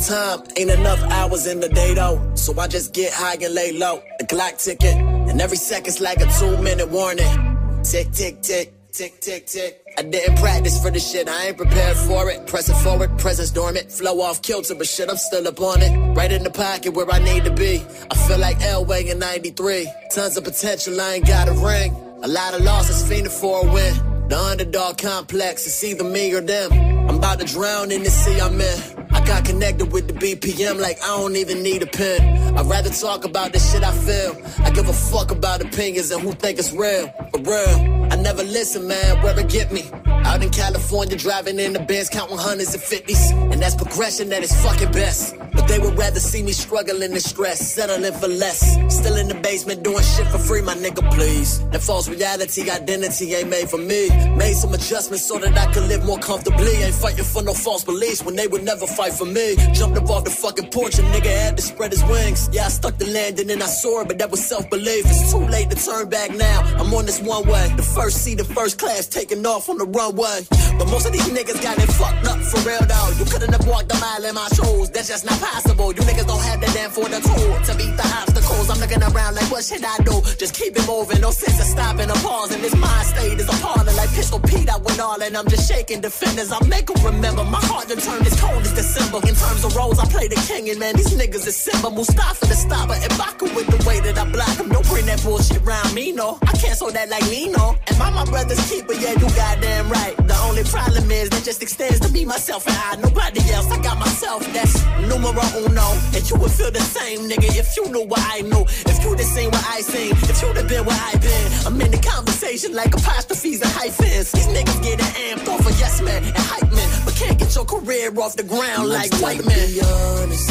Time, 0.03 0.43
ain't 0.57 0.71
enough 0.71 1.01
hours 1.03 1.47
in 1.47 1.61
the 1.61 1.69
day 1.69 1.95
though. 1.95 2.21
So 2.35 2.59
I 2.59 2.69
just 2.69 2.93
get 2.93 3.13
high 3.13 3.35
and 3.35 3.55
lay 3.55 3.73
low. 3.73 4.03
The 4.19 4.27
clock 4.27 4.59
ticking, 4.59 5.29
and 5.29 5.41
every 5.41 5.57
second's 5.57 6.01
like 6.01 6.21
a 6.21 6.27
two 6.39 6.57
minute 6.63 6.89
warning. 6.89 7.83
Tick, 7.85 8.11
tick, 8.13 8.43
tick, 8.43 8.73
tick, 8.93 9.21
tick, 9.21 9.47
tick. 9.47 9.79
I 9.99 10.03
didn't 10.03 10.39
practice 10.39 10.83
for 10.83 10.91
this 10.91 11.11
shit, 11.11 11.29
I 11.29 11.49
ain't 11.49 11.57
prepared 11.57 11.97
for 11.97 12.31
it. 12.31 12.47
Pressing 12.47 12.77
forward, 12.77 13.19
presence 13.19 13.51
dormant. 13.51 13.93
Flow 13.93 14.21
off 14.23 14.41
kilter, 14.43 14.75
but 14.75 14.87
shit, 14.87 15.11
I'm 15.11 15.17
still 15.17 15.47
up 15.47 15.61
on 15.61 15.83
it. 15.83 16.17
Right 16.17 16.33
in 16.33 16.43
the 16.43 16.51
pocket 16.51 16.95
where 16.95 17.11
I 17.11 17.19
need 17.19 17.45
to 17.45 17.53
be. 17.53 17.85
I 18.11 18.15
feel 18.27 18.39
like 18.39 18.59
Elway 18.61 19.11
in 19.11 19.19
93. 19.19 19.91
Tons 20.15 20.37
of 20.37 20.45
potential, 20.45 21.01
I 21.01 21.15
ain't 21.15 21.27
got 21.27 21.49
a 21.49 21.53
ring. 21.53 21.95
A 22.23 22.29
lot 22.29 22.55
of 22.55 22.63
losses, 22.63 23.03
fiending 23.03 23.31
for 23.31 23.67
a 23.67 23.73
win. 23.73 24.29
The 24.29 24.39
underdog 24.39 24.97
complex, 24.99 25.67
it's 25.67 25.85
either 25.85 26.05
me 26.05 26.33
or 26.33 26.41
them. 26.41 26.73
I'm 27.09 27.17
about 27.17 27.41
to 27.41 27.45
drown 27.45 27.91
in 27.91 28.03
the 28.03 28.11
sea 28.11 28.41
I'm 28.41 28.61
in. 28.61 29.02
Got 29.27 29.45
connected 29.45 29.93
with 29.93 30.09
the 30.09 30.15
BPM 30.15 30.81
like 30.81 31.01
I 31.03 31.07
don't 31.17 31.37
even 31.37 31.63
need 31.63 31.83
a 31.83 31.87
pen. 31.87 32.57
I'd 32.57 32.67
rather 32.67 32.91
talk 32.91 33.25
about 33.25 33.53
the 33.53 33.59
shit 33.59 33.83
I 33.83 33.93
feel. 33.93 34.37
I 34.65 34.71
give 34.71 34.89
a 34.89 34.93
fuck 34.93 35.31
about 35.31 35.63
opinions 35.63 36.11
and 36.11 36.21
who 36.23 36.33
think 36.33 36.59
it's 36.59 36.73
real. 36.73 37.09
For 37.31 37.41
real. 37.41 38.02
I 38.13 38.17
never 38.17 38.43
listen, 38.43 38.87
man, 38.87 39.23
where 39.23 39.39
it 39.41 39.49
get 39.49 39.73
me. 39.73 39.91
Out 40.27 40.43
in 40.43 40.51
California, 40.51 41.17
driving 41.17 41.59
in 41.59 41.73
the 41.73 41.81
Benz, 41.81 42.11
counting 42.11 42.37
hundreds 42.37 42.75
and 42.75 42.83
fifties. 42.83 43.31
And 43.31 43.55
that's 43.55 43.75
progression 43.75 44.31
at 44.35 44.43
its 44.43 44.55
fucking 44.63 44.93
best. 44.93 45.35
But 45.55 45.67
they 45.67 45.79
would 45.79 45.97
rather 45.97 46.21
see 46.21 46.43
me 46.43 46.53
struggling 46.53 47.11
and 47.11 47.23
stress, 47.23 47.75
settling 47.75 48.13
for 48.13 48.29
less. 48.29 48.61
Still 48.95 49.17
in 49.17 49.29
the 49.29 49.35
basement 49.35 49.83
doing 49.83 50.03
shit 50.03 50.27
for 50.27 50.39
free, 50.39 50.61
my 50.61 50.75
nigga, 50.75 51.11
please. 51.11 51.67
That 51.71 51.83
false 51.83 52.07
reality, 52.07 52.71
identity 52.71 53.35
ain't 53.35 53.49
made 53.49 53.71
for 53.71 53.79
me. 53.79 54.11
Made 54.37 54.57
some 54.57 54.75
adjustments 54.75 55.27
so 55.27 55.39
that 55.39 55.57
I 55.57 55.73
could 55.73 55.85
live 55.89 56.05
more 56.05 56.19
comfortably. 56.19 56.77
Ain't 56.85 56.95
fighting 56.95 57.25
for 57.25 57.43
no 57.43 57.55
false 57.55 57.83
beliefs 57.83 58.23
when 58.23 58.37
they 58.37 58.47
would 58.47 58.63
never 58.63 58.87
fight 58.87 59.15
for 59.15 59.27
me. 59.27 59.57
Jumped 59.73 59.97
up 59.97 60.11
off 60.11 60.25
the 60.25 60.31
fucking 60.31 60.69
porch, 60.71 60.99
a 60.99 61.03
nigga 61.03 61.33
had 61.45 61.57
to 61.57 61.63
spread 61.63 61.93
his 61.93 62.05
wings. 62.05 62.51
Yeah, 62.53 62.67
I 62.67 62.69
stuck 62.69 62.99
the 62.99 63.07
landing 63.07 63.51
and 63.51 63.63
I 63.63 63.67
soared, 63.67 64.09
but 64.09 64.19
that 64.19 64.31
was 64.31 64.45
self 64.47 64.69
belief. 64.69 65.07
It's 65.07 65.33
too 65.33 65.39
late 65.39 65.71
to 65.71 65.77
turn 65.77 66.09
back 66.11 66.31
now. 66.35 66.61
I'm 66.79 66.93
on 66.95 67.07
this 67.07 67.21
one 67.21 67.49
way. 67.49 67.73
The 67.77 67.83
first 68.03 68.25
seat 68.25 68.41
of 68.41 68.49
first 68.49 68.81
class 68.81 69.07
taking 69.07 69.47
off 69.47 69.69
on 69.69 69.79
the 69.79 69.87
runway. 69.87 70.43
But 70.77 70.89
most 70.91 71.07
of 71.07 71.13
these 71.13 71.29
niggas 71.31 71.63
got 71.63 71.79
it 71.79 71.87
fucked 71.87 72.27
up 72.27 72.41
for 72.51 72.59
real 72.67 72.83
though. 72.83 73.11
You 73.15 73.25
couldn't 73.31 73.53
have 73.53 73.65
walked 73.65 73.95
a 73.95 73.99
mile 74.01 74.25
in 74.25 74.35
my 74.35 74.49
shoes. 74.59 74.91
That's 74.91 75.07
just 75.07 75.25
not 75.25 75.39
possible. 75.39 75.95
You 75.95 76.03
niggas 76.03 76.27
don't 76.27 76.43
have 76.43 76.61
the 76.61 76.67
damn 76.75 76.91
for 76.91 77.07
the 77.07 77.21
tool 77.23 77.55
to 77.63 77.73
beat 77.79 77.95
the 77.95 78.07
obstacles. 78.19 78.71
I'm 78.71 78.81
looking 78.83 79.03
around 79.03 79.37
like, 79.37 79.49
what 79.53 79.63
should 79.63 79.85
I 79.85 79.97
do? 80.03 80.19
Just 80.35 80.55
keep 80.59 80.75
it 80.75 80.85
moving. 80.85 81.21
No 81.21 81.31
sense 81.31 81.61
of 81.63 81.67
stopping 81.67 82.11
or 82.11 82.19
pausing. 82.27 82.61
This 82.61 82.75
mind 82.75 83.07
state 83.07 83.39
is 83.39 83.47
appalling. 83.47 83.95
Like 83.95 84.11
Pistol 84.19 84.41
Pete, 84.41 84.69
I 84.69 84.79
went 84.79 84.99
all 84.99 85.23
and 85.23 85.37
I'm 85.37 85.47
just 85.47 85.71
shaking 85.71 86.01
defenders. 86.01 86.51
I 86.51 86.59
make 86.67 86.87
them 86.91 86.99
remember. 87.07 87.45
My 87.45 87.63
heart 87.71 87.87
done 87.87 88.03
turned 88.03 88.27
as 88.27 88.35
cold 88.41 88.63
as 88.67 88.75
December. 88.75 89.19
In 89.31 89.37
terms 89.39 89.63
of 89.63 89.77
roles, 89.77 90.01
I 90.01 90.07
play 90.11 90.27
the 90.27 90.43
king 90.51 90.69
and 90.71 90.79
man, 90.81 90.97
these 90.97 91.15
niggas 91.15 91.47
is 91.47 91.55
Simba. 91.55 91.89
Mustafa 91.89 92.47
the 92.51 92.57
stopper. 92.59 92.99
And 92.99 93.15
Baku 93.17 93.47
with 93.55 93.69
the 93.71 93.79
way 93.87 94.01
that 94.01 94.19
I 94.19 94.25
block 94.27 94.59
him. 94.59 94.71
Don't 94.75 94.87
bring 94.91 95.07
that 95.07 95.23
bullshit 95.23 95.63
around 95.63 95.95
me, 95.95 96.11
no. 96.11 96.39
I 96.43 96.53
cancel 96.59 96.91
that 96.91 97.09
like 97.09 97.23
Nino. 97.31 97.79
And 97.93 97.99
my 97.99 98.11
my 98.11 98.25
brother's 98.25 98.71
keeper, 98.71 98.95
yeah, 98.95 99.13
you 99.13 99.29
goddamn 99.37 99.91
right. 99.91 100.17
The 100.17 100.37
only 100.49 100.65
problem 100.65 101.11
is 101.11 101.29
that 101.31 101.45
just 101.45 101.63
extends 101.63 102.01
to 102.01 102.09
me, 102.11 102.25
myself, 102.25 102.67
and 102.67 102.77
I. 102.77 102.97
Nobody 102.97 103.41
else. 103.53 103.71
I 103.71 103.81
got 103.83 103.99
myself. 103.99 104.41
That's 104.53 104.81
numero 105.09 105.45
uno. 105.61 105.87
And 106.17 106.23
you 106.29 106.37
would 106.37 106.51
feel 106.51 106.71
the 106.71 106.81
same, 106.81 107.29
nigga, 107.29 107.53
if 107.53 107.77
you 107.77 107.85
knew 107.93 108.07
what 108.07 108.21
I 108.33 108.41
knew. 108.41 108.65
If 108.89 109.05
you'd 109.05 109.19
have 109.19 109.29
seen 109.29 109.51
what 109.51 109.65
I 109.69 109.81
seen. 109.83 110.13
If 110.13 110.41
you'd 110.41 110.57
have 110.57 110.69
been 110.69 110.85
where 110.87 110.99
I 110.99 111.17
been. 111.19 111.53
I'm 111.67 111.81
in 111.81 111.91
the 111.91 111.99
conversation 111.99 112.73
like 112.75 112.95
apostrophes 112.95 113.61
and 113.61 113.71
hyphens. 113.71 114.33
These 114.33 114.49
niggas 114.49 114.83
getting 114.83 115.13
amped 115.29 115.49
off 115.49 115.61
of 115.61 115.79
yes 115.79 116.01
man 116.01 116.25
and 116.25 116.37
hype 116.37 116.73
man. 116.73 116.89
But 117.05 117.15
can't 117.17 117.39
get 117.39 117.55
your 117.55 117.67
career 117.67 118.09
off 118.19 118.37
the 118.37 118.45
ground 118.45 118.89
like 118.89 119.13
white 119.21 119.45
men. 119.45 119.69
Be 119.69 119.81
honest. 119.85 120.49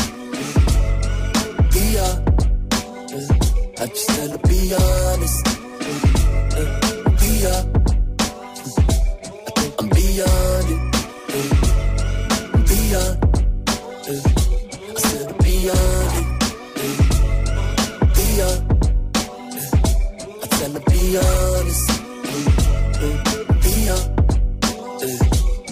Be 1.74 1.86
honest. 2.06 3.32
I 3.82 3.86
just 3.88 4.10
gotta 4.10 4.38
be 4.48 4.74
honest. 4.78 5.48
Uh, 6.54 7.11
Be. 7.42 7.48
I'm 9.80 9.90
beyond 9.90 10.70
it. 10.70 10.82
Beyond. 12.70 13.18
I 14.88 15.00
said 15.02 15.30
beyond 15.40 16.14
it. 16.22 16.26
Beyond. 18.16 18.62
I 20.44 20.46
tell 20.52 20.74
her 20.74 20.84
be 20.92 21.02
honest. 21.18 21.90
Uh, 23.02 23.18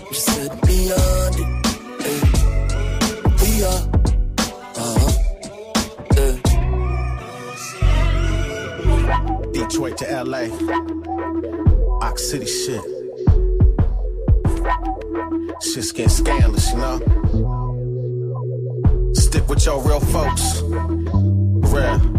just 0.10 0.26
said 0.26 0.52
beyond 0.66 1.36
it. 1.38 1.50
We 3.42 3.50
are. 3.64 3.82
Uh. 4.76 5.10
Detroit 9.54 9.96
to 9.98 10.06
LA. 10.24 10.44
City 12.20 12.46
shit. 12.46 12.84
Shit's 15.62 15.92
getting 15.94 16.10
scandalous, 16.10 16.72
you 16.72 16.78
know? 16.78 17.00
Stick 19.14 19.48
with 19.48 19.66
your 19.66 19.82
real 19.82 20.02
folks. 20.02 20.62
Real. 20.62 22.19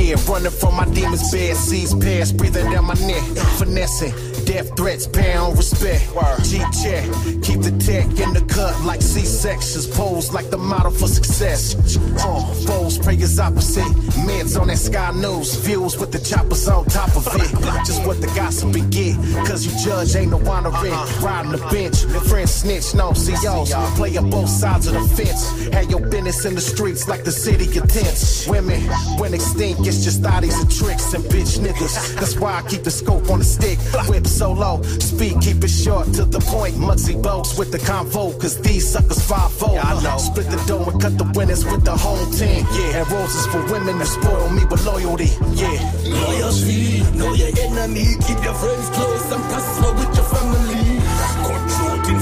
Yeah, 0.00 0.16
running 0.26 0.50
from 0.50 0.76
my 0.76 0.86
demons, 0.86 1.30
bad 1.30 1.56
seas, 1.56 1.94
past, 1.94 2.36
breathing 2.36 2.70
down 2.70 2.86
my 2.86 2.94
neck, 2.94 3.22
finessing 3.58 4.12
Death 4.50 4.76
threats, 4.76 5.06
pound 5.06 5.56
respect. 5.56 6.02
G 6.42 6.58
check, 6.82 7.04
keep 7.42 7.60
the 7.60 7.74
tech 7.78 8.06
in 8.18 8.32
the 8.32 8.44
cut 8.48 8.74
like 8.84 9.00
C 9.00 9.20
sections. 9.20 9.86
Pose 9.86 10.32
like 10.32 10.50
the 10.50 10.58
model 10.58 10.90
for 10.90 11.06
success. 11.06 11.76
Uh, 12.18 12.40
foes, 12.66 12.98
prayers 12.98 13.38
opposite. 13.38 13.84
Meds 14.26 14.60
on 14.60 14.66
that 14.66 14.78
sky 14.78 15.12
news. 15.12 15.54
Views 15.56 15.98
with 15.98 16.10
the 16.12 16.18
choppers 16.18 16.68
on 16.68 16.84
top 16.86 17.14
of 17.16 17.26
it. 17.28 17.50
Just 17.86 18.04
what 18.06 18.20
the 18.20 18.26
gossip 18.28 18.72
get. 18.90 19.14
Cause 19.46 19.64
you 19.64 19.72
judge 19.84 20.16
ain't 20.16 20.30
no 20.32 20.38
wandering. 20.38 20.94
Riding 21.22 21.52
the 21.52 21.58
bench. 21.70 22.02
Friends 22.28 22.52
snitch, 22.52 22.94
no 22.94 23.12
CEOs. 23.12 23.72
Play 23.96 24.16
up 24.16 24.30
both 24.30 24.48
sides 24.48 24.86
of 24.86 24.94
the 24.94 25.00
fence. 25.14 25.68
Have 25.72 25.90
your 25.90 26.00
business 26.00 26.44
in 26.44 26.56
the 26.56 26.60
streets 26.60 27.06
like 27.08 27.24
the 27.24 27.32
city 27.32 27.66
of 27.78 27.88
tents. 27.88 28.48
Women, 28.48 28.80
when 29.18 29.32
they 29.32 29.38
stink, 29.38 29.78
it's 29.90 30.04
just 30.04 30.22
thotties 30.22 30.58
and 30.60 30.70
tricks 30.70 31.12
and 31.14 31.24
bitch 31.24 31.58
niggas. 31.58 32.14
That's 32.14 32.38
why 32.38 32.54
I 32.58 32.62
keep 32.68 32.82
the 32.84 32.90
scope 32.90 33.28
on 33.28 33.40
the 33.40 33.44
stick. 33.44 33.78
Whips 34.08 34.30
solo. 34.30 34.82
Speed, 34.82 35.40
keep 35.40 35.64
it 35.64 35.68
short 35.68 36.06
to 36.14 36.24
the 36.24 36.40
point. 36.40 36.74
Muggsy 36.76 37.20
Bogues 37.20 37.58
with 37.58 37.72
the 37.72 37.78
convo, 37.78 38.38
cause 38.40 38.60
these 38.60 38.88
suckers 38.88 39.20
5 39.26 39.50
0. 39.50 39.72
Yeah, 39.74 39.82
I 39.82 40.02
know. 40.02 40.18
Split 40.18 40.46
the 40.46 40.62
dough 40.66 40.84
and 40.90 41.00
cut 41.00 41.18
the 41.18 41.28
winners 41.34 41.64
with 41.64 41.84
the 41.84 41.96
home 41.96 42.30
team. 42.32 42.64
Yeah, 42.72 43.02
and 43.02 43.10
roses 43.10 43.46
for 43.46 43.60
women 43.72 43.98
that 43.98 44.06
spoil 44.06 44.48
me 44.50 44.64
with 44.64 44.84
loyalty. 44.86 45.30
Yeah. 45.58 45.78
Loyalty, 46.06 47.02
know 47.18 47.34
your 47.34 47.50
enemy, 47.66 48.14
keep 48.26 48.40
your 48.46 48.54
friends 48.54 48.88
close 48.90 49.26
and 49.32 49.42
prosper 49.50 49.92
with 49.98 50.14
your 50.14 50.19
family. 50.19 50.19
Cutthroat 50.19 50.19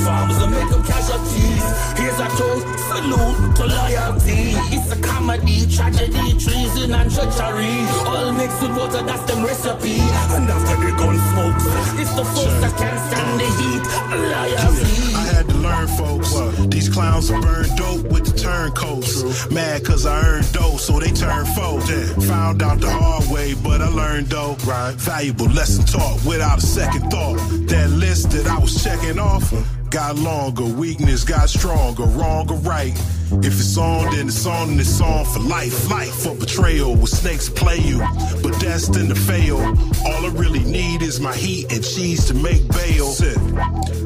farmers 0.08 0.40
and 0.42 0.52
make 0.56 0.70
them 0.70 0.82
casualties. 0.82 1.64
Here's 2.00 2.18
a 2.26 2.28
toast, 2.40 2.64
salute 2.88 3.56
to 3.56 3.64
loyalty. 3.78 4.56
It's 4.74 4.88
a 4.96 4.98
comedy, 5.02 5.68
tragedy, 5.68 6.32
treason 6.44 6.94
and 6.98 7.08
treachery. 7.14 7.76
All 8.08 8.32
mixed 8.32 8.60
with 8.62 8.74
water, 8.78 9.02
that's 9.04 9.24
them 9.28 9.44
recipe. 9.44 10.00
And 10.34 10.48
after 10.48 10.76
the 10.84 10.92
gun 11.00 11.16
smokes, 11.30 11.66
it's 12.00 12.14
the 12.18 12.24
folks 12.24 12.56
that 12.62 12.74
can't 12.80 13.00
stand 13.08 13.32
the 13.40 13.48
heat. 13.58 13.84
Loyalty. 14.32 15.14
I 15.20 15.24
had 15.34 15.46
to 15.52 15.56
learn, 15.66 15.88
folks. 16.00 16.30
These 16.74 16.88
clowns 16.88 17.30
burn 17.30 17.68
dope 17.76 18.06
with 18.12 18.24
the 18.28 18.36
turncoats. 18.38 19.50
Mad 19.50 19.84
cause 19.84 20.06
I 20.06 20.16
earned 20.26 20.50
dough, 20.52 20.78
so 20.78 20.98
they 20.98 21.10
turn 21.10 21.44
foes. 21.56 21.84
Found 22.28 22.62
out 22.62 22.80
the 22.80 22.90
hard 22.90 23.28
way, 23.30 23.54
but 23.62 23.82
I 23.82 23.88
learned 23.88 24.28
though. 24.28 24.56
Right. 24.64 24.94
Valuable 24.94 25.50
lesson 25.58 25.84
taught 25.84 26.24
without 26.24 26.58
a 26.58 26.66
second 26.78 27.10
thought. 27.10 27.36
That 27.68 27.90
list 27.90 28.30
that 28.30 28.46
I 28.46 28.58
was 28.58 28.82
checking 28.82 29.18
off 29.18 29.52
got 29.90 30.16
longer, 30.16 30.64
weakness 30.64 31.24
got 31.24 31.48
stronger, 31.48 32.04
wrong 32.04 32.50
or 32.50 32.56
right. 32.58 32.92
If 33.30 33.60
it's 33.60 33.76
on, 33.76 34.14
then 34.14 34.28
it's 34.28 34.46
on, 34.46 34.70
and 34.70 34.80
it's 34.80 35.00
on 35.00 35.24
for 35.26 35.40
life. 35.40 35.90
Life 35.90 36.22
for 36.22 36.34
betrayal, 36.34 36.94
with 36.94 37.10
snakes 37.10 37.48
play 37.48 37.78
you, 37.78 37.98
but 38.42 38.58
destined 38.60 39.10
to 39.10 39.14
fail. 39.14 39.58
All 39.58 40.26
I 40.26 40.30
really 40.34 40.64
need 40.64 41.02
is 41.02 41.20
my 41.20 41.34
heat 41.34 41.72
and 41.72 41.84
cheese 41.84 42.24
to 42.26 42.34
make 42.34 42.66
bail. 42.68 43.14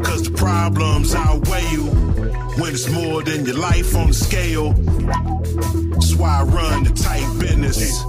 Cause 0.03 0.25
the 0.25 0.35
problems 0.37 1.15
outweigh 1.15 1.69
you 1.71 1.85
when 2.61 2.73
it's 2.75 2.91
more 2.91 3.23
than 3.23 3.47
your 3.47 3.57
life 3.57 3.95
on 3.95 4.09
the 4.09 4.15
scale. 4.15 4.73
That's 4.73 6.15
why 6.15 6.41
I 6.41 6.43
run 6.43 6.85
the 6.85 6.91
tight 6.91 7.39
business. 7.39 8.03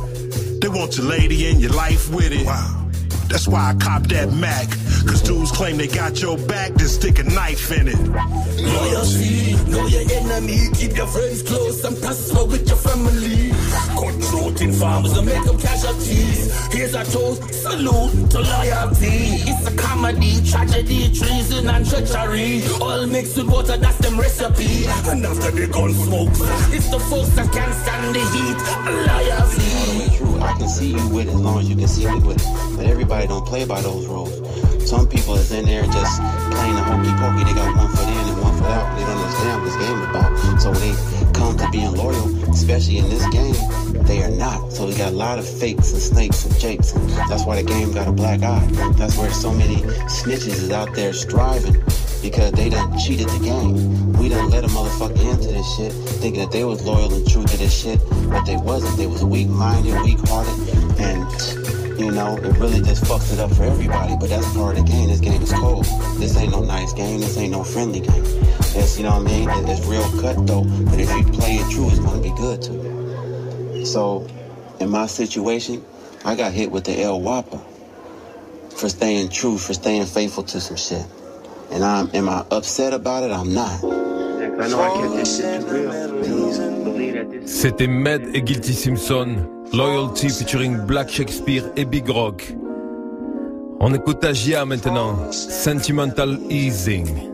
They 0.60 0.68
want 0.68 0.98
your 0.98 1.06
lady 1.06 1.48
and 1.48 1.62
your 1.62 1.72
life 1.72 2.10
with 2.14 2.32
it. 2.32 2.46
Wow. 2.46 2.83
That's 3.28 3.48
why 3.48 3.72
I 3.72 3.74
cop 3.76 4.04
that 4.08 4.34
Mac. 4.34 4.70
Cause 5.08 5.22
dudes 5.22 5.52
claim 5.52 5.78
they 5.78 5.88
got 5.88 6.22
your 6.22 6.38
back, 6.38 6.74
then 6.74 6.88
stick 6.88 7.20
a 7.20 7.24
knife 7.24 7.72
in 7.72 7.88
it. 7.88 7.98
Loyalty, 7.98 9.56
know 9.72 9.86
your 9.88 10.12
enemy, 10.12 10.60
keep 10.74 10.96
your 10.96 11.08
friends 11.08 11.42
close 11.44 11.84
and 11.84 11.98
prosper 12.02 12.46
with 12.46 12.68
your 12.68 12.78
family. 12.78 13.53
Cutthroat 14.00 14.60
farmers 14.76 15.18
and 15.18 15.26
make 15.26 15.44
them 15.44 15.58
casualties. 15.58 16.52
Here's 16.74 16.94
a 16.96 17.04
toast, 17.06 17.42
salute 17.54 18.32
to 18.32 18.40
loyalty. 18.40 19.40
It's 19.50 19.68
a 19.68 19.76
comedy, 19.76 20.44
tragedy, 20.50 21.12
treason 21.14 21.70
and 21.70 21.88
treachery. 21.88 22.64
All 22.82 23.06
mixed 23.08 23.38
with 23.38 23.50
water, 23.50 23.78
that's 23.78 23.98
them 23.98 24.20
recipe. 24.20 24.86
And 25.10 25.26
after 25.26 25.52
the 25.52 25.68
gun 25.68 25.94
smokes, 25.94 26.40
it's 26.74 26.90
the 26.90 27.00
folks 27.00 27.30
that 27.36 27.52
can't 27.52 27.74
stand 27.74 28.16
the 28.16 28.24
heat. 28.34 28.60
Loyalty. 29.08 30.42
I 30.44 30.54
can 30.58 30.68
see 30.68 30.92
you 30.92 31.08
with 31.10 31.28
it 31.28 31.34
as 31.34 31.40
long 31.40 31.60
as 31.60 31.70
you 31.70 31.76
can 31.76 31.88
see 31.88 32.06
me 32.06 32.20
with 32.20 32.38
it. 32.38 32.78
But 32.78 32.86
everybody 32.86 33.28
don't 33.28 33.46
play 33.46 33.66
by 33.66 33.82
those 33.82 34.06
rules. 34.08 34.34
Some 34.88 35.08
people 35.08 35.36
is 35.36 35.52
in 35.52 35.66
there 35.66 35.84
just 35.84 36.22
playing 36.52 36.76
the 36.76 36.84
hokey 36.84 37.14
pokey. 37.16 37.44
They 37.46 37.54
got 37.54 37.76
one 37.76 37.90
foot 37.96 38.08
in 38.10 38.18
and 38.18 38.42
one 38.42 38.56
foot 38.58 38.68
out. 38.68 38.98
They 38.98 39.04
don't 39.06 39.18
understand 39.18 39.62
what 39.62 39.66
this 39.66 39.78
game 39.80 39.98
is 39.98 40.10
about. 40.10 40.62
So 40.62 40.74
they 40.74 40.92
come 41.34 41.58
to 41.58 41.70
being 41.72 41.94
loyal, 41.94 42.28
especially 42.50 42.98
in 42.98 43.10
this 43.10 43.28
game, 43.30 43.56
they 44.06 44.24
are 44.24 44.32
not. 44.32 44.72
So 44.72 44.88
we 44.88 44.96
got 44.96 45.12
a 45.12 45.16
lot 45.16 45.40
of 45.40 45.48
fakes 45.48 45.92
and 45.92 46.02
snakes 46.02 46.46
and 46.46 46.60
jakes. 46.60 46.94
And 46.94 47.10
that's 47.30 47.46
why 47.46 47.62
the 47.62 47.68
game 47.68 47.92
got 47.94 48.08
a 48.08 48.12
black 48.12 48.42
eye. 48.42 48.66
That's 48.98 49.18
where 49.18 49.32
so 49.32 49.52
many 49.52 49.78
snitches 50.08 50.48
is 50.48 50.72
out 50.72 50.94
there 50.94 51.14
striving 51.14 51.82
because 52.22 52.52
they 52.54 52.70
done 52.70 52.98
cheated 52.98 53.28
the 53.30 53.40
game. 53.40 54.14
We 54.14 54.30
done 54.30 54.50
let 54.50 54.64
a 54.64 54.68
motherfucker 54.68 55.32
into 55.32 55.48
this 55.48 55.76
shit, 55.76 55.92
thinking 55.92 56.42
that 56.42 56.52
they 56.52 56.64
was 56.64 56.86
loyal 56.86 57.14
and 57.14 57.30
true 57.30 57.44
to 57.44 57.58
this 57.58 57.74
shit, 57.82 58.00
but 58.30 58.46
they 58.46 58.56
wasn't. 58.56 58.98
They 58.98 59.08
was 59.08 59.24
weak-minded, 59.26 60.02
weak-hearted, 60.02 61.00
and 61.00 61.63
you 61.98 62.12
know, 62.12 62.38
it 62.38 62.58
really 62.58 62.82
just 62.82 63.04
fucks 63.04 63.34
it 63.34 63.40
up 63.40 63.52
for 63.52 63.64
everybody. 63.64 64.16
But 64.20 64.30
that's 64.30 64.52
part 64.54 64.78
of 64.78 64.86
the 64.86 64.92
game. 64.92 65.10
This 65.10 65.20
game 65.20 65.42
is 65.42 65.52
cold. 65.54 65.86
This 66.18 66.36
ain't 66.38 66.52
no 66.52 66.64
nice 66.64 66.94
game. 66.94 67.20
This 67.20 67.38
ain't 67.38 67.52
no 67.52 67.64
friendly 67.64 68.00
game. 68.00 68.24
It's, 68.76 68.98
you 68.98 69.04
know 69.04 69.20
what 69.20 69.32
I 69.32 69.46
mean? 69.46 69.70
It's 69.70 69.86
real 69.86 70.04
cutthroat. 70.22 70.68
But 70.86 71.00
if 71.00 71.10
you 71.16 71.24
play 71.34 71.56
it 71.56 71.72
true, 71.72 71.90
it's 71.90 72.00
gonna 72.00 72.22
be 72.22 72.32
good 72.32 72.62
to 72.64 72.72
you. 72.72 73.86
So, 73.86 74.28
in 74.80 74.90
my 74.90 75.06
situation, 75.06 75.84
I 76.26 76.36
got 76.36 76.52
hit 76.52 76.72
with 76.72 76.86
the 76.86 77.02
El 77.02 77.20
Wapa 77.20 77.62
for 78.72 78.90
staying 78.90 79.30
true, 79.30 79.58
for 79.58 79.74
staying 79.74 80.06
faithful 80.06 80.44
to 80.44 80.60
some 80.62 80.78
shit. 80.78 81.06
And 81.72 81.84
I'm, 81.84 82.10
am 82.14 82.30
I 82.30 82.46
upset 82.52 82.94
about 82.94 83.24
it? 83.24 83.32
I'm 83.32 83.54
not. 83.54 83.84
I 83.84 84.68
know 84.68 84.82
I 84.82 85.02
kept 85.02 85.16
this 85.16 85.38
shit 85.38 85.62
too 85.62 85.90
real. 85.90 86.14
C'était 87.46 87.88
Med 87.88 88.30
et 88.34 88.42
Guilty 88.42 88.74
Simpson, 88.74 89.48
Loyalty 89.74 90.30
featuring 90.30 90.86
Black 90.86 91.10
Shakespeare 91.10 91.64
et 91.76 91.86
Big 91.86 92.08
Rock. 92.08 92.54
On 93.80 93.92
écoute 93.92 94.24
Agia 94.24 94.66
maintenant, 94.66 95.32
Sentimental 95.32 96.38
Easing. 96.48 97.33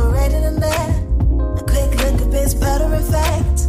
Overrated 0.00 0.42
in 0.44 0.56
that. 0.60 0.90
A 1.60 1.62
quick 1.62 1.90
look 2.00 2.20
at 2.20 2.30
base 2.30 2.54
powder 2.54 2.92
effect. 2.94 3.68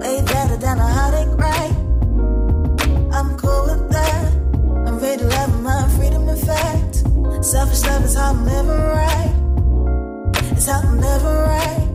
Way 0.00 0.22
better 0.22 0.56
than 0.56 0.78
a 0.78 0.86
heartache, 0.86 1.34
right? 1.38 1.74
I'm 3.12 3.36
cool 3.36 3.64
with 3.70 3.90
that. 3.90 4.32
I'm 4.86 4.98
ready 4.98 5.22
to 5.22 5.28
love 5.28 5.62
my 5.62 5.88
freedom 5.96 6.28
effect. 6.28 6.94
Selfish 7.44 7.82
love 7.84 8.04
is 8.04 8.14
how 8.14 8.30
I'm 8.30 8.44
living 8.44 8.82
right. 8.98 9.34
It's 10.52 10.66
how 10.66 10.80
I'm 10.80 11.00
living 11.00 11.38
right. 11.52 11.86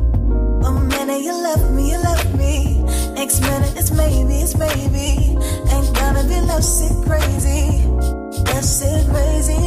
Oh, 0.65 0.71
One 0.71 0.87
minute 0.87 1.21
you 1.21 1.33
love 1.33 1.71
me, 1.71 1.91
you 1.91 2.01
love 2.01 2.37
me. 2.37 2.83
Next 3.13 3.41
minute 3.41 3.73
it's 3.77 3.91
maybe, 3.91 4.35
it's 4.35 4.55
maybe. 4.55 5.37
Ain't 5.73 5.95
gonna 5.95 6.23
be 6.27 6.39
love 6.41 6.63
sick 6.63 6.95
crazy. 7.05 7.83
That's 8.45 8.81
it 8.81 9.07
crazy. 9.09 9.59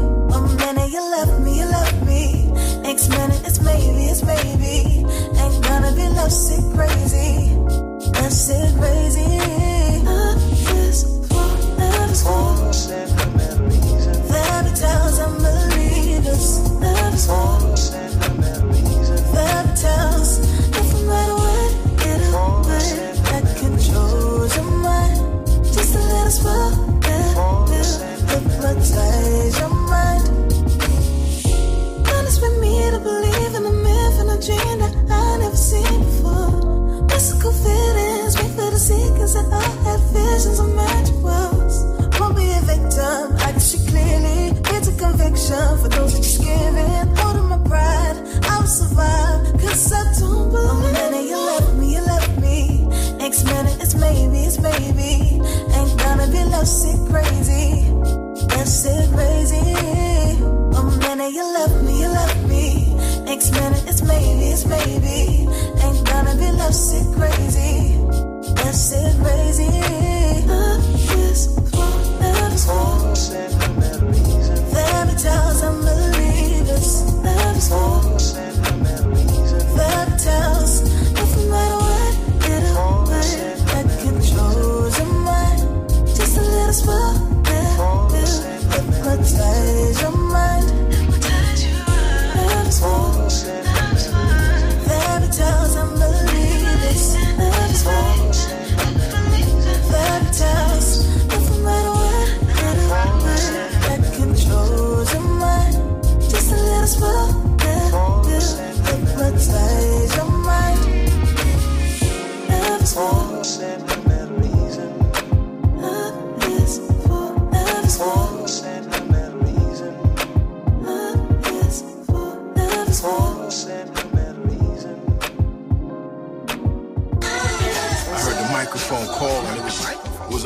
Oh, 0.00 0.26
One 0.36 0.56
minute 0.56 0.90
you 0.90 1.02
love 1.10 1.40
me, 1.44 1.58
you 1.58 1.66
love 1.66 2.06
me. 2.06 2.43
Next 2.84 3.08
minute 3.08 3.40
it's 3.46 3.62
maybe, 3.62 4.04
it's 4.12 4.22
maybe. 4.22 5.06
Ain't 5.40 5.64
gonna 5.64 5.92
be 5.96 6.06
love 6.08 6.30
sick 6.30 6.62
crazy. 6.76 7.56
That's 8.12 8.50
it 8.50 8.76
crazy. 8.76 9.53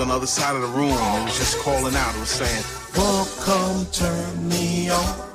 On 0.00 0.08
the 0.08 0.14
other 0.14 0.26
side 0.26 0.54
of 0.54 0.62
the 0.62 0.68
room 0.68 0.90
it 0.90 1.24
was 1.24 1.38
just 1.38 1.58
calling 1.58 1.94
out. 1.94 2.14
It 2.14 2.20
was 2.20 2.30
saying, 2.30 2.64
Welcome, 2.96 3.86
turn 3.92 4.48
me 4.48 4.88
on. 4.90 5.28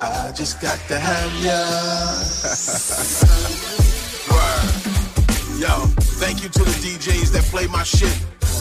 I 0.00 0.32
just 0.32 0.60
got 0.60 0.78
to 0.88 0.98
have 0.98 1.32
ya. 1.42 1.56
Yo, 5.56 5.86
thank 6.20 6.42
you 6.42 6.50
to 6.50 6.58
the 6.58 6.76
DJs 6.84 7.32
that 7.32 7.42
play 7.44 7.66
my 7.66 7.82
shit. 7.82 8.12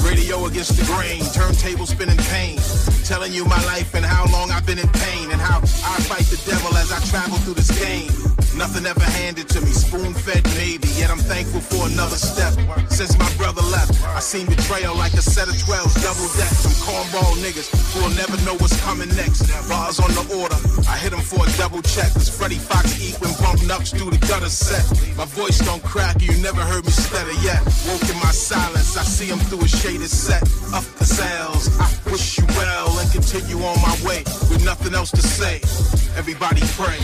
Radio 0.02 0.46
against 0.46 0.78
the 0.78 0.86
grain, 0.86 1.22
turntable 1.34 1.86
spinning 1.86 2.18
pain. 2.32 2.58
Telling 3.04 3.34
you 3.34 3.44
my 3.44 3.62
life 3.66 3.94
and 3.96 4.06
how 4.06 4.26
long 4.32 4.50
I've 4.52 4.66
been 4.66 4.80
in 4.80 4.88
pain 4.88 5.30
and 5.30 5.42
how 5.42 5.60
I 5.60 6.00
fight 6.08 6.24
the 6.32 6.42
devil 6.50 6.74
as 6.78 6.92
I 6.92 7.00
travel 7.12 7.38
through 7.40 7.56
this 7.56 7.72
game. 7.78 8.08
Nothing 8.56 8.86
ever 8.86 9.04
handed 9.20 9.50
to 9.50 9.60
me, 9.62 9.72
spoon 9.72 10.14
fed 10.14 10.44
maybe. 10.56 10.88
Yet 10.96 11.12
I'm 11.12 11.20
thankful 11.20 11.60
for 11.60 11.88
another 11.92 12.16
step. 12.16 12.56
Since 12.90 13.20
my 13.20 13.28
brother 13.36 13.62
left, 13.62 13.92
I 14.16 14.22
seen 14.22 14.48
betrayal 14.48 14.96
like 14.96 15.14
a 15.14 15.22
set 15.22 15.48
of 15.48 15.56
12s, 15.56 16.00
double 16.00 16.30
deck. 16.40 16.52
Some 16.56 16.72
cornball 16.88 17.36
niggas 17.44 17.68
who'll 17.92 18.16
never 18.16 18.40
know 18.48 18.56
what's 18.56 18.80
coming 18.82 19.10
next. 19.16 19.44
Bars 19.68 20.00
on 20.00 20.08
the 20.16 20.24
order, 20.40 20.56
I 20.88 20.96
hit 20.96 21.12
him 21.12 21.20
for 21.20 21.44
a 21.44 21.52
double 21.58 21.82
check. 21.84 22.14
Cause 22.14 22.32
Freddie 22.32 22.64
Fox 22.64 22.96
eat 23.04 23.20
when 23.20 23.36
bump 23.44 23.60
nuts 23.68 23.92
through 23.92 24.12
the 24.12 24.22
gutter 24.24 24.50
set. 24.50 24.88
My 25.18 25.26
voice 25.26 25.60
don't 25.60 25.84
crack, 25.84 26.22
you 26.22 26.32
never 26.40 26.62
heard 26.62 26.86
me 26.86 26.92
stutter 26.92 27.36
yet. 27.44 27.60
Woke 27.92 28.08
in 28.08 28.16
my 28.24 28.32
silence, 28.32 28.96
I 28.96 29.04
see 29.04 29.28
him 29.28 29.40
through 29.52 29.64
a 29.64 29.68
shaded 29.68 30.10
set. 30.10 30.44
Up 30.72 30.88
the 30.96 31.06
sails, 31.06 31.68
I 31.78 31.92
wish 32.10 32.38
you 32.38 32.46
well 32.56 32.88
and 33.00 33.12
continue 33.12 33.60
on 33.68 33.76
my 33.84 33.96
way 34.08 34.24
with 34.48 34.64
nothing 34.64 34.96
else 34.96 35.12
to 35.12 35.22
say. 35.22 35.60
Everybody 36.16 36.62
pray. 36.80 37.04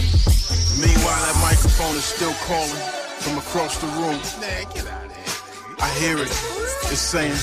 Meanwhile, 0.80 1.41
microphone 1.42 1.96
is 1.96 2.06
still 2.06 2.34
calling 2.46 2.82
from 3.20 3.38
across 3.38 3.78
the 3.82 3.88
room. 4.00 4.20
I 5.82 5.90
hear 6.00 6.18
it. 6.18 6.30
It's 6.94 7.02
saying, 7.02 7.36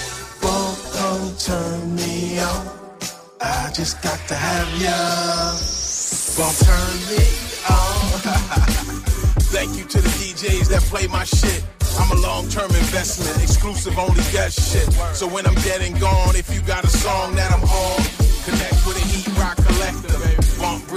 Welcome, 0.43 1.37
turn 1.37 1.97
me 1.97 2.39
on. 2.39 2.69
I 3.41 3.71
just 3.75 4.01
got 4.03 4.19
to 4.29 4.35
have 4.35 4.69
ya. 4.81 4.99
Well, 6.39 6.55
turn 6.63 6.95
me 7.11 7.25
on. 7.69 7.99
Thank 9.51 9.77
you 9.77 9.85
to 9.85 10.01
the 10.01 10.13
DJs 10.21 10.69
that 10.69 10.83
play 10.83 11.07
my 11.09 11.25
shit. 11.25 11.65
I'm 11.99 12.17
a 12.17 12.21
long-term 12.21 12.71
investment, 12.71 13.43
exclusive 13.43 13.99
only 13.99 14.23
guest 14.31 14.73
shit. 14.73 14.93
So 15.15 15.27
when 15.27 15.47
I'm 15.47 15.59
dead 15.67 15.81
and 15.83 15.99
gone, 15.99 16.37
if 16.37 16.55
you 16.55 16.61
got 16.63 16.85
a 16.85 16.89
song 16.89 17.35
that 17.35 17.51
I'm 17.51 17.65
on, 17.65 17.99
connect 18.45 18.87
with 18.87 18.97
a 18.97 19.07
heat 19.11 19.29
rock 19.39 19.57
collector. 19.57 20.38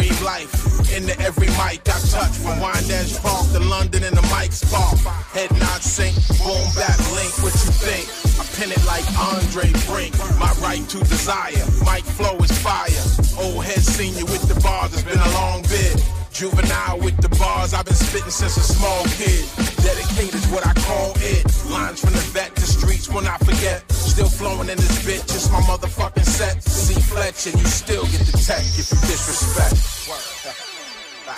Breathe 0.02 0.22
life 0.24 0.98
into 0.98 1.14
every 1.22 1.46
mic 1.62 1.86
I 1.86 2.02
touch. 2.10 2.34
From 2.42 2.58
Wyandanch 2.58 3.22
Park 3.22 3.46
to 3.54 3.60
London 3.60 4.02
and 4.04 4.18
the 4.18 4.26
mic 4.34 4.52
spark. 4.52 4.98
Head 5.30 5.52
nod 5.60 5.84
sync, 5.86 6.18
boom 6.42 6.66
back 6.74 6.98
link. 7.14 7.30
What 7.46 7.54
you 7.54 7.70
think? 7.70 8.10
I 8.42 8.44
pin 8.58 8.72
it 8.74 8.84
like 8.90 9.06
Andre 9.30 9.70
Brink. 9.86 10.18
My 10.42 10.50
right 10.58 10.82
to 10.90 10.98
desire. 11.06 11.54
Mic 11.86 12.02
flow 12.18 12.36
is 12.42 12.50
fire. 12.66 13.06
Old 13.38 13.64
head 13.64 13.78
senior 13.78 14.26
with 14.26 14.42
the 14.50 14.60
bars. 14.62 14.92
It's 14.92 15.04
been 15.04 15.22
a 15.22 15.32
long 15.38 15.62
bid. 15.70 16.02
Juvenile 16.34 16.98
with 16.98 17.18
the 17.22 17.30
bars, 17.38 17.76
I've 17.76 17.86
been 17.86 17.94
spitting 17.94 18.32
since 18.32 18.58
a 18.58 18.66
small 18.66 19.04
kid. 19.22 19.46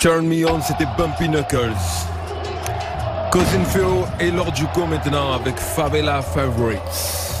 Turn 0.04 0.28
Me 0.28 0.44
On, 0.44 0.60
c'était 0.60 0.84
Bumpy 0.98 1.30
Knuckles. 1.30 1.72
Cousin 3.30 3.64
Phil 3.64 4.04
et 4.20 4.30
Lord 4.30 4.54
Juco 4.54 4.84
maintenant 4.84 5.32
avec 5.32 5.56
Favela 5.56 6.20
Favorites. 6.20 7.40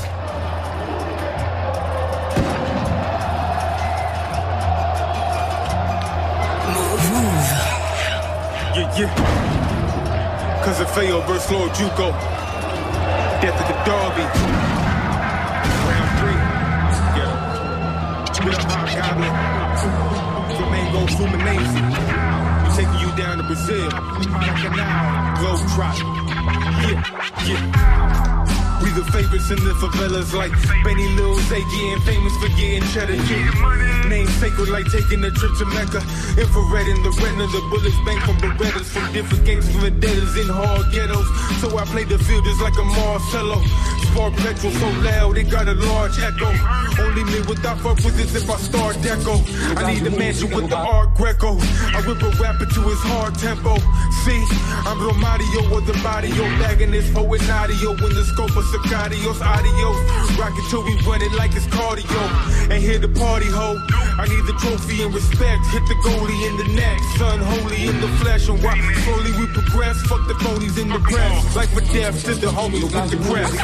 Yeah, 8.74 8.98
yeah. 8.98 9.10
Cousin 10.64 10.86
Feo 10.86 11.20
versus 11.28 11.50
Lord 11.50 11.74
Juco. 11.74 12.14
Death 13.42 13.60
of 13.60 13.68
the 13.68 13.74
Derby. 13.84 14.24
Round 15.84 16.10
three. 16.18 16.38
Yeah. 17.14 17.34
Spit 18.32 18.54
up 18.54 18.70
Hobgoblin. 18.72 19.34
Flamengo 20.56 21.06
Fluminense. 21.08 22.03
Brazil. 23.46 23.88
Maracanã. 24.30 25.34
Globetrot. 25.38 25.98
Yeah, 26.82 27.02
yeah. 27.46 28.03
We 28.84 28.90
the 28.92 29.04
favorites 29.08 29.48
in 29.48 29.56
the 29.64 29.72
favelas 29.80 30.36
like 30.36 30.52
Benny 30.84 31.08
Lil 31.16 31.40
Ziggy 31.48 31.96
and 31.96 32.02
famous 32.04 32.36
for 32.36 32.52
getting 32.52 32.84
cheddar. 32.92 33.16
Yeah. 33.16 34.04
Name 34.12 34.28
sacred 34.36 34.68
like 34.68 34.84
taking 34.92 35.24
a 35.24 35.30
trip 35.30 35.56
to 35.56 35.64
Mecca. 35.72 36.04
Infrared 36.36 36.88
in 36.92 37.00
the 37.00 37.08
retina, 37.16 37.48
the 37.48 37.64
bullets 37.72 37.96
bang 38.04 38.20
from 38.20 38.36
Berettas 38.44 38.92
from 38.92 39.10
different 39.14 39.46
gangs 39.46 39.64
from 39.72 39.80
the 39.80 39.88
vendettas 39.88 40.36
in 40.36 40.52
hard 40.52 40.92
ghettos. 40.92 41.24
So 41.64 41.72
I 41.78 41.88
play 41.88 42.04
the 42.04 42.18
field 42.18 42.44
just 42.44 42.60
like 42.60 42.76
a 42.76 42.84
Marcello. 42.84 43.64
Spark 44.12 44.36
petrol 44.44 44.72
so 44.76 44.88
loud 45.00 45.38
it 45.38 45.48
got 45.48 45.66
a 45.66 45.72
large 45.72 46.20
echo. 46.20 46.52
Only 47.00 47.24
me 47.24 47.40
with 47.48 47.64
without 47.64 47.80
fuck 47.80 47.96
with 48.04 48.16
this 48.20 48.36
if 48.36 48.50
I 48.50 48.56
start 48.58 48.96
deco. 49.00 49.40
I 49.80 49.94
need 49.94 50.06
a 50.06 50.10
mansion 50.10 50.50
with 50.52 50.68
the 50.68 50.76
art 50.76 51.14
Greco. 51.14 51.56
I 51.96 52.04
whip 52.04 52.20
a 52.20 52.30
rapper 52.36 52.66
to 52.66 52.80
his 52.92 53.00
hard 53.08 53.34
tempo. 53.40 53.80
See, 54.28 54.44
I'm 54.84 55.00
Romario 55.00 55.72
with 55.72 55.86
the 55.86 55.96
Mario 56.04 56.44
bagging 56.60 56.90
this 56.90 57.08
poet 57.14 57.40
audio 57.48 57.92
in 57.92 58.12
the 58.12 58.24
scope 58.24 58.54
of 58.54 58.64
Sicarios 58.74 59.40
adios. 59.40 59.96
Rock 60.36 60.54
till 60.68 60.82
we 60.82 60.98
run 61.06 61.22
it 61.22 61.30
like 61.34 61.54
it's 61.54 61.66
cardio. 61.66 62.70
And 62.72 62.82
here 62.82 62.98
the 62.98 63.06
party 63.06 63.46
ho. 63.46 63.78
I 64.18 64.26
need 64.26 64.44
the 64.46 64.54
trophy 64.58 65.00
and 65.04 65.14
respect. 65.14 65.64
Hit 65.66 65.86
the 65.86 65.94
goalie 66.02 66.48
in 66.48 66.56
the 66.56 66.64
neck. 66.74 66.98
Son 67.16 67.38
holy 67.38 67.86
in 67.86 68.00
the 68.00 68.08
flesh. 68.18 68.48
And 68.48 68.60
while 68.64 68.74
slowly 69.04 69.30
we 69.38 69.46
progress, 69.52 70.02
fuck 70.08 70.26
the 70.26 70.34
phonies 70.34 70.76
in 70.76 70.88
the 70.88 70.98
press. 70.98 71.54
Like 71.54 71.68
for 71.68 71.82
death, 71.92 72.24
the 72.24 72.48
homies 72.48 72.82
with 72.82 73.10
the 73.12 73.18
crest. 73.30 73.54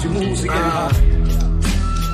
De 0.00 0.08
música. 0.08 0.52
Ah. 0.54 0.90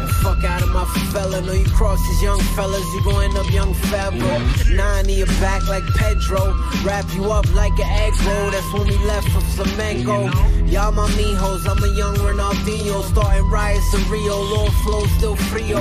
And 0.01 0.11
fuck 0.23 0.43
out 0.45 0.63
of 0.63 0.69
my 0.71 0.85
favela. 0.85 1.45
Know 1.45 1.53
you 1.53 1.65
cross 1.67 2.01
these 2.09 2.23
young 2.23 2.41
fellas, 2.57 2.85
you 2.95 3.05
gon' 3.05 3.25
end 3.25 3.37
up 3.37 3.51
young 3.53 3.75
Fabro. 3.75 4.75
Nine 4.75 5.09
in 5.09 5.19
your 5.19 5.27
back 5.41 5.67
like 5.69 5.85
Pedro. 5.95 6.55
Wrap 6.85 7.05
you 7.15 7.31
up 7.31 7.47
like 7.55 7.79
an 7.79 7.89
egg 8.03 8.15
roll. 8.27 8.51
That's 8.51 8.73
when 8.73 8.87
we 8.89 8.97
left 9.07 9.29
for 9.29 9.41
Flamengo. 9.55 10.58
Y'all 10.71 10.93
my 10.93 11.07
mijos, 11.17 11.67
I'm 11.67 11.83
a 11.83 11.89
young 11.97 12.15
Ronaldinho, 12.17 13.03
starting 13.11 13.49
riots 13.49 13.95
in 13.95 14.11
Rio, 14.11 14.37
Lord 14.37 14.73
flow 14.85 15.07
still 15.17 15.37
frio. 15.49 15.79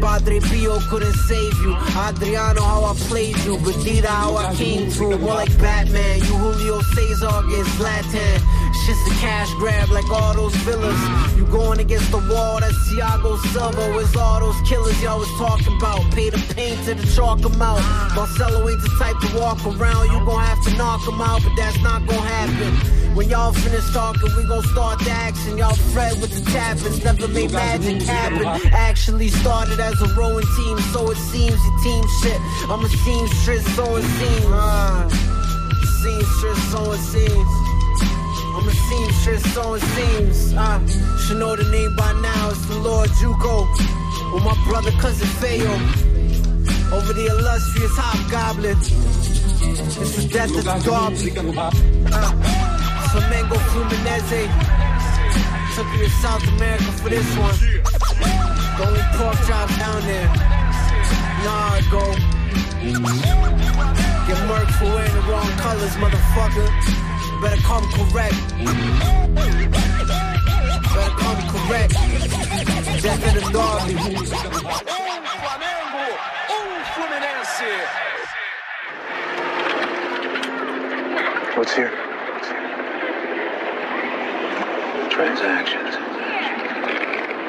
Padre 0.00 0.40
Pio 0.40 0.80
couldn't 0.90 1.14
save 1.14 1.54
you. 1.62 1.74
Adriano, 1.74 2.60
how 2.60 2.84
I 2.84 2.94
played 3.08 3.36
you. 3.44 3.56
Badita, 3.58 4.06
how 4.06 4.36
I 4.36 4.52
came 4.54 4.90
through. 4.90 5.18
More 5.18 5.34
like 5.34 5.56
Batman. 5.58 6.18
You 6.18 6.34
Julio 6.42 6.80
Cesar 6.80 7.26
against 7.26 7.70
Zlatan. 7.78 8.38
Shit's 8.84 9.06
a 9.06 9.14
cash 9.20 9.48
grab 9.54 9.90
like 9.90 10.10
all 10.10 10.34
those 10.34 10.54
villas. 10.66 11.00
You 11.36 11.46
going 11.46 11.78
against 11.78 12.10
the 12.10 12.18
wall, 12.18 12.60
that's 12.60 12.76
Thiago 12.88 13.38
Silva. 13.52 13.92
Where's 13.94 14.16
all 14.16 14.40
those 14.40 14.60
killers 14.68 15.00
y'all 15.02 15.20
was 15.20 15.30
talking 15.38 15.76
about? 15.76 16.00
Pay 16.12 16.30
the 16.30 16.38
paint 16.54 16.84
to 16.84 16.94
the 16.94 17.06
chalk 17.14 17.40
them 17.40 17.62
out. 17.62 17.80
Marcelo 18.14 18.68
ain't 18.68 18.82
the 18.82 18.90
type 18.98 19.18
to 19.20 19.38
walk 19.38 19.64
around. 19.64 20.06
You 20.06 20.18
gon' 20.26 20.42
have 20.42 20.62
to 20.64 20.76
knock 20.76 21.06
him 21.06 21.20
out, 21.20 21.42
but 21.42 21.52
that's 21.56 21.80
not 21.80 22.06
gon' 22.06 22.26
happen. 22.26 23.05
When 23.16 23.30
y'all 23.30 23.50
finish 23.50 23.90
talking, 23.94 24.28
we 24.36 24.44
gon' 24.44 24.62
start 24.62 24.98
the 24.98 25.10
action. 25.10 25.56
Y'all 25.56 25.74
fret 25.74 26.18
with 26.20 26.32
the 26.34 26.50
tappings, 26.50 27.02
never 27.02 27.26
made 27.28 27.50
magic 27.50 28.02
happen. 28.02 28.44
Actually 28.74 29.28
started 29.28 29.80
as 29.80 30.02
a 30.02 30.08
rowing 30.14 30.44
team, 30.54 30.78
so 30.92 31.10
it 31.10 31.16
seems 31.16 31.56
your 31.64 31.78
team 31.82 32.04
shit. 32.20 32.38
I'm 32.68 32.84
a 32.84 32.88
seamstress, 32.90 33.64
so 33.74 33.96
it 33.96 34.02
seems. 34.02 34.44
Uh, 34.52 35.08
seamstress, 36.02 36.62
so 36.70 36.92
it 36.92 36.98
seems. 36.98 37.48
I'm 38.54 38.68
a 38.68 38.72
seamstress, 38.84 39.54
so 39.54 39.74
it 39.74 39.82
seems. 39.96 40.52
Uh, 40.52 40.86
should 41.16 41.38
know 41.38 41.56
the 41.56 41.64
name 41.70 41.96
by 41.96 42.12
now. 42.20 42.50
It's 42.50 42.66
the 42.66 42.78
Lord 42.78 43.08
Juco 43.16 43.64
with 44.34 44.44
my 44.44 44.54
brother 44.68 44.90
cousin 45.00 45.26
Feo 45.40 45.72
over 46.94 47.14
the 47.14 47.28
illustrious 47.30 47.96
hobgoblin. 47.96 48.78
This 48.78 50.16
was 50.16 50.26
death 50.26 50.54
of 50.54 50.64
the 50.64 50.78
dog. 50.84 51.14
Uh, 52.12 52.75
Flamengo 53.16 53.56
Fluminense. 53.72 54.44
Took 55.74 55.88
you 55.92 56.04
to 56.04 56.10
South 56.20 56.46
America 56.48 56.92
for 57.00 57.08
this 57.08 57.26
one. 57.38 57.56
Going 58.76 59.00
pork 59.16 59.36
chop 59.48 59.68
down 59.78 60.02
there. 60.04 60.28
Nah, 61.44 61.80
go. 61.90 62.12
Get 64.28 64.38
murked 64.48 64.72
for 64.78 64.84
wearing 64.84 65.14
the 65.14 65.22
wrong 65.28 65.50
colors, 65.64 65.96
motherfucker. 65.96 66.68
Better 67.40 67.62
come 67.62 67.86
correct. 67.96 68.36
Better 70.92 71.14
come 71.16 71.40
correct. 71.54 71.92
Death 73.02 73.24
of 73.28 73.32
the 73.34 73.44
Derby. 73.52 73.96
What's 81.56 81.74
here? 81.74 82.05
Transactions. 85.16 85.94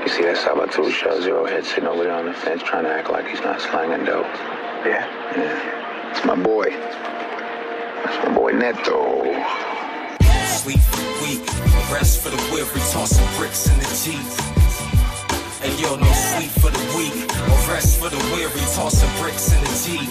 You 0.03 0.09
see 0.15 0.23
that 0.23 0.37
Sabatul 0.37 0.89
show 0.89 1.19
zero 1.19 1.45
head 1.45 1.65
sitting 1.65 1.85
over 1.85 2.05
there 2.05 2.13
on 2.13 2.27
the 2.27 2.33
fence 2.33 2.63
trying 2.63 2.85
to 2.85 2.89
act 2.89 3.09
like 3.09 3.27
he's 3.27 3.41
not 3.41 3.59
slanging 3.59 4.05
dope. 4.05 4.23
Yeah? 4.85 5.03
Yeah. 5.35 6.11
It's 6.11 6.23
my 6.23 6.35
boy. 6.35 6.69
That's 6.71 8.25
my 8.25 8.33
boy 8.33 8.51
Neto. 8.51 9.25
Sleep 10.45 10.79
for 10.79 10.95
the 10.95 11.11
weak, 11.23 11.45
rest 11.91 12.23
for 12.23 12.29
the 12.29 12.41
weary, 12.53 12.79
tossing 12.89 13.27
bricks 13.37 13.67
in 13.67 13.77
the 13.79 13.87
Jeep. 14.01 14.66
And 15.63 15.79
yo, 15.79 15.95
no 15.95 16.11
sleep 16.13 16.51
for 16.61 16.71
the 16.71 16.83
weak, 16.97 17.13
or 17.49 17.73
rest 17.73 17.99
for 17.99 18.09
the 18.09 18.21
weary, 18.33 18.65
tossing 18.75 19.09
bricks 19.21 19.53
in 19.53 19.59
the 19.63 19.73
Jeep. 19.83 20.09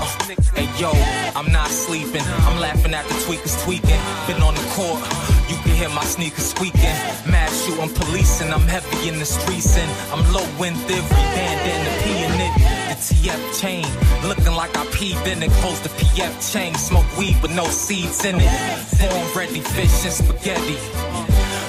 Uh, 0.00 0.34
hey 0.54 0.68
yo, 0.80 0.90
I'm 1.34 1.50
not 1.52 1.68
sleeping. 1.68 2.22
I'm 2.46 2.58
laughing 2.60 2.94
at 2.94 3.06
the 3.06 3.14
tweakers 3.24 3.62
tweaking. 3.64 4.00
Been 4.26 4.42
on 4.42 4.54
the 4.54 4.66
court 4.74 5.02
you 5.48 5.56
can 5.58 5.76
hear 5.76 5.88
my 5.90 6.04
sneakers 6.04 6.46
squeaking. 6.46 6.96
Mad 7.30 7.50
shooting 7.50 7.92
police 7.94 8.40
and 8.40 8.52
I'm 8.52 8.66
heavy 8.66 9.08
in 9.08 9.18
the 9.18 9.24
streets 9.24 9.76
and 9.78 9.90
I'm 10.12 10.22
low 10.32 10.46
in 10.64 10.74
theory. 10.86 11.02
Bandana 11.08 12.02
P 12.02 12.10
in 12.26 12.34
it. 12.46 12.54
The 12.90 12.96
TF 13.06 13.60
chain. 13.60 13.86
Looking 14.26 14.54
like 14.54 14.76
I 14.76 14.84
peed 14.86 15.24
in 15.26 15.42
it. 15.42 15.50
Close 15.62 15.80
the 15.80 15.90
PF 15.90 16.52
chain. 16.52 16.74
Smoke 16.74 17.06
weed 17.16 17.40
with 17.42 17.54
no 17.54 17.64
seeds 17.66 18.24
in 18.24 18.36
it. 18.40 18.52
Born 18.98 19.26
ready, 19.36 19.60
fish 19.60 20.04
and 20.04 20.12
spaghetti. 20.12 20.78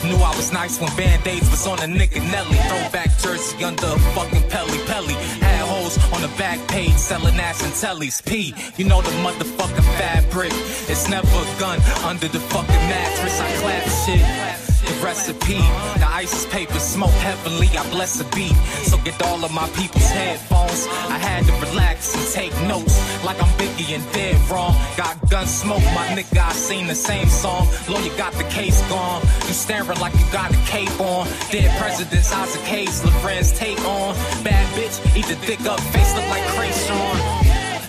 Knew 0.07 0.15
I 0.15 0.33
was 0.37 0.53
nice 0.53 0.79
when 0.79 0.95
band-aids 0.95 1.49
was 1.51 1.67
on 1.67 1.79
a 1.79 1.83
nigga 1.83 2.21
Nelly. 2.31 2.55
Throwback 2.69 3.17
jersey 3.19 3.61
under 3.63 3.87
a 3.87 3.99
fucking 4.15 4.49
Pelly 4.49 4.79
Pelly. 4.85 5.15
Had 5.43 5.65
hoes 5.67 5.97
on 6.13 6.21
the 6.21 6.29
back 6.37 6.65
page 6.69 6.93
selling 6.93 7.35
ass 7.35 7.61
and 7.61 7.73
tellies. 7.73 8.23
P, 8.25 8.55
you 8.77 8.85
know 8.85 9.01
the 9.01 9.11
motherfucking 9.25 9.87
fabric. 9.99 10.53
It's 10.87 11.09
never 11.09 11.27
a 11.27 11.59
gun 11.59 11.81
under 12.05 12.29
the 12.29 12.39
fucking 12.39 12.83
mattress. 12.87 13.39
I 13.41 13.51
clap 13.57 13.83
shit 14.05 14.66
the 14.87 15.05
recipe. 15.05 15.59
The 15.99 16.07
ice 16.07 16.33
is 16.33 16.45
paper, 16.47 16.79
smoke 16.79 17.17
heavily, 17.27 17.67
I 17.77 17.83
bless 17.91 18.17
the 18.17 18.25
beat. 18.35 18.55
So 18.89 18.97
get 19.03 19.21
all 19.23 19.43
of 19.43 19.51
my 19.53 19.67
people's 19.69 20.09
headphones. 20.09 20.87
I 21.09 21.17
had 21.17 21.45
to 21.45 21.53
relax 21.67 22.15
and 22.15 22.25
take 22.33 22.53
notes 22.67 22.95
like 23.25 23.41
I'm 23.41 23.49
Biggie 23.57 23.95
and 23.95 24.05
dead 24.13 24.35
wrong. 24.49 24.73
Got 24.95 25.29
gun 25.29 25.47
smoke, 25.47 25.83
my 25.95 26.05
nigga, 26.15 26.39
I 26.39 26.53
seen 26.53 26.87
the 26.87 26.95
same 26.95 27.27
song. 27.27 27.67
Lawyer 27.89 28.15
got 28.17 28.33
the 28.33 28.43
case 28.45 28.81
gone. 28.89 29.21
You 29.47 29.53
staring 29.53 29.99
like 29.99 30.13
you 30.13 30.25
got 30.31 30.51
a 30.51 30.59
cape 30.67 30.99
on. 30.99 31.27
Dead 31.51 31.69
presidents, 31.79 32.31
Isaac 32.31 32.61
Hayes, 32.61 33.01
LaFrance 33.01 33.57
take 33.57 33.79
on. 33.81 34.15
Bad 34.43 34.65
bitch, 34.75 34.97
eat 35.17 35.25
the 35.25 35.37
dick 35.45 35.61
up, 35.65 35.79
face 35.79 36.13
look 36.15 36.27
like 36.29 36.43
Kreayshawn. 36.55 37.36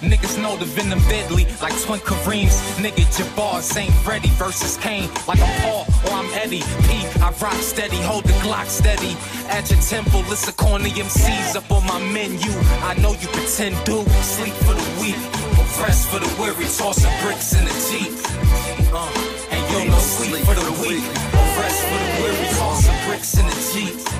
Niggas 0.00 0.40
know 0.40 0.56
the 0.56 0.64
venom 0.64 1.00
deadly, 1.08 1.46
like 1.60 1.74
twin 1.82 1.98
Kareems. 2.00 2.54
Nigga, 2.78 3.04
Jabbar, 3.16 3.60
St. 3.60 3.92
Freddy 4.04 4.28
versus 4.38 4.76
Kane. 4.76 5.10
Like 5.26 5.40
I'm 5.40 5.54
Paul 5.62 5.86
or 6.06 6.12
I'm 6.12 6.30
Eddie. 6.34 6.62
P, 6.86 7.02
I 7.20 7.34
rock 7.42 7.54
steady, 7.54 7.96
hold 8.02 8.24
the 8.24 8.32
Glock 8.44 8.66
steady. 8.66 9.16
At 9.48 9.70
your 9.70 9.80
temple, 9.80 10.22
it's 10.30 10.46
a 10.48 10.52
corny 10.52 10.90
MCs 10.90 11.56
up 11.56 11.70
on 11.70 11.84
my 11.86 11.98
menu. 12.12 12.50
I 12.86 12.94
know 13.02 13.12
you 13.12 13.28
pretend 13.28 13.74
do. 13.84 14.04
Sleep 14.22 14.54
for 14.66 14.74
the 14.74 14.88
weak, 15.02 15.18
rest 15.82 16.08
for 16.08 16.20
the 16.20 16.30
weary. 16.40 16.66
Tossing 16.78 17.14
bricks 17.22 17.52
in 17.54 17.64
the 17.64 17.74
Jeep. 17.90 18.12
Uh, 18.94 19.10
and 19.50 19.62
yo, 19.72 19.84
no 19.84 19.98
sleep 19.98 20.44
for 20.46 20.54
the 20.54 20.72
weak, 20.86 21.02
rest 21.58 21.82
for 21.82 21.98
the 21.98 22.10
weary. 22.22 22.48
Tossing 22.54 22.98
bricks 23.06 23.36
in 23.36 23.46
the 23.46 23.58
Jeep. 23.74 24.17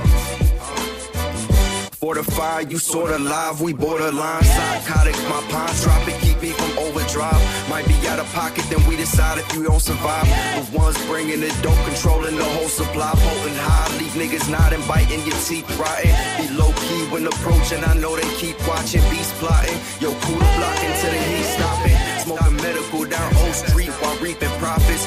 Fortified, 2.09 2.73
you 2.73 2.79
sorta 2.79 3.19
live, 3.19 3.61
we 3.61 3.75
borderline. 3.75 4.43
Psychotic, 4.43 5.15
my 5.29 5.45
pawns 5.53 5.85
drop 5.85 6.09
it, 6.09 6.19
keep 6.23 6.41
me 6.41 6.53
from 6.53 6.79
overdrive. 6.79 7.37
Might 7.69 7.87
be 7.87 7.93
out 8.09 8.19
of 8.19 8.25
pocket, 8.33 8.65
then 8.71 8.81
we 8.89 8.97
decide 8.97 9.37
if 9.37 9.55
you 9.55 9.63
don't 9.63 9.79
survive. 9.79 10.25
The 10.57 10.65
ones 10.75 10.97
bringing 11.05 11.41
the 11.41 11.53
dope, 11.61 11.77
controlling 11.85 12.37
the 12.37 12.49
whole 12.57 12.69
supply, 12.69 13.13
potent 13.13 13.61
high. 13.61 13.93
Leave 14.01 14.17
niggas 14.17 14.49
nodding, 14.49 14.81
biting 14.89 15.21
your 15.29 15.37
teeth, 15.45 15.69
rotting. 15.77 16.17
Be 16.41 16.49
low 16.57 16.73
key 16.89 17.05
when 17.13 17.27
approaching, 17.27 17.85
I 17.85 17.93
know 18.01 18.17
they 18.17 18.31
keep 18.41 18.57
watching, 18.67 19.05
beast 19.13 19.35
plotting. 19.37 19.77
Yo, 20.01 20.09
cool 20.25 20.41
the 20.41 20.49
block 20.57 20.81
until 20.81 21.13
the 21.13 21.23
heat 21.29 21.49
stopping. 21.61 21.99
Smoking 22.25 22.57
medical 22.57 23.05
down 23.05 23.37
O 23.37 23.53
Street 23.53 23.93
while 24.01 24.17
reaping 24.25 24.49
profits. 24.57 25.05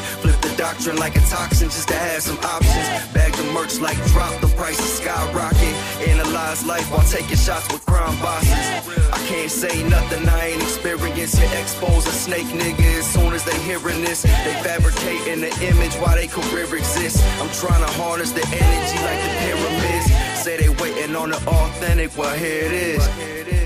Doctrine 0.62 0.97
like 0.97 1.16
a 1.16 1.22
toxin 1.22 1.70
just 1.70 1.88
to 1.88 1.95
have 1.95 2.22
some 2.22 2.38
options. 2.38 2.88
Bag 3.16 3.34
the 3.34 3.41
merch 3.51 3.80
like 3.80 3.97
drop, 4.14 4.30
the 4.41 4.47
price 4.49 4.78
prices 4.78 4.99
skyrocket. 5.01 5.76
Analyze 6.07 6.64
life 6.68 6.86
while 6.91 7.03
taking 7.07 7.36
shots 7.36 7.66
with 7.74 7.84
crime 7.84 8.16
bosses. 8.22 8.68
I 9.12 9.18
can't 9.26 9.49
say 9.49 9.82
nothing 9.89 10.30
I 10.30 10.49
ain't 10.53 10.62
experienced. 10.62 11.41
You 11.41 11.47
expose 11.57 12.05
a 12.05 12.12
snake 12.12 12.45
nigga 12.53 12.99
as 12.99 13.09
soon 13.12 13.34
as 13.34 13.43
they 13.43 13.57
hearing 13.62 14.01
this. 14.05 14.22
They 14.22 14.53
fabricating 14.62 15.41
the 15.41 15.51
image 15.66 15.95
while 15.95 16.16
they 16.16 16.28
career 16.28 16.70
exists. 16.76 17.26
I'm 17.41 17.49
trying 17.57 17.82
to 17.82 17.91
harness 17.97 18.32
the 18.32 18.45
energy 18.45 18.97
like 19.01 19.22
the 19.26 19.32
pyramids. 19.41 20.43
Say 20.43 20.57
they 20.57 20.70
waiting 20.70 21.16
on 21.16 21.32
the 21.32 21.38
authentic, 21.38 22.16
well 22.16 22.38
here 22.38 22.66
it 22.66 22.72
is. 22.72 23.61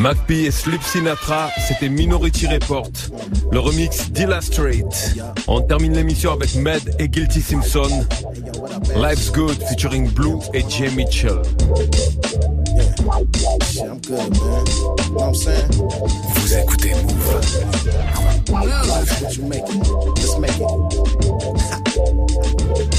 MacP 0.00 0.30
et 0.30 0.50
Slip 0.50 0.82
Sinatra, 0.82 1.50
c'était 1.68 1.90
Minority 1.90 2.46
Report. 2.46 2.90
Le 3.52 3.58
remix 3.60 4.10
d'Illustrate. 4.10 5.14
On 5.46 5.60
termine 5.60 5.92
l'émission 5.92 6.32
avec 6.32 6.54
Med 6.54 6.80
et 6.98 7.06
Guilty 7.06 7.42
Simpson. 7.42 8.06
Life's 8.96 9.30
Good 9.30 9.62
featuring 9.68 10.10
Blue 10.10 10.38
et 10.54 10.64
Jay 10.70 10.88
Mitchell. 10.88 11.42
Vous 16.34 16.54
écoutez 16.54 16.94
Move. 16.94 17.40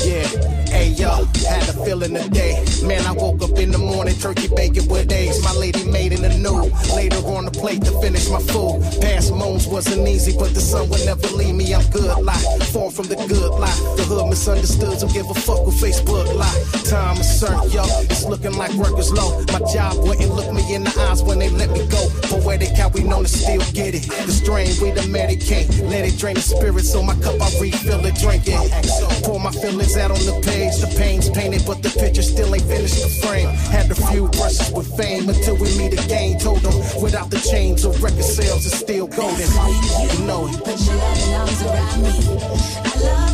Yeah, 0.06 0.61
hey 0.72 0.90
yo, 0.96 1.26
had 1.48 1.68
a 1.70 1.74
feeling 1.86 2.16
today. 2.16 2.64
Man, 2.84 3.06
I 3.06 3.12
woke 3.12 3.44
up 3.44 3.58
in 3.60 3.72
the 3.72 3.78
morning, 3.78 4.16
turkey 4.16 4.48
bacon 4.48 4.88
with 4.88 5.12
eggs. 5.12 5.44
My 5.44 5.54
lady 5.54 5.84
made 5.84 6.14
in 6.14 6.22
the 6.22 6.34
new. 6.38 6.72
Later 6.96 7.22
on 7.28 7.46
the 7.46 7.52
plate 7.52 7.84
to 7.86 7.92
finish 8.02 8.30
my 8.30 8.40
food. 8.40 8.82
Past 9.02 9.34
moans 9.34 9.68
wasn't 9.68 10.08
easy, 10.08 10.34
but 10.38 10.54
the 10.54 10.62
sun 10.62 10.90
would 10.90 11.06
never 11.06 11.28
leave 11.36 11.56
me. 11.56 11.74
I'm 11.74 11.86
good, 11.92 12.18
lie. 12.24 12.46
Far 12.72 12.90
from 12.90 13.08
the 13.08 13.16
good 13.28 13.52
lie. 13.52 13.80
The 13.98 14.04
hood 14.04 14.30
misunderstood, 14.30 15.00
don't 15.00 15.14
give 15.14 15.30
a 15.30 15.36
fuck 15.36 15.66
with 15.66 15.76
Facebook 15.76 16.26
lie. 16.34 16.60
Time 16.90 17.18
is 17.18 17.30
certain, 17.40 17.70
yo. 17.72 17.84
It's 18.08 18.26
looking 18.26 18.56
like 18.56 18.74
work 18.74 18.98
is 18.98 19.12
low. 19.12 19.44
My 19.52 19.60
job 19.74 19.98
wouldn't 20.00 20.34
look 20.34 20.52
me 20.54 20.64
in 20.74 20.84
the 20.84 20.94
eyes 21.12 21.22
when 21.22 21.40
they 21.40 21.50
let 21.50 21.70
me 21.72 21.86
go. 21.88 22.02
Poetic 22.32 22.72
how 22.78 22.90
we 22.90 23.04
known 23.04 23.24
to 23.24 23.30
still 23.30 23.62
get 23.74 23.94
it. 23.94 24.08
The 24.08 24.32
strain 24.32 24.72
we 24.82 24.92
the 24.92 25.06
medicate. 25.12 25.68
Let 25.90 26.06
it 26.06 26.18
drain 26.18 26.36
the 26.36 26.42
spirit, 26.42 26.86
so 26.86 27.04
my 27.04 27.16
cup 27.20 27.36
I 27.42 27.50
refill 27.60 28.06
it, 28.06 28.16
drink 28.16 28.44
it. 28.48 28.58
Pour 29.24 29.40
my 29.40 29.52
feelings 29.52 29.98
out 29.98 30.12
on 30.12 30.24
the 30.26 30.40
page. 30.46 30.61
The 30.62 30.94
pain's 30.96 31.28
painted, 31.30 31.64
but 31.66 31.82
the 31.82 31.90
picture 31.90 32.22
still 32.22 32.54
ain't 32.54 32.64
finished 32.64 33.02
the 33.02 33.10
frame. 33.26 33.50
Had 33.72 33.90
a 33.90 33.96
few 33.96 34.28
brushes 34.30 34.72
with 34.72 34.96
fame 34.96 35.28
until 35.28 35.56
we 35.56 35.76
meet 35.76 35.94
again. 35.94 36.38
Told 36.38 36.60
them 36.60 36.74
without 37.02 37.32
the 37.32 37.40
chains 37.40 37.84
of 37.84 38.02
record 38.04 38.24
sales 38.24 38.66
is 38.68 38.74
still 38.74 39.08
golden. 39.08 39.40
You 39.40 40.26
know 40.28 40.48
it. 40.48 40.64
Put 40.64 40.80
your 40.86 40.96
loving 40.96 41.34
arms 41.34 41.62
around 41.64 42.04
me. 42.04 42.12
I 42.86 43.00
love 43.02 43.31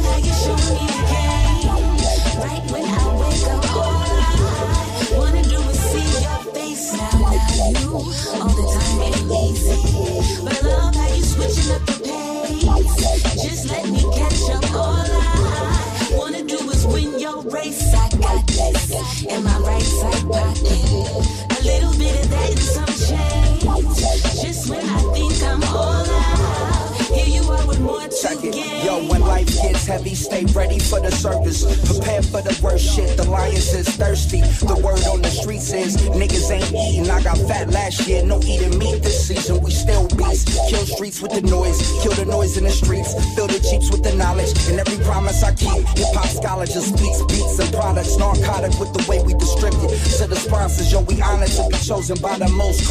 chosen 51.87 52.17
by 52.21 52.37
the 52.37 52.49
most 52.49 52.85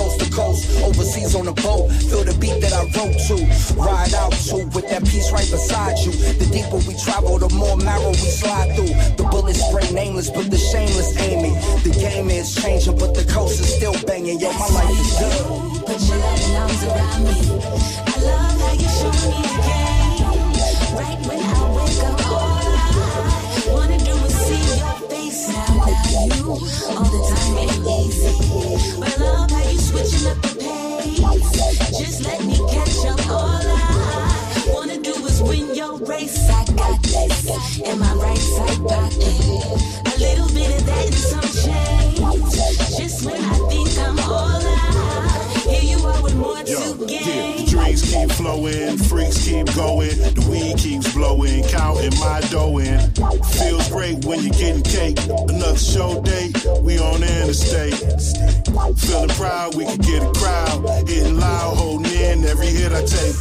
interstate. 57.77 58.67
Feeling 58.99 59.29
proud, 59.31 59.75
we 59.75 59.85
could 59.85 60.03
get 60.03 60.23
a 60.23 60.33
crowd. 60.33 61.09
Hitting 61.09 61.39
loud, 61.39 61.77
holding 61.77 62.13
in 62.13 62.45
every 62.45 62.67
hit 62.67 62.93
I 62.93 63.05
take. 63.05 63.37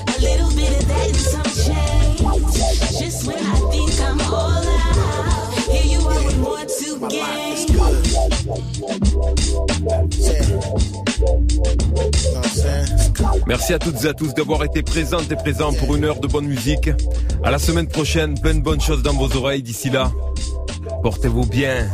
A 0.08 0.22
little 0.22 0.52
bit 0.54 0.72
of 0.80 0.88
that 0.88 1.08
and 1.08 1.18
some 1.18 1.52
change. 1.66 2.22
Just 3.00 3.26
when 3.26 3.40
I 3.40 3.56
think 3.72 4.00
I'm 4.02 4.22
all 4.22 4.66
out, 4.68 5.54
here 5.72 5.86
you 5.86 6.08
are 6.08 6.24
with 6.24 6.38
more 6.38 6.66
to 6.66 7.00
gain. 7.10 9.01
Merci 13.48 13.74
à 13.74 13.80
toutes 13.80 14.04
et 14.04 14.08
à 14.08 14.14
tous 14.14 14.34
d'avoir 14.34 14.64
été 14.64 14.82
présentes 14.82 15.32
et 15.32 15.36
présents 15.36 15.74
pour 15.74 15.96
une 15.96 16.04
heure 16.04 16.20
de 16.20 16.28
bonne 16.28 16.46
musique. 16.46 16.90
À 17.44 17.52
la 17.52 17.60
semaine 17.60 17.88
prochaine, 17.88 18.40
plein 18.40 18.54
de 18.54 18.62
bonnes 18.62 18.82
choses 18.82 19.04
dans 19.04 19.14
vos 19.14 19.36
oreilles. 19.36 19.64
D'ici 19.64 19.90
là, 19.90 20.12
portez-vous 21.04 21.46
bien. 21.46 21.90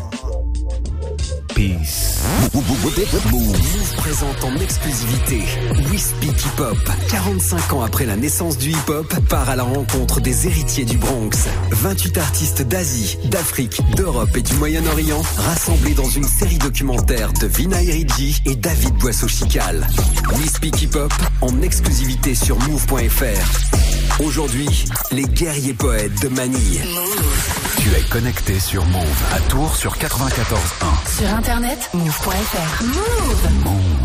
Peace. 1.58 2.22
Move 2.53 3.95
présente 3.97 4.43
en 4.43 4.55
exclusivité 4.58 5.41
We 5.89 5.99
Speak 5.99 6.45
Hip 6.45 6.62
Hop. 6.62 6.78
45 7.10 7.74
ans 7.74 7.82
après 7.82 8.05
la 8.05 8.16
naissance 8.16 8.60
du 8.60 8.70
hip 8.70 8.89
hop, 8.89 9.12
part 9.28 9.49
à 9.49 9.55
la 9.55 9.64
rencontre 9.64 10.22
des 10.22 10.45
héritiers 10.45 10.86
du 10.86 10.97
Bronx. 10.97 11.47
28 11.72 12.18
artistes 12.20 12.62
d'Asie, 12.62 13.18
d'Afrique, 13.32 13.82
d'Europe 13.95 14.38
et 14.38 14.43
du 14.43 14.53
Moyen-Orient 14.53 15.24
rassemblés 15.38 15.95
dans 15.95 16.10
une 16.10 16.28
série 16.28 16.60
documentaire 16.60 17.34
de 17.34 17.47
Vinay 17.47 17.91
Ridji 17.91 18.39
et 18.45 18.55
David 18.55 18.93
Boisseau-Chical. 18.97 19.88
We 20.38 20.47
Speak 20.47 20.80
Hip 20.84 20.95
Hop 20.95 21.14
en 21.41 21.60
exclusivité 21.64 22.36
sur 22.36 22.60
move.fr. 22.60 23.97
Aujourd'hui, 24.20 24.68
les 25.11 25.24
guerriers 25.24 25.76
poètes 25.76 26.22
de 26.24 26.30
Manille. 26.30 26.82
Tu 27.80 27.89
es 27.89 28.01
connecté 28.09 28.59
sur 28.59 28.84
Move 28.86 29.24
à 29.32 29.39
Tours 29.41 29.76
sur 29.76 29.95
94.1. 29.95 31.18
Sur 31.18 31.30
internet, 31.36 31.89
move.fr. 31.93 32.84
Move. 32.84 33.88